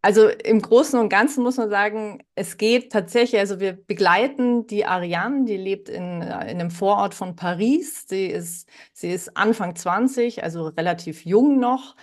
Also 0.00 0.28
im 0.28 0.62
Großen 0.62 0.98
und 0.98 1.08
Ganzen 1.08 1.42
muss 1.42 1.56
man 1.56 1.70
sagen, 1.70 2.22
es 2.36 2.56
geht 2.56 2.92
tatsächlich, 2.92 3.40
also 3.40 3.58
wir 3.58 3.72
begleiten 3.72 4.66
die 4.66 4.86
Ariane, 4.86 5.44
die 5.44 5.56
lebt 5.56 5.88
in, 5.88 6.22
in 6.22 6.22
einem 6.22 6.70
Vorort 6.70 7.14
von 7.14 7.34
Paris. 7.34 8.06
Sie 8.08 8.26
ist, 8.26 8.68
sie 8.92 9.10
ist 9.10 9.36
Anfang 9.36 9.74
20, 9.74 10.44
also 10.44 10.68
relativ 10.68 11.24
jung 11.26 11.58
noch 11.58 11.96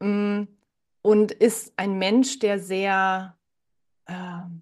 mm, 0.00 0.44
und 1.02 1.32
ist 1.32 1.72
ein 1.76 1.98
Mensch, 1.98 2.38
der 2.38 2.60
sehr, 2.60 3.36
äh, 3.36 3.39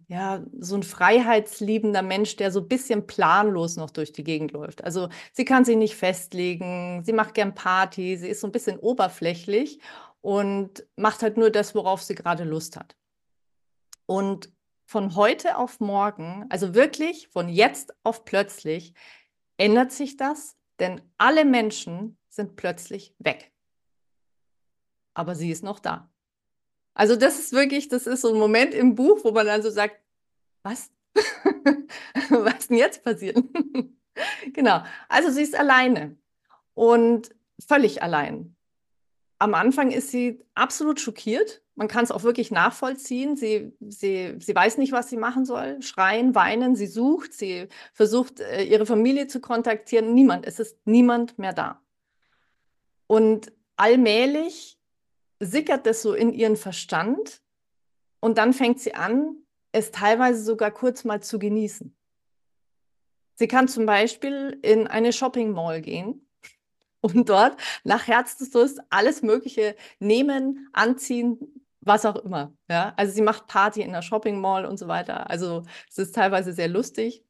ja, 0.08 0.44
so 0.58 0.76
ein 0.76 0.82
freiheitsliebender 0.82 2.02
Mensch, 2.02 2.36
der 2.36 2.50
so 2.50 2.60
ein 2.60 2.68
bisschen 2.68 3.06
planlos 3.06 3.76
noch 3.76 3.90
durch 3.90 4.12
die 4.12 4.24
Gegend 4.24 4.52
läuft. 4.52 4.84
Also 4.84 5.08
sie 5.32 5.44
kann 5.44 5.64
sich 5.64 5.76
nicht 5.76 5.96
festlegen, 5.96 7.02
sie 7.04 7.12
macht 7.12 7.34
gern 7.34 7.54
Party, 7.54 8.16
sie 8.16 8.28
ist 8.28 8.40
so 8.40 8.46
ein 8.48 8.52
bisschen 8.52 8.78
oberflächlich 8.78 9.80
und 10.20 10.86
macht 10.96 11.22
halt 11.22 11.36
nur 11.36 11.50
das, 11.50 11.74
worauf 11.74 12.02
sie 12.02 12.14
gerade 12.14 12.44
Lust 12.44 12.76
hat. 12.76 12.96
Und 14.06 14.52
von 14.86 15.14
heute 15.14 15.56
auf 15.58 15.80
morgen, 15.80 16.46
also 16.48 16.74
wirklich 16.74 17.28
von 17.28 17.48
jetzt 17.48 17.94
auf 18.04 18.24
plötzlich, 18.24 18.94
ändert 19.58 19.92
sich 19.92 20.16
das, 20.16 20.56
denn 20.78 21.02
alle 21.18 21.44
Menschen 21.44 22.16
sind 22.28 22.56
plötzlich 22.56 23.14
weg. 23.18 23.52
Aber 25.14 25.34
sie 25.34 25.50
ist 25.50 25.62
noch 25.62 25.80
da. 25.80 26.07
Also 26.98 27.16
das 27.16 27.38
ist 27.38 27.52
wirklich, 27.52 27.88
das 27.88 28.06
ist 28.06 28.22
so 28.22 28.32
ein 28.32 28.38
Moment 28.38 28.74
im 28.74 28.94
Buch, 28.94 29.20
wo 29.22 29.30
man 29.30 29.46
dann 29.46 29.62
so 29.62 29.70
sagt, 29.70 29.96
was? 30.62 30.90
was 32.28 32.68
denn 32.68 32.76
jetzt 32.76 33.02
passiert? 33.04 33.38
genau. 34.52 34.82
Also 35.08 35.30
sie 35.30 35.42
ist 35.42 35.56
alleine 35.56 36.16
und 36.74 37.30
völlig 37.66 38.02
allein 38.02 38.56
am 39.38 39.54
Anfang 39.54 39.90
ist 39.90 40.10
sie 40.10 40.40
absolut 40.54 41.00
schockiert. 41.00 41.62
Man 41.76 41.86
kann 41.86 42.02
es 42.02 42.10
auch 42.10 42.24
wirklich 42.24 42.50
nachvollziehen. 42.50 43.36
Sie, 43.36 43.72
sie, 43.80 44.34
sie 44.40 44.54
weiß 44.54 44.78
nicht, 44.78 44.92
was 44.92 45.08
sie 45.08 45.16
machen 45.16 45.44
soll. 45.44 45.80
Schreien, 45.80 46.34
weinen, 46.34 46.74
sie 46.74 46.88
sucht, 46.88 47.32
sie 47.32 47.68
versucht, 47.92 48.40
äh, 48.40 48.64
ihre 48.64 48.84
Familie 48.84 49.28
zu 49.28 49.40
kontaktieren. 49.40 50.12
Niemand, 50.12 50.44
es 50.44 50.58
ist 50.58 50.76
niemand 50.84 51.38
mehr 51.38 51.52
da. 51.52 51.80
Und 53.06 53.52
allmählich 53.76 54.77
sickert 55.40 55.86
das 55.86 56.02
so 56.02 56.14
in 56.14 56.32
ihren 56.32 56.56
Verstand 56.56 57.40
und 58.20 58.38
dann 58.38 58.52
fängt 58.52 58.80
sie 58.80 58.94
an, 58.94 59.36
es 59.72 59.90
teilweise 59.90 60.42
sogar 60.42 60.70
kurz 60.70 61.04
mal 61.04 61.22
zu 61.22 61.38
genießen. 61.38 61.94
Sie 63.34 63.46
kann 63.46 63.68
zum 63.68 63.86
Beispiel 63.86 64.58
in 64.62 64.88
eine 64.88 65.12
Shopping 65.12 65.52
Mall 65.52 65.80
gehen 65.80 66.26
und 67.00 67.28
dort 67.28 67.56
nach 67.84 68.08
Herzenslust 68.08 68.80
alles 68.90 69.22
Mögliche 69.22 69.76
nehmen, 70.00 70.68
anziehen, 70.72 71.38
was 71.80 72.04
auch 72.04 72.16
immer. 72.16 72.52
Ja? 72.68 72.92
Also 72.96 73.12
sie 73.12 73.22
macht 73.22 73.46
Party 73.46 73.82
in 73.82 73.92
der 73.92 74.02
Shopping 74.02 74.40
Mall 74.40 74.66
und 74.66 74.78
so 74.78 74.88
weiter. 74.88 75.30
Also 75.30 75.62
es 75.88 75.98
ist 75.98 76.14
teilweise 76.14 76.52
sehr 76.52 76.68
lustig. 76.68 77.24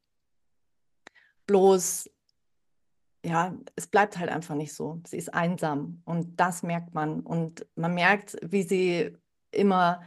Bloß, 1.45 2.09
ja, 3.25 3.53
es 3.75 3.87
bleibt 3.87 4.17
halt 4.17 4.29
einfach 4.29 4.55
nicht 4.55 4.73
so. 4.73 5.01
Sie 5.05 5.17
ist 5.17 5.33
einsam 5.33 6.01
und 6.05 6.39
das 6.39 6.63
merkt 6.63 6.93
man. 6.93 7.21
Und 7.21 7.65
man 7.75 7.93
merkt, 7.93 8.37
wie 8.41 8.63
sie 8.63 9.17
immer 9.51 10.01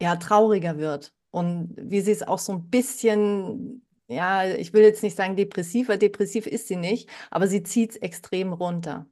ja, 0.00 0.16
trauriger 0.16 0.78
wird 0.78 1.14
und 1.30 1.74
wie 1.78 2.00
sie 2.00 2.12
es 2.12 2.22
auch 2.22 2.38
so 2.38 2.52
ein 2.52 2.68
bisschen 2.68 3.82
ja, 4.08 4.44
ich 4.46 4.72
will 4.72 4.82
jetzt 4.82 5.02
nicht 5.02 5.16
sagen 5.16 5.36
depressiv, 5.36 5.88
weil 5.88 5.98
depressiv 5.98 6.46
ist 6.46 6.68
sie 6.68 6.76
nicht, 6.76 7.10
aber 7.30 7.48
sie 7.48 7.62
zieht 7.62 7.90
es 7.90 7.96
extrem 7.96 8.52
runter. 8.52 9.06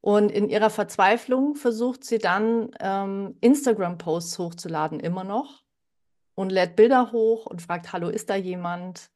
Und 0.00 0.30
in 0.30 0.48
ihrer 0.48 0.70
Verzweiflung 0.70 1.54
versucht 1.54 2.04
sie 2.04 2.18
dann 2.18 2.70
ähm, 2.80 3.36
Instagram-Posts 3.40 4.38
hochzuladen, 4.38 5.00
immer 5.00 5.24
noch, 5.24 5.64
und 6.34 6.50
lädt 6.50 6.76
Bilder 6.76 7.12
hoch 7.12 7.46
und 7.46 7.62
fragt, 7.62 7.92
hallo, 7.92 8.08
ist 8.08 8.30
da 8.30 8.36
jemand? 8.36 9.10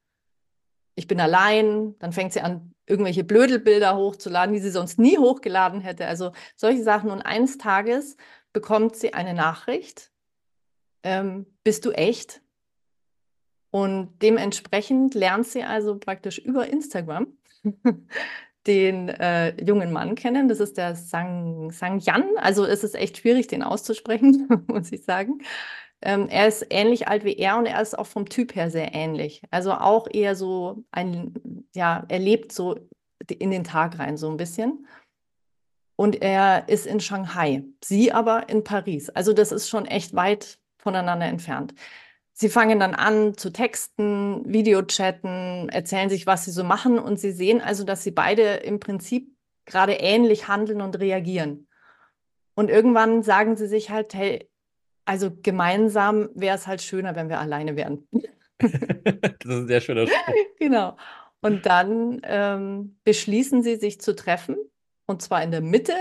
Ich 0.94 1.06
bin 1.06 1.20
allein. 1.20 1.94
Dann 1.98 2.12
fängt 2.12 2.32
sie 2.32 2.40
an, 2.40 2.74
irgendwelche 2.86 3.24
Blödelbilder 3.24 3.96
hochzuladen, 3.96 4.54
die 4.54 4.60
sie 4.60 4.70
sonst 4.70 4.98
nie 4.98 5.18
hochgeladen 5.18 5.80
hätte. 5.80 6.06
Also 6.06 6.32
solche 6.56 6.82
Sachen. 6.82 7.10
Und 7.10 7.22
eines 7.22 7.58
Tages 7.58 8.16
bekommt 8.52 8.96
sie 8.96 9.14
eine 9.14 9.34
Nachricht. 9.34 10.10
Ähm, 11.02 11.46
bist 11.64 11.84
du 11.84 11.90
echt? 11.90 12.42
Und 13.70 14.18
dementsprechend 14.20 15.14
lernt 15.14 15.46
sie 15.46 15.64
also 15.64 15.98
praktisch 15.98 16.38
über 16.38 16.68
Instagram 16.68 17.28
den 18.66 19.08
äh, 19.08 19.64
jungen 19.64 19.92
Mann 19.92 20.14
kennen. 20.14 20.48
Das 20.48 20.60
ist 20.60 20.76
der 20.76 20.94
Sang, 20.94 21.70
Sang 21.72 21.98
Yan. 22.00 22.24
Also 22.36 22.64
es 22.64 22.84
ist 22.84 22.94
echt 22.94 23.18
schwierig, 23.18 23.48
den 23.48 23.62
auszusprechen, 23.62 24.46
muss 24.66 24.92
ich 24.92 25.04
sagen. 25.04 25.38
Ähm, 26.02 26.28
er 26.28 26.48
ist 26.48 26.66
ähnlich 26.70 27.08
alt 27.08 27.24
wie 27.24 27.36
er 27.36 27.56
und 27.56 27.66
er 27.66 27.80
ist 27.80 27.98
auch 27.98 28.06
vom 28.06 28.28
Typ 28.28 28.54
her 28.54 28.70
sehr 28.70 28.94
ähnlich. 28.94 29.42
Also 29.50 29.72
auch 29.72 30.08
eher 30.10 30.34
so 30.34 30.84
ein, 30.90 31.64
ja, 31.74 32.04
er 32.08 32.18
lebt 32.18 32.52
so 32.52 32.76
in 33.28 33.50
den 33.50 33.64
Tag 33.64 33.98
rein 33.98 34.16
so 34.16 34.30
ein 34.30 34.36
bisschen. 34.36 34.86
Und 35.96 36.20
er 36.20 36.68
ist 36.68 36.86
in 36.86 37.00
Shanghai, 37.00 37.64
sie 37.84 38.12
aber 38.12 38.48
in 38.48 38.64
Paris. 38.64 39.10
Also 39.10 39.32
das 39.32 39.52
ist 39.52 39.68
schon 39.68 39.86
echt 39.86 40.14
weit 40.14 40.58
voneinander 40.78 41.26
entfernt. 41.26 41.74
Sie 42.32 42.48
fangen 42.48 42.80
dann 42.80 42.94
an 42.94 43.36
zu 43.36 43.52
texten, 43.52 44.42
Videochatten, 44.50 45.68
erzählen 45.68 46.08
sich, 46.08 46.26
was 46.26 46.44
sie 46.44 46.50
so 46.50 46.64
machen 46.64 46.98
und 46.98 47.20
sie 47.20 47.30
sehen 47.30 47.60
also, 47.60 47.84
dass 47.84 48.02
sie 48.02 48.10
beide 48.10 48.42
im 48.42 48.80
Prinzip 48.80 49.36
gerade 49.64 49.92
ähnlich 49.92 50.48
handeln 50.48 50.80
und 50.80 50.98
reagieren. 50.98 51.68
Und 52.54 52.68
irgendwann 52.68 53.22
sagen 53.22 53.56
sie 53.56 53.66
sich 53.66 53.90
halt, 53.90 54.14
hey, 54.14 54.50
also 55.12 55.30
gemeinsam 55.42 56.30
wäre 56.34 56.56
es 56.56 56.66
halt 56.66 56.80
schöner, 56.80 57.14
wenn 57.14 57.28
wir 57.28 57.38
alleine 57.38 57.76
wären. 57.76 58.08
das 58.58 58.72
ist 58.72 59.46
ein 59.46 59.66
sehr 59.66 59.82
schöner 59.82 60.06
Spruch. 60.06 60.34
Genau. 60.58 60.96
Und 61.42 61.66
dann 61.66 62.22
ähm, 62.24 62.96
beschließen 63.04 63.62
sie, 63.62 63.76
sich 63.76 64.00
zu 64.00 64.16
treffen, 64.16 64.56
und 65.04 65.20
zwar 65.20 65.42
in 65.42 65.50
der 65.50 65.60
Mitte 65.60 65.94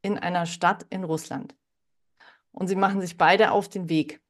in 0.00 0.16
einer 0.16 0.46
Stadt 0.46 0.86
in 0.88 1.04
Russland. 1.04 1.54
Und 2.52 2.68
sie 2.68 2.76
machen 2.76 3.02
sich 3.02 3.18
beide 3.18 3.50
auf 3.50 3.68
den 3.68 3.90
Weg. 3.90 4.22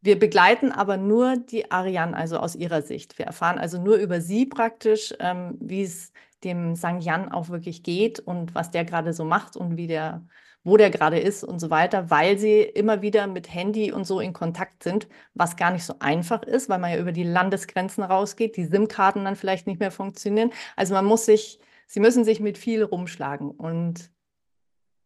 Wir 0.00 0.18
begleiten 0.18 0.72
aber 0.72 0.96
nur 0.96 1.36
die 1.36 1.70
Ariane, 1.70 2.16
also 2.16 2.38
aus 2.38 2.56
ihrer 2.56 2.82
Sicht. 2.82 3.18
Wir 3.18 3.26
erfahren 3.26 3.58
also 3.58 3.80
nur 3.80 3.98
über 3.98 4.20
sie 4.20 4.46
praktisch, 4.46 5.14
ähm, 5.20 5.58
wie 5.60 5.82
es 5.82 6.12
dem 6.42 6.74
Sang 6.74 7.00
Yan 7.02 7.30
auch 7.30 7.50
wirklich 7.50 7.84
geht 7.84 8.18
und 8.18 8.52
was 8.52 8.72
der 8.72 8.84
gerade 8.84 9.12
so 9.12 9.24
macht 9.24 9.56
und 9.56 9.76
wie 9.76 9.86
der, 9.86 10.26
wo 10.62 10.76
der 10.76 10.90
gerade 10.90 11.18
ist 11.18 11.42
und 11.42 11.58
so 11.58 11.70
weiter, 11.70 12.10
weil 12.10 12.38
sie 12.38 12.60
immer 12.60 13.02
wieder 13.02 13.26
mit 13.26 13.52
Handy 13.52 13.92
und 13.92 14.04
so 14.06 14.20
in 14.20 14.32
Kontakt 14.32 14.82
sind, 14.82 15.08
was 15.34 15.56
gar 15.56 15.70
nicht 15.70 15.84
so 15.84 15.94
einfach 16.00 16.42
ist, 16.42 16.68
weil 16.68 16.78
man 16.78 16.92
ja 16.92 16.98
über 16.98 17.12
die 17.12 17.22
Landesgrenzen 17.22 18.04
rausgeht, 18.04 18.56
die 18.56 18.66
SIM-Karten 18.66 19.24
dann 19.24 19.36
vielleicht 19.36 19.66
nicht 19.66 19.80
mehr 19.80 19.90
funktionieren. 19.90 20.52
Also 20.76 20.94
man 20.94 21.06
muss 21.06 21.24
sich, 21.24 21.58
sie 21.86 22.00
müssen 22.00 22.24
sich 22.24 22.40
mit 22.40 22.58
viel 22.58 22.82
rumschlagen 22.82 23.50
und 23.50 24.10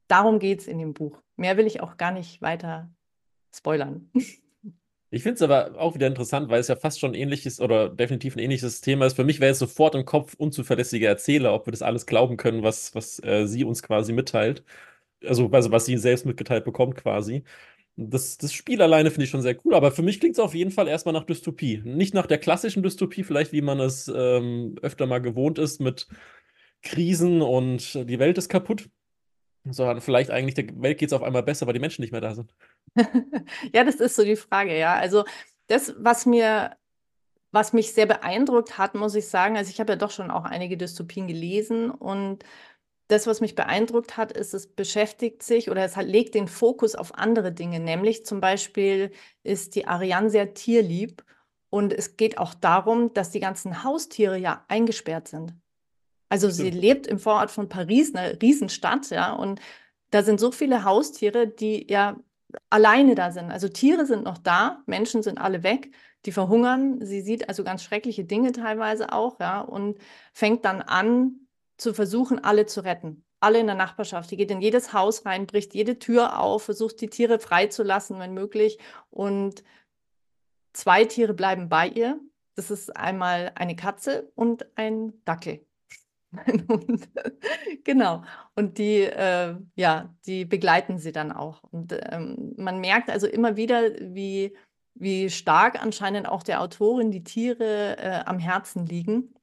darum 0.08 0.38
geht 0.40 0.60
es 0.60 0.66
in 0.66 0.78
dem 0.78 0.92
Buch. 0.92 1.22
Mehr 1.36 1.56
will 1.56 1.66
ich 1.66 1.80
auch 1.80 1.96
gar 1.96 2.10
nicht 2.10 2.42
weiter 2.42 2.90
spoilern. 3.54 4.10
Ich 5.10 5.22
finde 5.22 5.36
es 5.36 5.42
aber 5.42 5.78
auch 5.78 5.94
wieder 5.94 6.08
interessant, 6.08 6.48
weil 6.48 6.58
es 6.58 6.66
ja 6.66 6.74
fast 6.74 6.98
schon 6.98 7.14
ähnliches 7.14 7.60
oder 7.60 7.88
definitiv 7.88 8.34
ein 8.34 8.40
ähnliches 8.40 8.80
Thema 8.80 9.06
ist. 9.06 9.14
Für 9.14 9.22
mich 9.22 9.38
wäre 9.38 9.52
es 9.52 9.60
sofort 9.60 9.94
im 9.94 10.04
Kopf 10.04 10.34
unzuverlässiger 10.34 11.08
Erzähler, 11.08 11.54
ob 11.54 11.68
wir 11.68 11.70
das 11.70 11.82
alles 11.82 12.06
glauben 12.06 12.36
können, 12.36 12.64
was, 12.64 12.96
was 12.96 13.22
äh, 13.22 13.46
sie 13.46 13.62
uns 13.62 13.84
quasi 13.84 14.12
mitteilt. 14.12 14.64
Also, 15.26 15.50
also 15.50 15.70
was 15.70 15.86
sie 15.86 15.96
selbst 15.96 16.26
mitgeteilt 16.26 16.64
bekommt 16.64 16.96
quasi. 16.96 17.44
Das, 17.96 18.38
das 18.38 18.52
Spiel 18.52 18.82
alleine 18.82 19.10
finde 19.10 19.24
ich 19.24 19.30
schon 19.30 19.42
sehr 19.42 19.56
cool, 19.64 19.74
aber 19.74 19.92
für 19.92 20.02
mich 20.02 20.18
klingt 20.18 20.34
es 20.34 20.40
auf 20.40 20.54
jeden 20.54 20.72
Fall 20.72 20.88
erstmal 20.88 21.12
nach 21.12 21.24
Dystopie. 21.24 21.80
Nicht 21.84 22.12
nach 22.12 22.26
der 22.26 22.38
klassischen 22.38 22.82
Dystopie, 22.82 23.22
vielleicht 23.22 23.52
wie 23.52 23.62
man 23.62 23.78
es 23.78 24.10
ähm, 24.14 24.76
öfter 24.82 25.06
mal 25.06 25.20
gewohnt 25.20 25.58
ist 25.58 25.80
mit 25.80 26.08
Krisen 26.82 27.40
und 27.40 27.94
die 27.94 28.18
Welt 28.18 28.36
ist 28.36 28.48
kaputt, 28.48 28.88
sondern 29.64 30.00
vielleicht 30.00 30.30
eigentlich 30.30 30.54
der 30.54 30.66
Welt 30.82 30.98
geht 30.98 31.08
es 31.08 31.12
auf 31.12 31.22
einmal 31.22 31.42
besser, 31.42 31.66
weil 31.66 31.72
die 31.72 31.80
Menschen 31.80 32.02
nicht 32.02 32.12
mehr 32.12 32.20
da 32.20 32.34
sind. 32.34 32.54
ja, 33.72 33.84
das 33.84 33.96
ist 33.96 34.16
so 34.16 34.24
die 34.24 34.36
Frage, 34.36 34.78
ja. 34.78 34.94
Also 34.94 35.24
das, 35.68 35.94
was 35.98 36.26
mir, 36.26 36.76
was 37.52 37.72
mich 37.72 37.92
sehr 37.92 38.06
beeindruckt 38.06 38.76
hat, 38.76 38.94
muss 38.94 39.14
ich 39.14 39.28
sagen, 39.28 39.56
also 39.56 39.70
ich 39.70 39.80
habe 39.80 39.92
ja 39.92 39.96
doch 39.96 40.10
schon 40.10 40.30
auch 40.30 40.44
einige 40.44 40.76
Dystopien 40.76 41.26
gelesen 41.26 41.90
und 41.90 42.44
das, 43.08 43.26
was 43.26 43.40
mich 43.40 43.54
beeindruckt 43.54 44.16
hat, 44.16 44.32
ist, 44.32 44.54
es 44.54 44.66
beschäftigt 44.66 45.42
sich 45.42 45.70
oder 45.70 45.84
es 45.84 45.96
hat, 45.96 46.06
legt 46.06 46.34
den 46.34 46.48
Fokus 46.48 46.94
auf 46.94 47.14
andere 47.14 47.52
Dinge, 47.52 47.80
nämlich 47.80 48.24
zum 48.24 48.40
Beispiel 48.40 49.10
ist 49.42 49.74
die 49.74 49.86
Ariane 49.86 50.30
sehr 50.30 50.54
tierlieb 50.54 51.22
und 51.68 51.92
es 51.92 52.16
geht 52.16 52.38
auch 52.38 52.54
darum, 52.54 53.12
dass 53.14 53.30
die 53.30 53.40
ganzen 53.40 53.84
Haustiere 53.84 54.38
ja 54.38 54.64
eingesperrt 54.68 55.28
sind. 55.28 55.54
Also 56.30 56.48
sie 56.50 56.70
lebt 56.70 57.06
im 57.06 57.18
Vorort 57.18 57.50
von 57.50 57.68
Paris, 57.68 58.14
eine 58.14 58.40
Riesenstadt, 58.40 59.10
ja, 59.10 59.32
und 59.34 59.60
da 60.10 60.22
sind 60.22 60.40
so 60.40 60.50
viele 60.50 60.84
Haustiere, 60.84 61.46
die 61.46 61.86
ja 61.90 62.16
alleine 62.70 63.14
da 63.14 63.30
sind. 63.30 63.50
Also 63.50 63.68
Tiere 63.68 64.06
sind 64.06 64.24
noch 64.24 64.38
da, 64.38 64.82
Menschen 64.86 65.22
sind 65.22 65.38
alle 65.38 65.62
weg, 65.62 65.90
die 66.24 66.32
verhungern. 66.32 67.04
Sie 67.04 67.20
sieht 67.20 67.48
also 67.48 67.64
ganz 67.64 67.82
schreckliche 67.82 68.24
Dinge 68.24 68.52
teilweise 68.52 69.12
auch, 69.12 69.38
ja, 69.40 69.60
und 69.60 69.98
fängt 70.32 70.64
dann 70.64 70.80
an 70.80 71.43
zu 71.76 71.94
versuchen, 71.94 72.42
alle 72.42 72.66
zu 72.66 72.82
retten. 72.84 73.24
alle 73.40 73.60
in 73.60 73.66
der 73.66 73.76
Nachbarschaft. 73.76 74.30
Die 74.30 74.38
geht 74.38 74.50
in 74.50 74.62
jedes 74.62 74.94
Haus 74.94 75.26
rein, 75.26 75.46
bricht 75.46 75.74
jede 75.74 75.98
Tür 75.98 76.40
auf, 76.40 76.62
versucht 76.64 77.00
die 77.02 77.10
Tiere 77.10 77.38
freizulassen, 77.38 78.18
wenn 78.18 78.32
möglich. 78.32 78.78
Und 79.10 79.62
zwei 80.72 81.04
Tiere 81.04 81.34
bleiben 81.34 81.68
bei 81.68 81.88
ihr. 81.88 82.18
Das 82.54 82.70
ist 82.70 82.96
einmal 82.96 83.52
eine 83.56 83.76
Katze 83.76 84.32
und 84.34 84.66
ein 84.76 85.12
Dackel. 85.26 85.66
Und, 86.68 87.08
genau. 87.84 88.22
Und 88.54 88.78
die, 88.78 89.02
äh, 89.02 89.56
ja, 89.76 90.14
die 90.26 90.44
begleiten 90.44 90.98
sie 90.98 91.12
dann 91.12 91.32
auch. 91.32 91.62
Und 91.64 91.94
ähm, 92.10 92.54
man 92.56 92.80
merkt 92.80 93.10
also 93.10 93.26
immer 93.26 93.56
wieder, 93.56 93.90
wie, 94.00 94.56
wie 94.94 95.30
stark 95.30 95.82
anscheinend 95.82 96.28
auch 96.28 96.42
der 96.42 96.60
Autorin 96.60 97.10
die 97.10 97.24
Tiere 97.24 97.98
äh, 97.98 98.22
am 98.24 98.38
Herzen 98.38 98.86
liegen. 98.86 99.34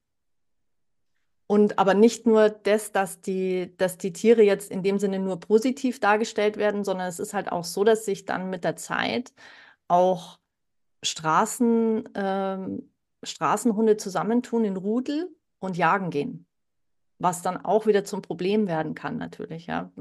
Und 1.51 1.79
aber 1.79 1.95
nicht 1.95 2.25
nur 2.25 2.49
das, 2.49 2.93
dass 2.93 3.19
die, 3.19 3.75
dass 3.75 3.97
die 3.97 4.13
Tiere 4.13 4.41
jetzt 4.41 4.71
in 4.71 4.83
dem 4.83 4.99
Sinne 4.99 5.19
nur 5.19 5.37
positiv 5.37 5.99
dargestellt 5.99 6.55
werden, 6.55 6.85
sondern 6.85 7.07
es 7.09 7.19
ist 7.19 7.33
halt 7.33 7.51
auch 7.51 7.65
so, 7.65 7.83
dass 7.83 8.05
sich 8.05 8.23
dann 8.25 8.49
mit 8.49 8.63
der 8.63 8.77
Zeit 8.77 9.33
auch 9.89 10.39
Straßen, 11.03 12.07
ähm, 12.15 12.89
Straßenhunde 13.23 13.97
zusammentun 13.97 14.63
in 14.63 14.77
Rudel 14.77 15.29
und 15.59 15.75
jagen 15.75 16.09
gehen 16.09 16.47
was 17.21 17.41
dann 17.41 17.63
auch 17.63 17.85
wieder 17.85 18.03
zum 18.03 18.21
Problem 18.21 18.67
werden 18.67 18.95
kann 18.95 19.17
natürlich. 19.17 19.67
Ja. 19.67 19.91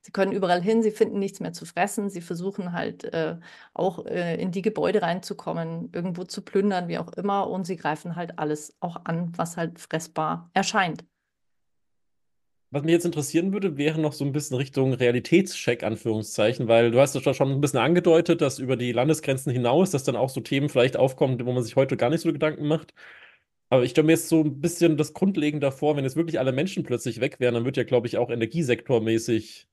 Sie 0.00 0.12
können 0.12 0.32
überall 0.32 0.62
hin, 0.62 0.82
sie 0.82 0.90
finden 0.90 1.18
nichts 1.18 1.40
mehr 1.40 1.52
zu 1.52 1.66
fressen, 1.66 2.10
sie 2.10 2.20
versuchen 2.20 2.72
halt 2.72 3.04
äh, 3.04 3.36
auch 3.74 4.06
äh, 4.06 4.40
in 4.40 4.50
die 4.52 4.62
Gebäude 4.62 5.02
reinzukommen, 5.02 5.90
irgendwo 5.92 6.24
zu 6.24 6.42
plündern, 6.42 6.88
wie 6.88 6.98
auch 6.98 7.12
immer, 7.14 7.48
und 7.48 7.66
sie 7.66 7.76
greifen 7.76 8.16
halt 8.16 8.38
alles 8.38 8.76
auch 8.80 9.04
an, 9.04 9.32
was 9.36 9.56
halt 9.56 9.78
fressbar 9.78 10.50
erscheint. 10.54 11.04
Was 12.70 12.82
mich 12.82 12.92
jetzt 12.92 13.06
interessieren 13.06 13.52
würde, 13.54 13.78
wäre 13.78 13.98
noch 13.98 14.12
so 14.12 14.26
ein 14.26 14.32
bisschen 14.32 14.58
Richtung 14.58 14.92
Realitätscheck, 14.92 15.82
Anführungszeichen, 15.82 16.68
weil 16.68 16.90
du 16.90 17.00
hast 17.00 17.14
ja 17.14 17.32
schon 17.32 17.50
ein 17.50 17.62
bisschen 17.62 17.78
angedeutet, 17.78 18.42
dass 18.42 18.58
über 18.58 18.76
die 18.76 18.92
Landesgrenzen 18.92 19.50
hinaus, 19.52 19.90
dass 19.90 20.04
dann 20.04 20.16
auch 20.16 20.28
so 20.28 20.40
Themen 20.40 20.68
vielleicht 20.68 20.98
aufkommen, 20.98 21.44
wo 21.46 21.52
man 21.52 21.62
sich 21.62 21.76
heute 21.76 21.96
gar 21.96 22.10
nicht 22.10 22.20
so 22.20 22.30
Gedanken 22.30 22.66
macht. 22.66 22.92
Aber 23.70 23.84
ich 23.84 23.92
stelle 23.92 24.06
mir 24.06 24.12
jetzt 24.12 24.28
so 24.28 24.42
ein 24.42 24.60
bisschen 24.60 24.96
das 24.96 25.14
Grundlegende 25.14 25.70
vor, 25.72 25.96
wenn 25.96 26.04
jetzt 26.04 26.16
wirklich 26.16 26.38
alle 26.38 26.52
Menschen 26.52 26.84
plötzlich 26.84 27.20
weg 27.20 27.40
wären, 27.40 27.54
dann 27.54 27.64
wird 27.64 27.76
ja, 27.76 27.84
glaube 27.84 28.06
ich, 28.06 28.18
auch 28.18 28.30
energiesektormäßig 28.30 29.67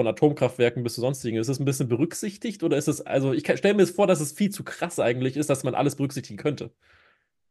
von 0.00 0.06
Atomkraftwerken 0.06 0.82
bis 0.82 0.94
zu 0.94 1.02
sonstigen. 1.02 1.36
Ist 1.36 1.50
das 1.50 1.60
ein 1.60 1.66
bisschen 1.66 1.86
berücksichtigt 1.86 2.62
oder 2.62 2.78
ist 2.78 2.88
es, 2.88 3.02
also 3.02 3.34
ich 3.34 3.44
stelle 3.58 3.74
mir 3.74 3.86
vor, 3.86 4.06
dass 4.06 4.20
es 4.20 4.32
viel 4.32 4.48
zu 4.48 4.64
krass 4.64 4.98
eigentlich 4.98 5.36
ist, 5.36 5.50
dass 5.50 5.62
man 5.62 5.74
alles 5.74 5.96
berücksichtigen 5.96 6.38
könnte. 6.38 6.70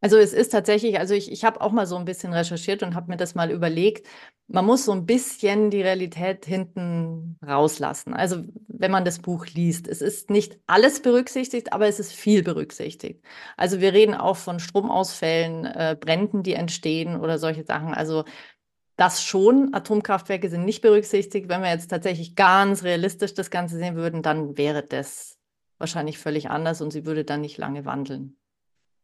Also 0.02 0.18
es 0.18 0.34
ist 0.34 0.50
tatsächlich, 0.50 0.98
also 0.98 1.14
ich, 1.14 1.32
ich 1.32 1.44
habe 1.44 1.62
auch 1.62 1.72
mal 1.72 1.86
so 1.86 1.96
ein 1.96 2.06
bisschen 2.06 2.34
recherchiert 2.34 2.82
und 2.82 2.96
habe 2.96 3.12
mir 3.12 3.18
das 3.18 3.36
mal 3.36 3.52
überlegt. 3.52 4.08
Man 4.48 4.66
muss 4.66 4.86
so 4.86 4.94
ein 4.94 5.06
bisschen 5.06 5.70
die 5.70 5.84
Realität 5.84 6.44
hinten 6.48 7.38
rauslassen. 7.46 8.16
Also 8.16 8.46
wenn 8.68 8.90
man 8.90 9.06
das 9.06 9.20
Buch 9.20 9.46
liest, 9.46 9.88
es 9.88 10.02
ist 10.02 10.32
nicht 10.32 10.58
alles 10.66 11.04
berücksichtigt, 11.04 11.72
aber 11.72 11.88
es 11.88 12.00
ist 12.00 12.14
viel 12.14 12.42
berücksichtigt. 12.42 13.24
Also 13.58 13.80
wir 13.80 13.94
reden 13.94 14.16
auch 14.16 14.38
von 14.38 14.60
Stromausfällen, 14.60 15.66
äh, 15.66 15.96
Bränden, 16.00 16.42
die 16.42 16.54
entstehen 16.54 17.20
oder 17.20 17.38
solche 17.38 17.64
Sachen. 17.64 17.94
Also 17.94 18.24
das 19.00 19.24
schon, 19.24 19.74
Atomkraftwerke 19.74 20.50
sind 20.50 20.66
nicht 20.66 20.82
berücksichtigt. 20.82 21.50
Wenn 21.50 21.62
wir 21.62 21.72
jetzt 21.72 21.90
tatsächlich 21.90 22.36
ganz 22.36 22.84
realistisch 22.84 23.34
das 23.34 23.50
Ganze 23.50 23.78
sehen 23.78 23.96
würden, 23.96 24.22
dann 24.22 24.58
wäre 24.58 24.84
das 24.84 25.38
wahrscheinlich 25.78 26.18
völlig 26.18 26.50
anders 26.50 26.82
und 26.82 26.92
sie 26.92 27.06
würde 27.06 27.24
dann 27.24 27.42
nicht 27.42 27.58
lange 27.58 27.86
wandeln 27.86 28.40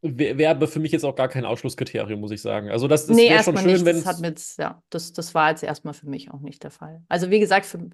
wäre 0.06 0.52
aber 0.52 0.68
für 0.68 0.80
mich 0.80 0.92
jetzt 0.92 1.04
auch 1.04 1.16
gar 1.16 1.30
kein 1.30 1.46
Ausschlusskriterium, 1.46 2.20
muss 2.20 2.32
ich 2.32 2.42
sagen. 2.42 2.70
Also 2.70 2.88
das, 2.88 3.08
das 3.08 3.16
nee, 3.16 3.30
wäre 3.30 3.44
schon 3.44 3.58
schön, 3.58 3.86
wenn 3.86 4.04
das 4.04 4.20
mit, 4.20 4.42
ja, 4.58 4.82
das, 4.90 5.14
das 5.14 5.34
war 5.34 5.50
jetzt 5.50 5.64
erstmal 5.64 5.94
für 5.94 6.08
mich 6.08 6.32
auch 6.32 6.42
nicht 6.42 6.64
der 6.64 6.72
Fall. 6.72 7.04
Also 7.10 7.32
wie 7.32 7.40
gesagt, 7.40 7.66
für, 7.66 7.90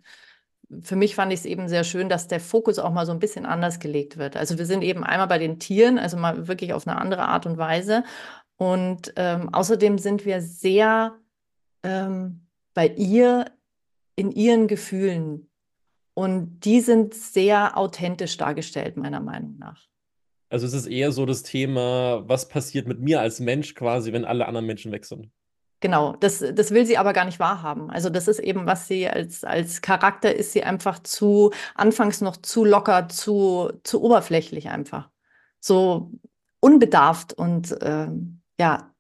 für 0.82 0.96
mich 0.96 1.16
fand 1.16 1.32
ich 1.32 1.40
es 1.40 1.46
eben 1.46 1.70
sehr 1.70 1.84
schön, 1.84 2.10
dass 2.10 2.28
der 2.28 2.40
Fokus 2.40 2.80
auch 2.80 2.92
mal 2.92 3.06
so 3.06 3.12
ein 3.12 3.20
bisschen 3.20 3.46
anders 3.46 3.80
gelegt 3.80 4.18
wird. 4.18 4.36
Also 4.36 4.58
wir 4.58 4.66
sind 4.66 4.82
eben 4.82 5.04
einmal 5.04 5.28
bei 5.28 5.38
den 5.38 5.60
Tieren, 5.60 5.98
also 5.98 6.18
mal 6.18 6.48
wirklich 6.48 6.74
auf 6.74 6.86
eine 6.86 7.00
andere 7.00 7.24
Art 7.24 7.46
und 7.46 7.58
Weise. 7.58 8.04
Und 8.58 9.14
ähm, 9.16 9.54
außerdem 9.54 9.98
sind 9.98 10.26
wir 10.26 10.42
sehr 10.42 11.16
ähm, 11.84 12.48
bei 12.74 12.88
ihr 12.88 13.46
in 14.16 14.32
ihren 14.32 14.68
Gefühlen. 14.68 15.50
Und 16.14 16.60
die 16.62 16.82
sind 16.82 17.14
sehr 17.14 17.78
authentisch 17.78 18.38
dargestellt, 18.38 18.98
meiner 18.98 19.20
Meinung 19.20 19.58
nach. 19.58 19.88
Also 20.50 20.68
es 20.68 20.74
ist 20.74 20.88
eher 20.88 21.14
so 21.14 21.26
das 21.26 21.44
Thema, 21.44 22.28
was 22.28 22.50
passiert 22.50 22.86
mit 22.86 23.00
mir 23.00 23.22
als 23.22 23.40
Mensch 23.40 23.74
quasi, 23.74 24.12
wenn 24.12 24.26
alle 24.26 24.48
anderen 24.48 24.66
Menschen 24.66 24.92
weg 24.92 25.06
sind. 25.06 25.32
Genau, 25.80 26.16
das, 26.20 26.44
das 26.54 26.72
will 26.72 26.86
sie 26.86 26.98
aber 26.98 27.14
gar 27.14 27.26
nicht 27.26 27.40
wahrhaben. 27.40 27.90
Also 27.90 28.10
das 28.10 28.28
ist 28.28 28.40
eben, 28.40 28.68
was 28.68 28.88
sie 28.88 29.08
als, 29.10 29.44
als 29.44 29.82
Charakter 29.82 30.36
ist, 30.36 30.52
sie 30.52 30.64
einfach 30.64 31.00
zu, 31.00 31.52
anfangs 31.74 32.22
noch 32.22 32.38
zu 32.38 32.66
locker, 32.66 33.10
zu, 33.10 33.72
zu 33.84 34.04
oberflächlich 34.04 34.70
einfach. 34.70 35.10
So 35.60 36.12
unbedarft 36.60 37.34
und 37.34 37.72
äh, 37.82 38.10
ja, 38.60 38.91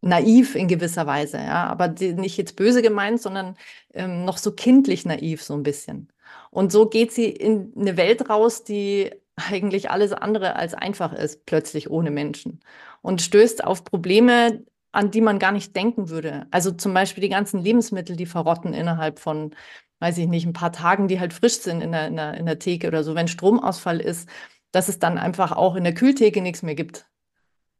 naiv 0.00 0.54
in 0.54 0.68
gewisser 0.68 1.06
Weise, 1.06 1.38
ja, 1.38 1.66
aber 1.66 1.88
nicht 1.88 2.36
jetzt 2.36 2.56
böse 2.56 2.82
gemeint, 2.82 3.20
sondern 3.20 3.56
ähm, 3.92 4.24
noch 4.24 4.38
so 4.38 4.52
kindlich 4.52 5.04
naiv 5.04 5.42
so 5.42 5.54
ein 5.54 5.62
bisschen. 5.62 6.08
Und 6.50 6.72
so 6.72 6.88
geht 6.88 7.12
sie 7.12 7.26
in 7.26 7.72
eine 7.76 7.96
Welt 7.96 8.28
raus, 8.30 8.64
die 8.64 9.10
eigentlich 9.36 9.90
alles 9.90 10.12
andere 10.12 10.56
als 10.56 10.74
einfach 10.74 11.12
ist, 11.12 11.46
plötzlich 11.46 11.90
ohne 11.90 12.10
Menschen. 12.10 12.60
Und 13.02 13.22
stößt 13.22 13.64
auf 13.64 13.84
Probleme, 13.84 14.64
an 14.92 15.10
die 15.10 15.20
man 15.20 15.38
gar 15.38 15.52
nicht 15.52 15.74
denken 15.76 16.08
würde. 16.10 16.46
Also 16.50 16.72
zum 16.72 16.94
Beispiel 16.94 17.22
die 17.22 17.28
ganzen 17.28 17.60
Lebensmittel, 17.60 18.16
die 18.16 18.26
verrotten 18.26 18.74
innerhalb 18.74 19.18
von, 19.18 19.54
weiß 20.00 20.18
ich 20.18 20.26
nicht, 20.28 20.46
ein 20.46 20.52
paar 20.52 20.72
Tagen, 20.72 21.08
die 21.08 21.20
halt 21.20 21.32
frisch 21.32 21.58
sind 21.60 21.80
in 21.80 21.92
der, 21.92 22.08
in 22.08 22.16
der, 22.16 22.34
in 22.34 22.46
der 22.46 22.58
Theke 22.58 22.88
oder 22.88 23.04
so. 23.04 23.14
Wenn 23.14 23.28
Stromausfall 23.28 24.00
ist, 24.00 24.28
dass 24.72 24.88
es 24.88 24.98
dann 24.98 25.18
einfach 25.18 25.52
auch 25.52 25.76
in 25.76 25.84
der 25.84 25.94
Kühltheke 25.94 26.42
nichts 26.42 26.62
mehr 26.62 26.74
gibt. 26.74 27.06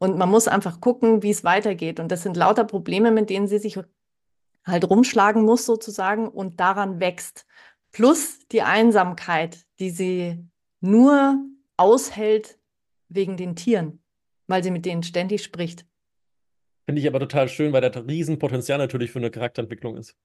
Und 0.03 0.17
man 0.17 0.31
muss 0.31 0.49
einfach 0.49 0.81
gucken, 0.81 1.23
wie 1.23 1.31
es 1.31 1.45
weitergeht. 1.45 2.01
Und 2.01 2.11
das 2.11 2.23
sind 2.23 2.37
lauter 2.37 2.65
Probleme, 2.65 3.11
mit 3.11 3.29
denen 3.29 3.47
sie 3.47 3.59
sich 3.59 3.79
halt 4.65 4.89
rumschlagen 4.89 5.43
muss 5.43 5.67
sozusagen 5.67 6.27
und 6.27 6.59
daran 6.59 7.01
wächst. 7.01 7.47
Plus 7.93 8.47
die 8.49 8.63
Einsamkeit, 8.63 9.67
die 9.79 9.91
sie 9.91 10.43
nur 10.81 11.45
aushält 11.77 12.59
wegen 13.09 13.37
den 13.37 13.57
Tieren, 13.57 14.03
weil 14.47 14.65
sie 14.65 14.71
mit 14.71 14.87
denen 14.87 15.03
ständig 15.03 15.43
spricht. 15.43 15.85
Finde 16.87 17.03
ich 17.03 17.07
aber 17.07 17.21
total 17.21 17.49
schön, 17.49 17.75
weil 17.75 17.83
da 17.83 18.01
Riesenpotenzial 18.01 18.79
natürlich 18.79 19.11
für 19.11 19.19
eine 19.19 19.31
Charakterentwicklung 19.31 19.99
ist. 19.99 20.17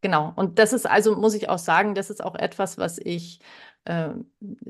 Genau, 0.00 0.32
und 0.34 0.58
das 0.58 0.72
ist 0.72 0.88
also, 0.88 1.14
muss 1.14 1.34
ich 1.34 1.50
auch 1.50 1.58
sagen, 1.58 1.94
das 1.94 2.08
ist 2.08 2.24
auch 2.24 2.36
etwas, 2.36 2.78
was 2.78 2.96
ich 2.96 3.40
äh, 3.84 4.08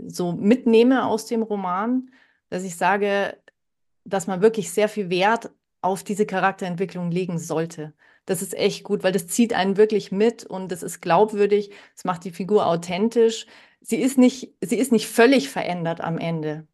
so 0.08 0.32
mitnehme 0.32 1.06
aus 1.06 1.26
dem 1.26 1.42
Roman, 1.42 2.10
dass 2.48 2.64
ich 2.64 2.74
sage, 2.74 3.36
dass 4.04 4.26
man 4.26 4.40
wirklich 4.40 4.70
sehr 4.70 4.88
viel 4.88 5.10
Wert 5.10 5.50
auf 5.82 6.02
diese 6.02 6.26
Charakterentwicklung 6.26 7.10
legen 7.10 7.38
sollte. 7.38 7.94
Das 8.26 8.42
ist 8.42 8.54
echt 8.54 8.84
gut, 8.84 9.02
weil 9.02 9.12
das 9.12 9.26
zieht 9.26 9.54
einen 9.54 9.76
wirklich 9.76 10.12
mit 10.12 10.44
und 10.44 10.70
das 10.70 10.82
ist 10.82 11.00
glaubwürdig, 11.00 11.70
es 11.96 12.04
macht 12.04 12.24
die 12.24 12.30
Figur 12.30 12.66
authentisch 12.66 13.46
sie 13.80 13.96
ist 13.96 14.18
nicht, 14.18 14.54
sie 14.60 14.76
ist 14.76 14.92
nicht 14.92 15.08
völlig 15.08 15.48
verändert 15.48 16.00
am 16.00 16.18
Ende. 16.18 16.66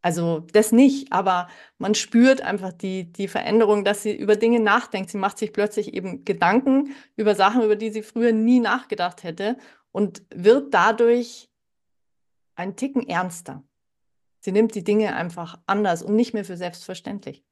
Also 0.00 0.40
das 0.52 0.70
nicht, 0.70 1.12
aber 1.12 1.48
man 1.78 1.94
spürt 1.94 2.40
einfach 2.40 2.72
die, 2.72 3.12
die 3.12 3.28
Veränderung, 3.28 3.84
dass 3.84 4.02
sie 4.02 4.16
über 4.16 4.36
Dinge 4.36 4.60
nachdenkt. 4.60 5.10
Sie 5.10 5.18
macht 5.18 5.38
sich 5.38 5.52
plötzlich 5.52 5.92
eben 5.92 6.24
Gedanken 6.24 6.94
über 7.16 7.34
Sachen, 7.34 7.62
über 7.62 7.76
die 7.76 7.90
sie 7.90 8.02
früher 8.02 8.32
nie 8.32 8.60
nachgedacht 8.60 9.24
hätte 9.24 9.58
und 9.90 10.22
wird 10.32 10.72
dadurch 10.72 11.48
einen 12.54 12.76
Ticken 12.76 13.08
ernster. 13.08 13.64
Sie 14.40 14.52
nimmt 14.52 14.74
die 14.74 14.84
Dinge 14.84 15.14
einfach 15.14 15.58
anders 15.66 16.02
und 16.02 16.14
nicht 16.14 16.34
mehr 16.34 16.44
für 16.44 16.56
selbstverständlich. 16.56 17.44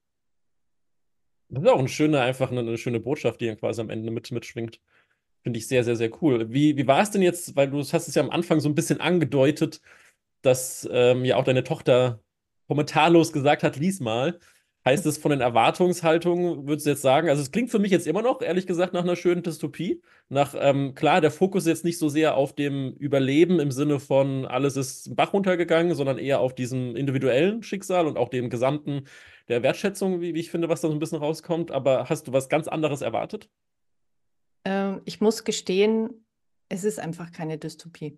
Das 1.49 1.63
ist 1.63 1.69
auch 1.69 1.79
eine 1.79 1.87
schöne, 1.87 2.21
einfach 2.21 2.51
eine, 2.51 2.61
eine 2.61 2.77
schöne 2.77 2.99
Botschaft, 2.99 3.39
die 3.41 3.47
dann 3.47 3.57
quasi 3.57 3.81
am 3.81 3.89
Ende 3.89 4.11
mit, 4.11 4.31
mitschwingt. 4.31 4.81
Finde 5.43 5.59
ich 5.59 5.67
sehr, 5.67 5.83
sehr, 5.83 5.95
sehr 5.95 6.11
cool. 6.21 6.51
Wie, 6.51 6.75
wie 6.75 6.87
war 6.87 7.01
es 7.01 7.11
denn 7.11 7.21
jetzt, 7.21 7.55
weil 7.55 7.69
du 7.69 7.79
hast 7.79 8.07
es 8.07 8.15
ja 8.15 8.21
am 8.21 8.29
Anfang 8.29 8.59
so 8.59 8.67
ein 8.67 8.75
bisschen 8.75 8.99
angedeutet, 8.99 9.81
dass 10.41 10.87
ähm, 10.91 11.23
ja 11.23 11.37
auch 11.37 11.45
deine 11.45 11.63
Tochter 11.63 12.21
kommentarlos 12.67 13.31
gesagt 13.31 13.63
hat, 13.63 13.77
lies 13.77 13.99
mal. 13.99 14.39
Heißt 14.87 15.05
es 15.05 15.17
von 15.17 15.31
den 15.31 15.41
Erwartungshaltungen, 15.41 16.65
würdest 16.65 16.85
du 16.85 16.91
jetzt 16.91 17.01
sagen, 17.01 17.27
also 17.27 17.41
es 17.41 17.51
klingt 17.51 17.69
für 17.69 17.77
mich 17.77 17.91
jetzt 17.91 18.07
immer 18.07 18.21
noch, 18.21 18.41
ehrlich 18.41 18.67
gesagt, 18.67 18.93
nach 18.93 19.03
einer 19.03 19.17
schönen 19.17 19.43
Dystopie. 19.43 20.01
Nach, 20.29 20.55
ähm, 20.57 20.95
klar, 20.95 21.19
der 21.19 21.29
Fokus 21.29 21.63
ist 21.63 21.67
jetzt 21.67 21.83
nicht 21.83 21.97
so 21.97 22.07
sehr 22.07 22.37
auf 22.37 22.55
dem 22.55 22.93
Überleben 22.93 23.59
im 23.59 23.69
Sinne 23.69 23.99
von 23.99 24.45
alles 24.45 24.77
ist 24.77 25.13
Bach 25.13 25.33
runtergegangen, 25.33 25.93
sondern 25.93 26.17
eher 26.17 26.39
auf 26.39 26.55
diesem 26.55 26.95
individuellen 26.95 27.63
Schicksal 27.63 28.07
und 28.07 28.17
auch 28.17 28.29
dem 28.29 28.49
gesamten 28.49 29.03
der 29.49 29.61
Wertschätzung, 29.61 30.21
wie, 30.21 30.33
wie 30.33 30.39
ich 30.39 30.51
finde, 30.51 30.69
was 30.69 30.79
da 30.79 30.87
so 30.87 30.93
ein 30.93 30.99
bisschen 30.99 31.17
rauskommt. 31.17 31.69
Aber 31.69 32.07
hast 32.07 32.29
du 32.29 32.31
was 32.31 32.47
ganz 32.47 32.69
anderes 32.69 33.01
erwartet? 33.01 33.49
Ähm, 34.63 35.01
ich 35.03 35.19
muss 35.19 35.43
gestehen, 35.43 36.25
es 36.69 36.85
ist 36.85 36.97
einfach 36.97 37.33
keine 37.33 37.57
Dystopie. 37.57 38.17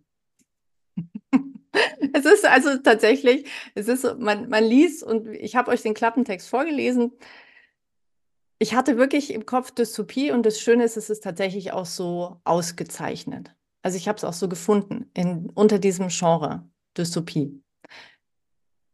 Es 2.14 2.26
ist 2.26 2.46
also 2.46 2.78
tatsächlich, 2.78 3.46
es 3.76 3.88
ist, 3.88 4.04
man, 4.20 4.50
man 4.50 4.64
liest 4.64 5.04
und 5.04 5.28
ich 5.28 5.56
habe 5.56 5.72
euch 5.72 5.82
den 5.82 5.94
Klappentext 5.94 6.50
vorgelesen. 6.50 7.12
ich 8.60 8.76
hatte 8.76 8.98
wirklich 8.98 9.34
im 9.34 9.46
Kopf 9.46 9.72
Dystopie 9.72 10.32
und 10.32 10.46
das 10.46 10.60
Schöne 10.60 10.84
ist, 10.84 10.98
es 10.98 11.10
ist 11.10 11.24
tatsächlich 11.24 11.72
auch 11.72 11.86
so 11.86 12.42
ausgezeichnet. 12.44 13.56
Also 13.82 13.98
ich 13.98 14.08
habe 14.08 14.18
es 14.18 14.26
auch 14.26 14.34
so 14.34 14.50
gefunden 14.50 15.10
in, 15.14 15.50
unter 15.56 15.80
diesem 15.80 16.10
Genre 16.10 16.68
Dystopie. 16.98 17.64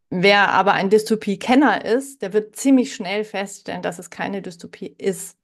Wer 0.08 0.52
aber 0.52 0.74
ein 0.74 0.88
Dystopie-Kenner 0.88 1.84
ist, 1.84 2.22
der 2.22 2.32
wird 2.32 2.54
ziemlich 2.54 2.94
schnell 2.94 3.24
feststellen, 3.24 3.82
dass 3.82 3.98
es 3.98 4.08
keine 4.08 4.40
Dystopie 4.40 4.94
ist. 4.98 5.36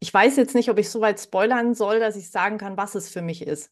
Ich 0.00 0.12
weiß 0.12 0.36
jetzt 0.36 0.56
nicht, 0.56 0.68
ob 0.70 0.78
ich 0.78 0.90
so 0.90 1.00
weit 1.00 1.20
spoilern 1.20 1.74
soll, 1.74 2.00
dass 2.00 2.16
ich 2.16 2.30
sagen 2.30 2.58
kann, 2.58 2.76
was 2.76 2.96
es 2.96 3.08
für 3.08 3.22
mich 3.22 3.42
ist. 3.42 3.70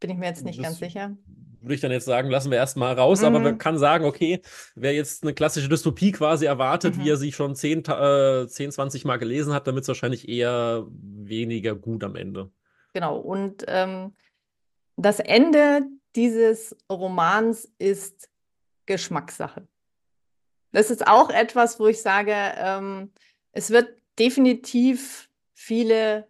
Bin 0.00 0.10
ich 0.10 0.18
mir 0.18 0.26
jetzt 0.26 0.44
nicht 0.44 0.58
Das 0.58 0.66
ganz 0.66 0.78
sicher. 0.78 1.16
Würde 1.60 1.74
ich 1.74 1.80
dann 1.80 1.90
jetzt 1.92 2.04
sagen, 2.06 2.30
lassen 2.30 2.50
wir 2.50 2.58
erstmal 2.58 2.94
raus, 2.94 3.22
aber 3.22 3.38
man 3.38 3.54
Mhm. 3.54 3.58
kann 3.58 3.78
sagen, 3.78 4.04
okay, 4.04 4.40
wer 4.74 4.94
jetzt 4.94 5.22
eine 5.22 5.34
klassische 5.34 5.68
Dystopie 5.68 6.12
quasi 6.12 6.46
erwartet, 6.46 6.96
Mhm. 6.96 7.04
wie 7.04 7.10
er 7.10 7.16
sie 7.16 7.32
schon 7.32 7.54
10, 7.54 7.84
ta- 7.84 8.42
äh, 8.42 8.48
10 8.48 8.70
20 8.72 9.04
Mal 9.04 9.18
gelesen 9.18 9.52
hat, 9.52 9.66
wird 9.66 9.78
es 9.78 9.88
wahrscheinlich 9.88 10.28
eher 10.28 10.86
weniger 10.90 11.74
gut 11.74 12.02
am 12.04 12.16
Ende. 12.16 12.50
Genau. 12.92 13.18
Und 13.18 13.64
ähm, 13.68 14.14
das 14.96 15.20
Ende 15.20 15.82
dieses 16.16 16.76
Romans 16.90 17.70
ist 17.78 18.28
Geschmackssache. 18.86 19.66
Das 20.72 20.90
ist 20.90 21.06
auch 21.06 21.30
etwas, 21.30 21.78
wo 21.78 21.86
ich 21.86 22.00
sage, 22.02 22.34
ähm, 22.56 23.12
es 23.52 23.70
wird 23.70 23.88
definitiv 24.18 25.28
viele, 25.52 26.26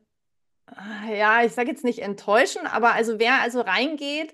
äh, 1.07 1.19
ja, 1.19 1.43
ich 1.45 1.53
sage 1.53 1.71
jetzt 1.71 1.85
nicht 1.85 2.01
enttäuschen, 2.01 2.67
aber 2.67 2.93
also 2.95 3.19
wer 3.19 3.41
also 3.41 3.61
reingeht 3.61 4.33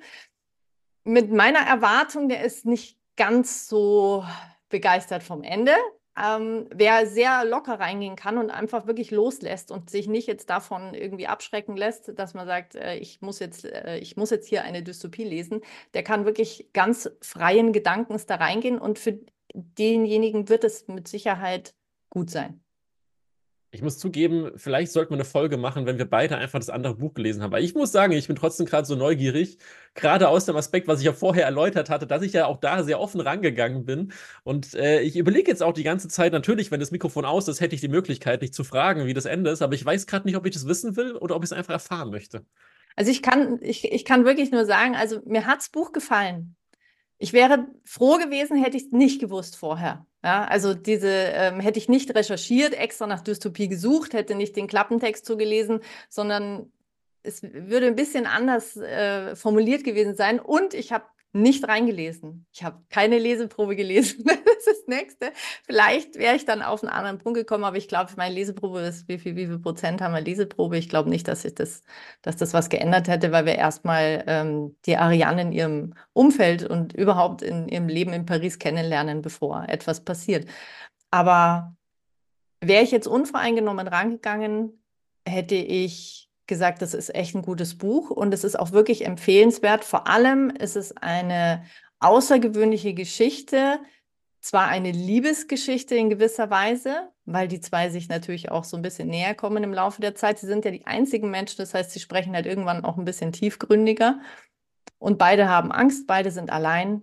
mit 1.06 1.32
meiner 1.32 1.60
Erwartung, 1.60 2.28
der 2.28 2.44
ist 2.44 2.66
nicht 2.66 2.98
ganz 3.16 3.68
so 3.68 4.24
begeistert 4.68 5.22
vom 5.22 5.42
Ende. 5.42 5.72
Ähm, 6.18 6.68
wer 6.72 7.06
sehr 7.06 7.44
locker 7.44 7.78
reingehen 7.78 8.16
kann 8.16 8.38
und 8.38 8.50
einfach 8.50 8.86
wirklich 8.86 9.10
loslässt 9.10 9.70
und 9.70 9.90
sich 9.90 10.08
nicht 10.08 10.26
jetzt 10.26 10.48
davon 10.48 10.94
irgendwie 10.94 11.26
abschrecken 11.26 11.76
lässt, 11.76 12.18
dass 12.18 12.32
man 12.32 12.46
sagt, 12.46 12.74
äh, 12.74 12.96
ich 12.96 13.20
muss 13.20 13.38
jetzt, 13.38 13.66
äh, 13.66 13.98
ich 13.98 14.16
muss 14.16 14.30
jetzt 14.30 14.48
hier 14.48 14.62
eine 14.64 14.82
Dystopie 14.82 15.24
lesen, 15.24 15.60
der 15.92 16.02
kann 16.02 16.24
wirklich 16.24 16.70
ganz 16.72 17.10
freien 17.20 17.72
Gedankens 17.74 18.24
da 18.24 18.36
reingehen 18.36 18.78
und 18.78 18.98
für 18.98 19.18
denjenigen 19.54 20.48
wird 20.48 20.64
es 20.64 20.88
mit 20.88 21.06
Sicherheit 21.06 21.74
gut 22.08 22.30
sein. 22.30 22.65
Ich 23.72 23.82
muss 23.82 23.98
zugeben, 23.98 24.52
vielleicht 24.56 24.92
sollten 24.92 25.10
wir 25.10 25.16
eine 25.16 25.24
Folge 25.24 25.56
machen, 25.56 25.86
wenn 25.86 25.98
wir 25.98 26.08
beide 26.08 26.36
einfach 26.36 26.58
das 26.58 26.70
andere 26.70 26.94
Buch 26.94 27.14
gelesen 27.14 27.42
haben. 27.42 27.52
Weil 27.52 27.64
ich 27.64 27.74
muss 27.74 27.92
sagen, 27.92 28.12
ich 28.12 28.26
bin 28.26 28.36
trotzdem 28.36 28.64
gerade 28.64 28.86
so 28.86 28.94
neugierig, 28.94 29.58
gerade 29.94 30.28
aus 30.28 30.46
dem 30.46 30.56
Aspekt, 30.56 30.88
was 30.88 31.00
ich 31.00 31.06
ja 31.06 31.12
vorher 31.12 31.44
erläutert 31.44 31.90
hatte, 31.90 32.06
dass 32.06 32.22
ich 32.22 32.32
ja 32.32 32.46
auch 32.46 32.58
da 32.58 32.84
sehr 32.84 33.00
offen 33.00 33.20
rangegangen 33.20 33.84
bin. 33.84 34.12
Und 34.44 34.74
äh, 34.74 35.00
ich 35.00 35.16
überlege 35.16 35.50
jetzt 35.50 35.62
auch 35.62 35.72
die 35.72 35.82
ganze 35.82 36.08
Zeit, 36.08 36.32
natürlich, 36.32 36.70
wenn 36.70 36.80
das 36.80 36.92
Mikrofon 36.92 37.24
aus 37.24 37.48
ist, 37.48 37.60
hätte 37.60 37.74
ich 37.74 37.80
die 37.80 37.88
Möglichkeit, 37.88 38.42
dich 38.42 38.52
zu 38.52 38.64
fragen, 38.64 39.06
wie 39.06 39.14
das 39.14 39.26
Ende 39.26 39.50
ist. 39.50 39.62
Aber 39.62 39.74
ich 39.74 39.84
weiß 39.84 40.06
gerade 40.06 40.26
nicht, 40.26 40.36
ob 40.36 40.46
ich 40.46 40.54
das 40.54 40.66
wissen 40.66 40.96
will 40.96 41.14
oder 41.16 41.34
ob 41.34 41.42
ich 41.42 41.50
es 41.50 41.56
einfach 41.56 41.74
erfahren 41.74 42.10
möchte. 42.10 42.44
Also 42.94 43.10
ich 43.10 43.20
kann, 43.20 43.58
ich, 43.60 43.92
ich 43.92 44.04
kann 44.04 44.24
wirklich 44.24 44.50
nur 44.50 44.64
sagen, 44.64 44.94
also 44.94 45.20
mir 45.26 45.46
hat 45.46 45.58
das 45.58 45.68
Buch 45.68 45.92
gefallen. 45.92 46.56
Ich 47.18 47.32
wäre 47.32 47.66
froh 47.84 48.18
gewesen, 48.18 48.62
hätte 48.62 48.76
ich 48.76 48.84
es 48.84 48.92
nicht 48.92 49.20
gewusst 49.20 49.56
vorher. 49.56 50.06
Ja, 50.22 50.44
also 50.44 50.74
diese 50.74 51.08
ähm, 51.08 51.60
hätte 51.60 51.78
ich 51.78 51.88
nicht 51.88 52.14
recherchiert, 52.14 52.74
extra 52.74 53.06
nach 53.06 53.20
Dystopie 53.20 53.68
gesucht, 53.68 54.12
hätte 54.12 54.34
nicht 54.34 54.56
den 54.56 54.66
Klappentext 54.66 55.24
zugelesen, 55.24 55.80
sondern 56.08 56.72
es 57.22 57.42
würde 57.42 57.86
ein 57.86 57.96
bisschen 57.96 58.26
anders 58.26 58.76
äh, 58.76 59.34
formuliert 59.36 59.84
gewesen 59.84 60.14
sein. 60.14 60.40
Und 60.40 60.74
ich 60.74 60.92
habe 60.92 61.04
nicht 61.36 61.68
reingelesen. 61.68 62.46
Ich 62.52 62.64
habe 62.64 62.82
keine 62.88 63.18
Leseprobe 63.18 63.76
gelesen. 63.76 64.24
Das 64.56 64.66
ist 64.66 64.78
das 64.80 64.86
Nächste. 64.88 65.32
Vielleicht 65.64 66.16
wäre 66.16 66.34
ich 66.34 66.46
dann 66.46 66.62
auf 66.62 66.82
einen 66.82 66.90
anderen 66.90 67.18
Punkt 67.18 67.38
gekommen, 67.38 67.64
aber 67.64 67.76
ich 67.76 67.88
glaube, 67.88 68.10
meine 68.16 68.34
Leseprobe 68.34 68.80
ist, 68.80 69.06
wie 69.06 69.18
viel, 69.18 69.36
wie 69.36 69.46
viel 69.46 69.58
Prozent 69.58 70.00
haben 70.00 70.14
wir 70.14 70.22
Leseprobe? 70.22 70.78
Ich 70.78 70.88
glaube 70.88 71.10
nicht, 71.10 71.28
dass 71.28 71.44
ich 71.44 71.54
das, 71.54 71.82
dass 72.22 72.36
das 72.36 72.54
was 72.54 72.70
geändert 72.70 73.06
hätte, 73.06 73.32
weil 73.32 73.44
wir 73.44 73.56
erstmal 73.56 74.24
ähm, 74.26 74.74
die 74.86 74.96
Ariane 74.96 75.42
in 75.42 75.52
ihrem 75.52 75.94
Umfeld 76.14 76.64
und 76.64 76.94
überhaupt 76.94 77.42
in 77.42 77.68
ihrem 77.68 77.88
Leben 77.88 78.14
in 78.14 78.24
Paris 78.24 78.58
kennenlernen, 78.58 79.20
bevor 79.20 79.68
etwas 79.68 80.02
passiert. 80.02 80.48
Aber 81.10 81.76
wäre 82.60 82.82
ich 82.82 82.90
jetzt 82.90 83.06
unvoreingenommen 83.06 83.88
rangegangen, 83.88 84.82
hätte 85.26 85.56
ich 85.56 86.25
gesagt, 86.46 86.82
das 86.82 86.94
ist 86.94 87.14
echt 87.14 87.34
ein 87.34 87.42
gutes 87.42 87.76
Buch 87.78 88.10
und 88.10 88.32
es 88.32 88.44
ist 88.44 88.58
auch 88.58 88.72
wirklich 88.72 89.04
empfehlenswert. 89.04 89.84
Vor 89.84 90.08
allem 90.08 90.50
ist 90.50 90.76
es 90.76 90.96
eine 90.96 91.64
außergewöhnliche 91.98 92.94
Geschichte, 92.94 93.80
zwar 94.40 94.68
eine 94.68 94.92
Liebesgeschichte 94.92 95.96
in 95.96 96.08
gewisser 96.08 96.50
Weise, 96.50 97.10
weil 97.24 97.48
die 97.48 97.60
zwei 97.60 97.90
sich 97.90 98.08
natürlich 98.08 98.50
auch 98.52 98.62
so 98.62 98.76
ein 98.76 98.82
bisschen 98.82 99.08
näher 99.08 99.34
kommen 99.34 99.64
im 99.64 99.74
Laufe 99.74 100.00
der 100.00 100.14
Zeit. 100.14 100.38
Sie 100.38 100.46
sind 100.46 100.64
ja 100.64 100.70
die 100.70 100.86
einzigen 100.86 101.30
Menschen, 101.30 101.56
das 101.58 101.74
heißt, 101.74 101.90
sie 101.90 101.98
sprechen 101.98 102.34
halt 102.34 102.46
irgendwann 102.46 102.84
auch 102.84 102.96
ein 102.96 103.04
bisschen 103.04 103.32
tiefgründiger. 103.32 104.20
Und 104.98 105.18
beide 105.18 105.48
haben 105.48 105.72
Angst, 105.72 106.06
beide 106.06 106.30
sind 106.30 106.50
allein. 106.50 107.02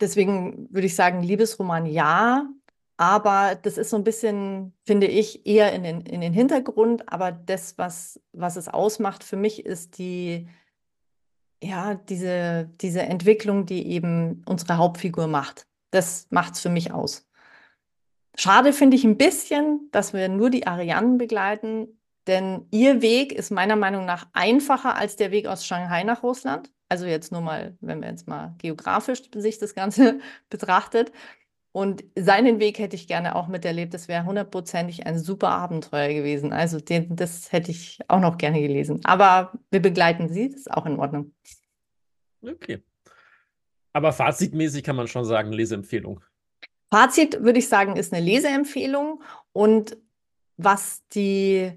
Deswegen 0.00 0.68
würde 0.72 0.86
ich 0.86 0.96
sagen, 0.96 1.22
Liebesroman 1.22 1.86
ja, 1.86 2.48
aber 2.96 3.56
das 3.60 3.76
ist 3.76 3.90
so 3.90 3.96
ein 3.96 4.04
bisschen, 4.04 4.72
finde 4.84 5.06
ich, 5.06 5.46
eher 5.46 5.72
in 5.72 5.82
den, 5.82 6.00
in 6.02 6.20
den 6.20 6.32
Hintergrund. 6.32 7.12
Aber 7.12 7.30
das, 7.32 7.76
was, 7.76 8.20
was 8.32 8.56
es 8.56 8.68
ausmacht 8.68 9.22
für 9.22 9.36
mich, 9.36 9.66
ist 9.66 9.98
die, 9.98 10.48
ja, 11.62 11.94
diese, 11.94 12.70
diese 12.80 13.02
Entwicklung, 13.02 13.66
die 13.66 13.86
eben 13.88 14.42
unsere 14.46 14.78
Hauptfigur 14.78 15.26
macht. 15.26 15.66
Das 15.90 16.26
macht 16.30 16.54
es 16.54 16.60
für 16.60 16.70
mich 16.70 16.92
aus. 16.92 17.26
Schade 18.36 18.72
finde 18.72 18.96
ich 18.96 19.04
ein 19.04 19.16
bisschen, 19.16 19.88
dass 19.92 20.12
wir 20.12 20.28
nur 20.28 20.50
die 20.50 20.66
Arianen 20.66 21.18
begleiten, 21.18 21.98
denn 22.26 22.66
ihr 22.70 23.02
Weg 23.02 23.32
ist 23.32 23.50
meiner 23.50 23.76
Meinung 23.76 24.04
nach 24.04 24.26
einfacher 24.32 24.96
als 24.96 25.16
der 25.16 25.30
Weg 25.30 25.46
aus 25.46 25.64
Shanghai 25.66 26.02
nach 26.04 26.22
Russland. 26.22 26.70
Also 26.88 27.06
jetzt 27.06 27.32
nur 27.32 27.40
mal, 27.40 27.76
wenn 27.80 28.00
wir 28.00 28.08
jetzt 28.08 28.28
mal 28.28 28.54
geografisch 28.58 29.22
sich 29.34 29.58
das 29.58 29.74
Ganze 29.74 30.20
betrachtet. 30.50 31.12
Und 31.76 32.04
seinen 32.18 32.58
Weg 32.58 32.78
hätte 32.78 32.96
ich 32.96 33.06
gerne 33.06 33.36
auch 33.36 33.48
miterlebt. 33.48 33.92
Das 33.92 34.08
wäre 34.08 34.24
hundertprozentig 34.24 35.04
ein 35.04 35.18
super 35.18 35.50
Abenteuer 35.50 36.08
gewesen. 36.14 36.54
Also 36.54 36.80
den, 36.80 37.16
das 37.16 37.52
hätte 37.52 37.70
ich 37.70 37.98
auch 38.08 38.20
noch 38.20 38.38
gerne 38.38 38.62
gelesen. 38.62 39.02
Aber 39.04 39.52
wir 39.70 39.82
begleiten 39.82 40.30
sie, 40.30 40.48
das 40.48 40.60
ist 40.60 40.70
auch 40.70 40.86
in 40.86 40.98
Ordnung. 40.98 41.34
Okay. 42.40 42.82
Aber 43.92 44.14
fazitmäßig 44.14 44.84
kann 44.84 44.96
man 44.96 45.06
schon 45.06 45.26
sagen, 45.26 45.52
Leseempfehlung. 45.52 46.22
Fazit 46.90 47.42
würde 47.42 47.58
ich 47.58 47.68
sagen, 47.68 47.96
ist 47.96 48.14
eine 48.14 48.24
Leseempfehlung. 48.24 49.22
Und 49.52 49.98
was 50.56 51.06
die, 51.08 51.72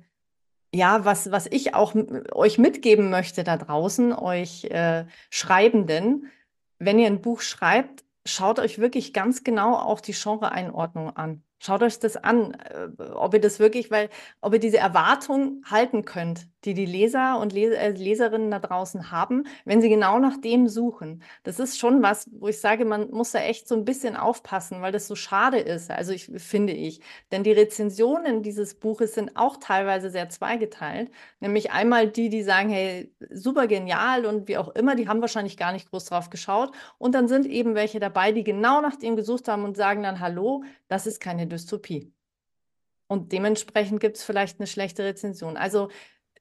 ja, 0.73 1.03
was, 1.03 1.29
was 1.29 1.45
ich 1.45 1.75
auch 1.75 1.93
euch 2.31 2.57
mitgeben 2.57 3.09
möchte 3.09 3.43
da 3.43 3.57
draußen, 3.57 4.13
euch 4.13 4.63
äh, 4.63 5.07
Schreibenden, 5.29 6.31
wenn 6.77 6.99
ihr 6.99 7.07
ein 7.07 7.19
Buch 7.19 7.41
schreibt, 7.41 8.05
schaut 8.25 8.59
euch 8.59 8.79
wirklich 8.79 9.13
ganz 9.13 9.43
genau 9.43 9.75
auch 9.75 10.01
die 10.01 10.13
Genre-Einordnung 10.13 11.15
an. 11.15 11.43
Schaut 11.61 11.83
euch 11.83 11.99
das 11.99 12.15
an, 12.15 12.53
äh, 12.53 12.87
ob 13.13 13.33
ihr 13.33 13.41
das 13.41 13.59
wirklich, 13.59 13.91
weil, 13.91 14.09
ob 14.41 14.53
ihr 14.53 14.59
diese 14.59 14.77
Erwartung 14.77 15.61
halten 15.69 16.05
könnt, 16.05 16.47
die 16.65 16.73
die 16.73 16.85
Leser 16.85 17.39
und 17.39 17.53
Les 17.53 17.71
äh, 17.71 17.89
Leserinnen 17.91 18.51
da 18.51 18.59
draußen 18.59 19.11
haben, 19.11 19.45
wenn 19.65 19.81
sie 19.81 19.89
genau 19.89 20.19
nach 20.19 20.37
dem 20.41 20.67
suchen. 20.67 21.23
Das 21.43 21.59
ist 21.59 21.79
schon 21.79 22.01
was, 22.01 22.29
wo 22.31 22.47
ich 22.47 22.59
sage, 22.59 22.85
man 22.85 23.09
muss 23.11 23.31
da 23.31 23.39
echt 23.39 23.67
so 23.67 23.75
ein 23.75 23.85
bisschen 23.85 24.15
aufpassen, 24.15 24.81
weil 24.81 24.91
das 24.91 25.07
so 25.07 25.15
schade 25.15 25.59
ist. 25.59 25.91
Also 25.91 26.11
ich 26.11 26.25
finde 26.37 26.73
ich, 26.73 27.01
denn 27.31 27.43
die 27.43 27.51
Rezensionen 27.51 28.43
dieses 28.43 28.75
Buches 28.75 29.13
sind 29.15 29.35
auch 29.35 29.57
teilweise 29.57 30.09
sehr 30.09 30.29
zweigeteilt. 30.29 31.11
Nämlich 31.39 31.71
einmal 31.71 32.07
die, 32.07 32.29
die 32.29 32.43
sagen, 32.43 32.69
hey, 32.69 33.13
super 33.31 33.67
genial 33.67 34.25
und 34.25 34.47
wie 34.47 34.57
auch 34.57 34.69
immer, 34.69 34.95
die 34.95 35.07
haben 35.07 35.21
wahrscheinlich 35.21 35.57
gar 35.57 35.71
nicht 35.71 35.89
groß 35.89 36.05
drauf 36.05 36.29
geschaut. 36.29 36.71
Und 36.97 37.15
dann 37.15 37.27
sind 37.27 37.45
eben 37.45 37.75
welche 37.75 37.99
dabei, 37.99 38.31
die 38.31 38.43
genau 38.43 38.81
nach 38.81 38.95
dem 38.97 39.15
gesucht 39.15 39.47
haben 39.47 39.63
und 39.63 39.77
sagen 39.77 40.03
dann, 40.03 40.19
hallo, 40.19 40.63
das 40.87 41.07
ist 41.07 41.19
keine 41.21 41.47
Dystopie. 41.47 42.11
Und 43.07 43.31
dementsprechend 43.31 43.99
gibt 43.99 44.17
es 44.17 44.23
vielleicht 44.23 44.59
eine 44.59 44.67
schlechte 44.67 45.03
Rezension. 45.03 45.57
Also 45.57 45.89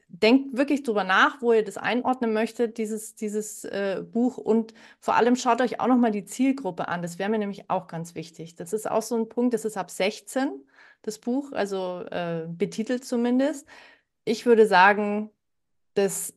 denkt 0.08 0.56
wirklich 0.56 0.82
drüber 0.82 1.04
nach, 1.04 1.40
wo 1.42 1.52
ihr 1.52 1.64
das 1.64 1.76
einordnen 1.76 2.32
möchtet, 2.32 2.78
dieses, 2.78 3.14
dieses 3.14 3.64
äh, 3.64 4.02
Buch. 4.02 4.38
Und 4.38 4.74
vor 5.00 5.14
allem 5.16 5.36
schaut 5.36 5.60
euch 5.60 5.80
auch 5.80 5.86
nochmal 5.86 6.10
die 6.10 6.24
Zielgruppe 6.24 6.88
an. 6.88 7.02
Das 7.02 7.18
wäre 7.18 7.28
mir 7.28 7.38
nämlich 7.38 7.70
auch 7.70 7.86
ganz 7.86 8.14
wichtig. 8.14 8.54
Das 8.56 8.72
ist 8.72 8.90
auch 8.90 9.02
so 9.02 9.16
ein 9.16 9.28
Punkt, 9.28 9.54
das 9.54 9.64
ist 9.64 9.76
ab 9.76 9.90
16, 9.90 10.50
das 11.02 11.18
Buch, 11.18 11.52
also 11.52 12.02
äh, 12.10 12.46
betitelt 12.48 13.04
zumindest. 13.04 13.66
Ich 14.24 14.46
würde 14.46 14.66
sagen, 14.66 15.30
dass 15.94 16.34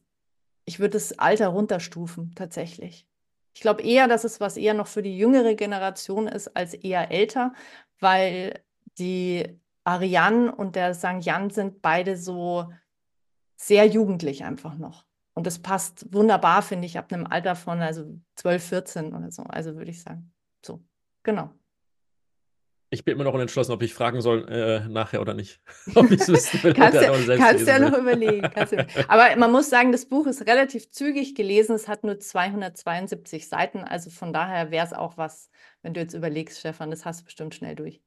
ich 0.66 0.80
würde 0.80 0.92
das 0.94 1.18
Alter 1.18 1.48
runterstufen, 1.48 2.34
tatsächlich. 2.36 3.08
Ich 3.54 3.62
glaube 3.62 3.84
eher, 3.84 4.08
dass 4.08 4.24
es 4.24 4.40
was 4.40 4.58
eher 4.58 4.74
noch 4.74 4.88
für 4.88 5.02
die 5.02 5.18
jüngere 5.18 5.56
Generation 5.56 6.28
ist, 6.28 6.56
als 6.56 6.74
eher 6.74 7.12
älter, 7.12 7.54
weil 8.00 8.62
die 8.98 9.60
Ariane 9.84 10.54
und 10.56 10.76
der 10.76 10.94
St. 10.94 11.22
Jan 11.22 11.50
sind 11.50 11.82
beide 11.82 12.16
so 12.18 12.72
sehr 13.62 13.86
jugendlich 13.86 14.44
einfach 14.44 14.76
noch. 14.78 15.06
Und 15.34 15.48
das 15.48 15.60
passt 15.60 16.12
wunderbar, 16.14 16.62
finde 16.62 16.88
ich, 16.88 16.98
ab 16.98 17.14
einem 17.14 17.26
Alter 17.26 17.56
von 17.56 17.80
also 17.82 18.20
12, 18.36 18.64
14 18.64 19.14
oder 19.14 19.32
so. 19.32 19.44
Also 19.44 19.76
würde 19.76 19.92
ich 19.92 20.02
sagen. 20.02 20.34
So, 20.66 20.84
genau. 21.24 21.52
Ich 22.94 23.06
bin 23.06 23.14
immer 23.14 23.24
noch 23.24 23.34
unentschlossen, 23.34 23.72
ob 23.72 23.82
ich 23.84 23.94
fragen 23.94 24.20
soll 24.20 24.46
äh, 24.50 24.90
nachher 24.90 25.22
oder 25.22 25.34
nicht. 25.34 25.62
ob 25.96 26.12
ich 26.12 26.20
es 26.20 26.28
wissen 26.28 26.62
will. 26.62 26.74
kannst 26.74 27.00
du, 27.00 27.38
kannst 27.38 27.66
ja 27.66 27.80
noch 27.80 27.98
überlegen. 27.98 28.50
Aber 29.08 29.36
man 29.38 29.52
muss 29.52 29.70
sagen, 29.70 29.94
das 29.94 30.08
Buch 30.08 30.28
ist 30.28 30.46
relativ 30.46 30.92
zügig 30.92 31.34
gelesen. 31.36 31.74
Es 31.74 31.88
hat 31.88 32.04
nur 32.04 32.20
272 32.20 33.48
Seiten. 33.48 33.86
Also 33.86 34.10
von 34.10 34.34
daher 34.34 34.72
wäre 34.72 34.86
es 34.86 34.92
auch 34.92 35.16
was, 35.16 35.50
wenn 35.84 35.94
du 35.94 36.02
jetzt 36.02 36.14
überlegst, 36.14 36.60
Stefan, 36.60 36.92
das 36.92 37.06
hast 37.06 37.22
du 37.22 37.26
bestimmt 37.26 37.56
schnell 37.56 37.76
durch. 37.76 38.02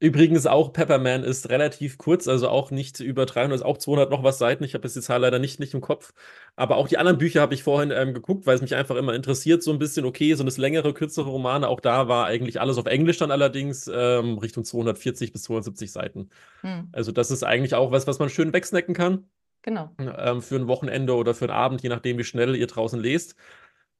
Übrigens 0.00 0.46
auch 0.46 0.72
Pepperman 0.72 1.24
ist 1.24 1.48
relativ 1.48 1.98
kurz, 1.98 2.28
also 2.28 2.48
auch 2.48 2.70
nicht 2.70 3.00
über 3.00 3.26
300, 3.26 3.56
ist 3.56 3.64
auch 3.64 3.78
200 3.78 4.10
noch 4.10 4.22
was 4.22 4.38
Seiten. 4.38 4.64
Ich 4.64 4.74
habe 4.74 4.84
jetzt 4.84 4.96
die 4.96 5.00
Zahl 5.00 5.20
leider 5.20 5.38
nicht, 5.38 5.60
nicht 5.60 5.74
im 5.74 5.80
Kopf. 5.80 6.12
Aber 6.56 6.76
auch 6.76 6.88
die 6.88 6.98
anderen 6.98 7.18
Bücher 7.18 7.40
habe 7.40 7.54
ich 7.54 7.62
vorhin 7.62 7.90
ähm, 7.90 8.14
geguckt, 8.14 8.46
weil 8.46 8.54
es 8.54 8.62
mich 8.62 8.74
einfach 8.74 8.96
immer 8.96 9.14
interessiert, 9.14 9.62
so 9.62 9.72
ein 9.72 9.78
bisschen, 9.78 10.04
okay, 10.04 10.34
so 10.34 10.44
das 10.44 10.56
längere, 10.56 10.94
kürzere 10.94 11.28
Romane, 11.28 11.68
auch 11.68 11.80
da 11.80 12.08
war 12.08 12.26
eigentlich 12.26 12.60
alles 12.60 12.78
auf 12.78 12.86
Englisch 12.86 13.18
dann 13.18 13.30
allerdings 13.30 13.90
ähm, 13.92 14.38
Richtung 14.38 14.64
240 14.64 15.32
bis 15.32 15.42
270 15.42 15.90
Seiten. 15.90 16.30
Hm. 16.60 16.88
Also 16.92 17.12
das 17.12 17.30
ist 17.30 17.42
eigentlich 17.42 17.74
auch 17.74 17.90
was, 17.90 18.06
was 18.06 18.18
man 18.18 18.28
schön 18.28 18.52
wegsnacken 18.52 18.94
kann. 18.94 19.28
Genau. 19.62 19.90
Ähm, 19.98 20.42
für 20.42 20.56
ein 20.56 20.68
Wochenende 20.68 21.14
oder 21.14 21.34
für 21.34 21.46
einen 21.46 21.58
Abend, 21.58 21.82
je 21.82 21.88
nachdem, 21.88 22.18
wie 22.18 22.24
schnell 22.24 22.54
ihr 22.54 22.66
draußen 22.66 23.00
lest. 23.00 23.34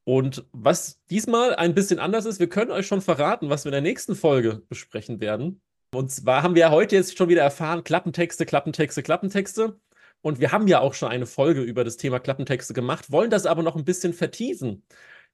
Und 0.05 0.47
was 0.53 1.03
diesmal 1.11 1.55
ein 1.55 1.75
bisschen 1.75 1.99
anders 1.99 2.25
ist, 2.25 2.41
wir 2.41 2.49
können 2.49 2.71
euch 2.71 2.87
schon 2.87 3.03
verraten, 3.03 3.51
was 3.51 3.65
wir 3.65 3.71
in 3.71 3.75
der 3.75 3.83
nächsten 3.83 4.15
Folge 4.15 4.63
besprechen 4.69 5.21
werden. 5.21 5.61
Und 5.95 6.11
zwar 6.11 6.43
haben 6.43 6.55
wir 6.55 6.71
heute 6.71 6.97
jetzt 6.97 7.17
schon 7.17 7.29
wieder 7.29 7.43
erfahren, 7.43 7.83
Klappentexte, 7.83 8.45
Klappentexte, 8.45 9.03
Klappentexte. 9.03 9.81
Und 10.21 10.41
wir 10.41 10.53
haben 10.53 10.67
ja 10.69 10.81
auch 10.81 10.95
schon 10.95 11.09
eine 11.11 11.27
Folge 11.27 11.63
über 11.63 11.85
das 11.85 11.97
Thema 11.97 12.19
Klappentexte 12.21 12.75
gemacht, 12.75 13.11
wollen 13.11 13.31
das 13.31 13.47
aber 13.47 13.63
noch 13.63 13.77
ein 13.77 13.85
bisschen 13.85 14.13
vertiefen, 14.13 14.85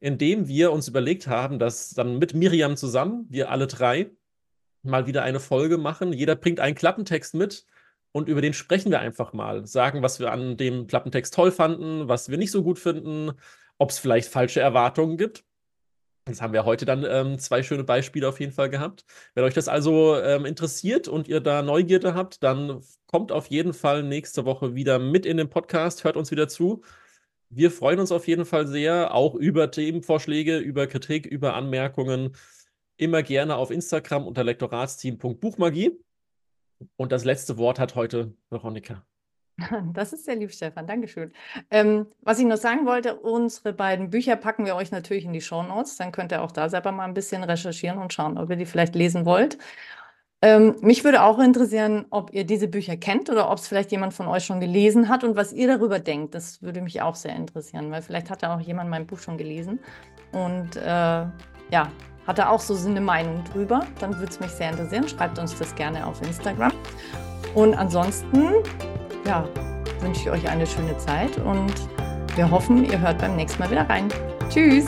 indem 0.01 0.47
wir 0.47 0.73
uns 0.73 0.89
überlegt 0.89 1.27
haben, 1.27 1.59
dass 1.59 1.91
dann 1.91 2.19
mit 2.19 2.35
Miriam 2.35 2.77
zusammen, 2.77 3.27
wir 3.31 3.51
alle 3.51 3.67
drei, 3.67 4.11
mal 4.83 5.07
wieder 5.07 5.23
eine 5.23 5.41
Folge 5.41 5.79
machen. 5.79 6.13
Jeder 6.13 6.37
bringt 6.37 6.61
einen 6.61 6.77
Klappentext 6.77 7.35
mit 7.35 7.67
und 8.13 8.29
über 8.29 8.43
den 8.43 8.53
sprechen 8.53 8.93
wir 8.93 9.01
einfach 9.01 9.33
mal. 9.33 9.67
Sagen, 9.67 10.03
was 10.03 10.21
wir 10.21 10.31
an 10.33 10.57
dem 10.57 10.87
Klappentext 10.87 11.35
toll 11.35 11.51
fanden, 11.51 12.09
was 12.09 12.29
wir 12.29 12.39
nicht 12.39 12.53
so 12.53 12.63
gut 12.63 12.79
finden, 12.79 13.33
ob 13.79 13.91
es 13.91 13.99
vielleicht 13.99 14.29
falsche 14.29 14.61
Erwartungen 14.61 15.17
gibt. 15.17 15.45
Jetzt 16.27 16.41
haben 16.41 16.55
wir 16.55 16.65
heute 16.65 16.87
dann 16.87 17.05
ähm, 17.05 17.39
zwei 17.39 17.63
schöne 17.63 17.85
Beispiele 17.85 18.27
auf 18.27 18.41
jeden 18.41 18.53
Fall 18.53 18.71
gehabt. 18.71 19.05
Wenn 19.35 19.45
euch 19.45 19.53
das 19.53 19.69
also 19.69 20.17
ähm, 20.17 20.47
interessiert 20.47 21.07
und 21.07 21.29
ihr 21.29 21.41
da 21.41 21.61
Neugierde 21.61 22.15
habt, 22.15 22.43
dann 22.43 22.81
kommt 23.07 23.31
auf 23.31 23.49
jeden 23.49 23.75
Fall 23.75 24.03
nächste 24.03 24.47
Woche 24.47 24.75
wieder 24.75 24.99
mit 24.99 25.27
in 25.27 25.37
den 25.37 25.51
Podcast, 25.51 26.03
hört 26.05 26.17
uns 26.17 26.31
wieder 26.31 26.49
zu. 26.49 26.83
Wir 27.51 27.71
freuen 27.71 28.01
uns 28.01 28.11
auf 28.11 28.27
jeden 28.27 28.47
Fall 28.47 28.67
sehr, 28.67 29.15
auch 29.15 29.35
über 29.35 29.71
Themenvorschläge, 29.71 30.59
über 30.59 30.87
Kritik, 30.87 31.27
über 31.27 31.55
Anmerkungen. 31.55 32.35
Immer 32.97 33.23
gerne 33.23 33.57
auf 33.57 33.71
Instagram 33.71 34.27
unter 34.27 34.45
lektoratsteam.buchmagie. 34.45 35.93
Und 36.97 37.13
das 37.13 37.25
letzte 37.25 37.59
Wort 37.59 37.79
hat 37.79 37.95
heute 37.97 38.35
Veronika. 38.51 39.05
Das 39.93 40.13
ist 40.13 40.25
sehr 40.25 40.37
lieb, 40.37 40.53
Stefan. 40.53 40.87
Dankeschön. 40.87 41.33
Ähm, 41.71 42.07
was 42.23 42.39
ich 42.39 42.45
noch 42.45 42.57
sagen 42.57 42.87
wollte, 42.87 43.17
unsere 43.17 43.73
beiden 43.73 44.11
Bücher 44.11 44.37
packen 44.37 44.67
wir 44.67 44.75
euch 44.75 44.91
natürlich 44.91 45.25
in 45.25 45.33
die 45.33 45.41
Show 45.41 45.63
Notes. 45.63 45.97
Dann 45.97 46.13
könnt 46.13 46.33
ihr 46.33 46.43
auch 46.43 46.53
da 46.53 46.69
selber 46.69 46.93
mal 46.93 47.05
ein 47.05 47.15
bisschen 47.15 47.45
recherchieren 47.45 47.99
und 47.99 48.13
schauen, 48.13 48.39
ob 48.39 48.51
ihr 48.51 48.57
die 48.57 48.67
vielleicht 48.67 48.95
lesen 48.95 49.25
wollt. 49.25 49.59
Ähm, 50.43 50.77
mich 50.83 51.05
würde 51.05 51.23
auch 51.23 51.39
interessieren, 51.39 52.05
ob 52.11 52.35
ihr 52.35 52.45
diese 52.45 52.69
Bücher 52.69 52.97
kennt 52.97 53.31
oder 53.31 53.51
ob 53.51 53.59
es 53.59 53.67
vielleicht 53.67 53.93
jemand 53.93 54.13
von 54.13 54.27
euch 54.27 54.45
schon 54.45 54.61
gelesen 54.61 55.09
hat 55.09 55.25
und 55.25 55.37
was 55.37 55.53
ihr 55.55 55.69
darüber 55.69 56.01
denkt. 56.01 56.35
Das 56.35 56.61
würde 56.61 56.83
mich 56.83 57.01
auch 57.01 57.15
sehr 57.15 57.35
interessieren, 57.35 57.91
weil 57.91 58.03
vielleicht 58.03 58.29
hat 58.29 58.43
ja 58.43 58.55
auch 58.55 58.61
jemand 58.61 58.91
mein 58.91 59.07
Buch 59.07 59.19
schon 59.19 59.39
gelesen 59.39 59.79
und 60.33 60.77
äh, 60.77 60.83
ja, 60.85 61.91
hat 62.27 62.39
er 62.39 62.51
auch 62.51 62.61
so 62.61 62.77
eine 62.87 63.01
Meinung 63.01 63.43
drüber. 63.45 63.87
Dann 64.01 64.19
würde 64.19 64.33
es 64.33 64.41
mich 64.41 64.51
sehr 64.51 64.71
interessieren. 64.71 65.09
Schreibt 65.09 65.39
uns 65.39 65.59
das 65.59 65.75
gerne 65.75 66.07
auf 66.07 66.21
Instagram. 66.21 66.73
Und 67.55 67.75
ansonsten 67.75 68.53
ja, 69.27 69.49
wünsche 70.01 70.23
ich 70.23 70.31
euch 70.31 70.49
eine 70.49 70.67
schöne 70.67 70.97
Zeit 70.99 71.37
und 71.39 71.75
wir 72.37 72.51
hoffen, 72.51 72.85
ihr 72.85 73.01
hört 73.01 73.19
beim 73.19 73.37
nächsten 73.37 73.61
Mal 73.61 73.71
wieder 73.71 73.89
rein. 73.89 74.09
Tschüss! 74.49 74.87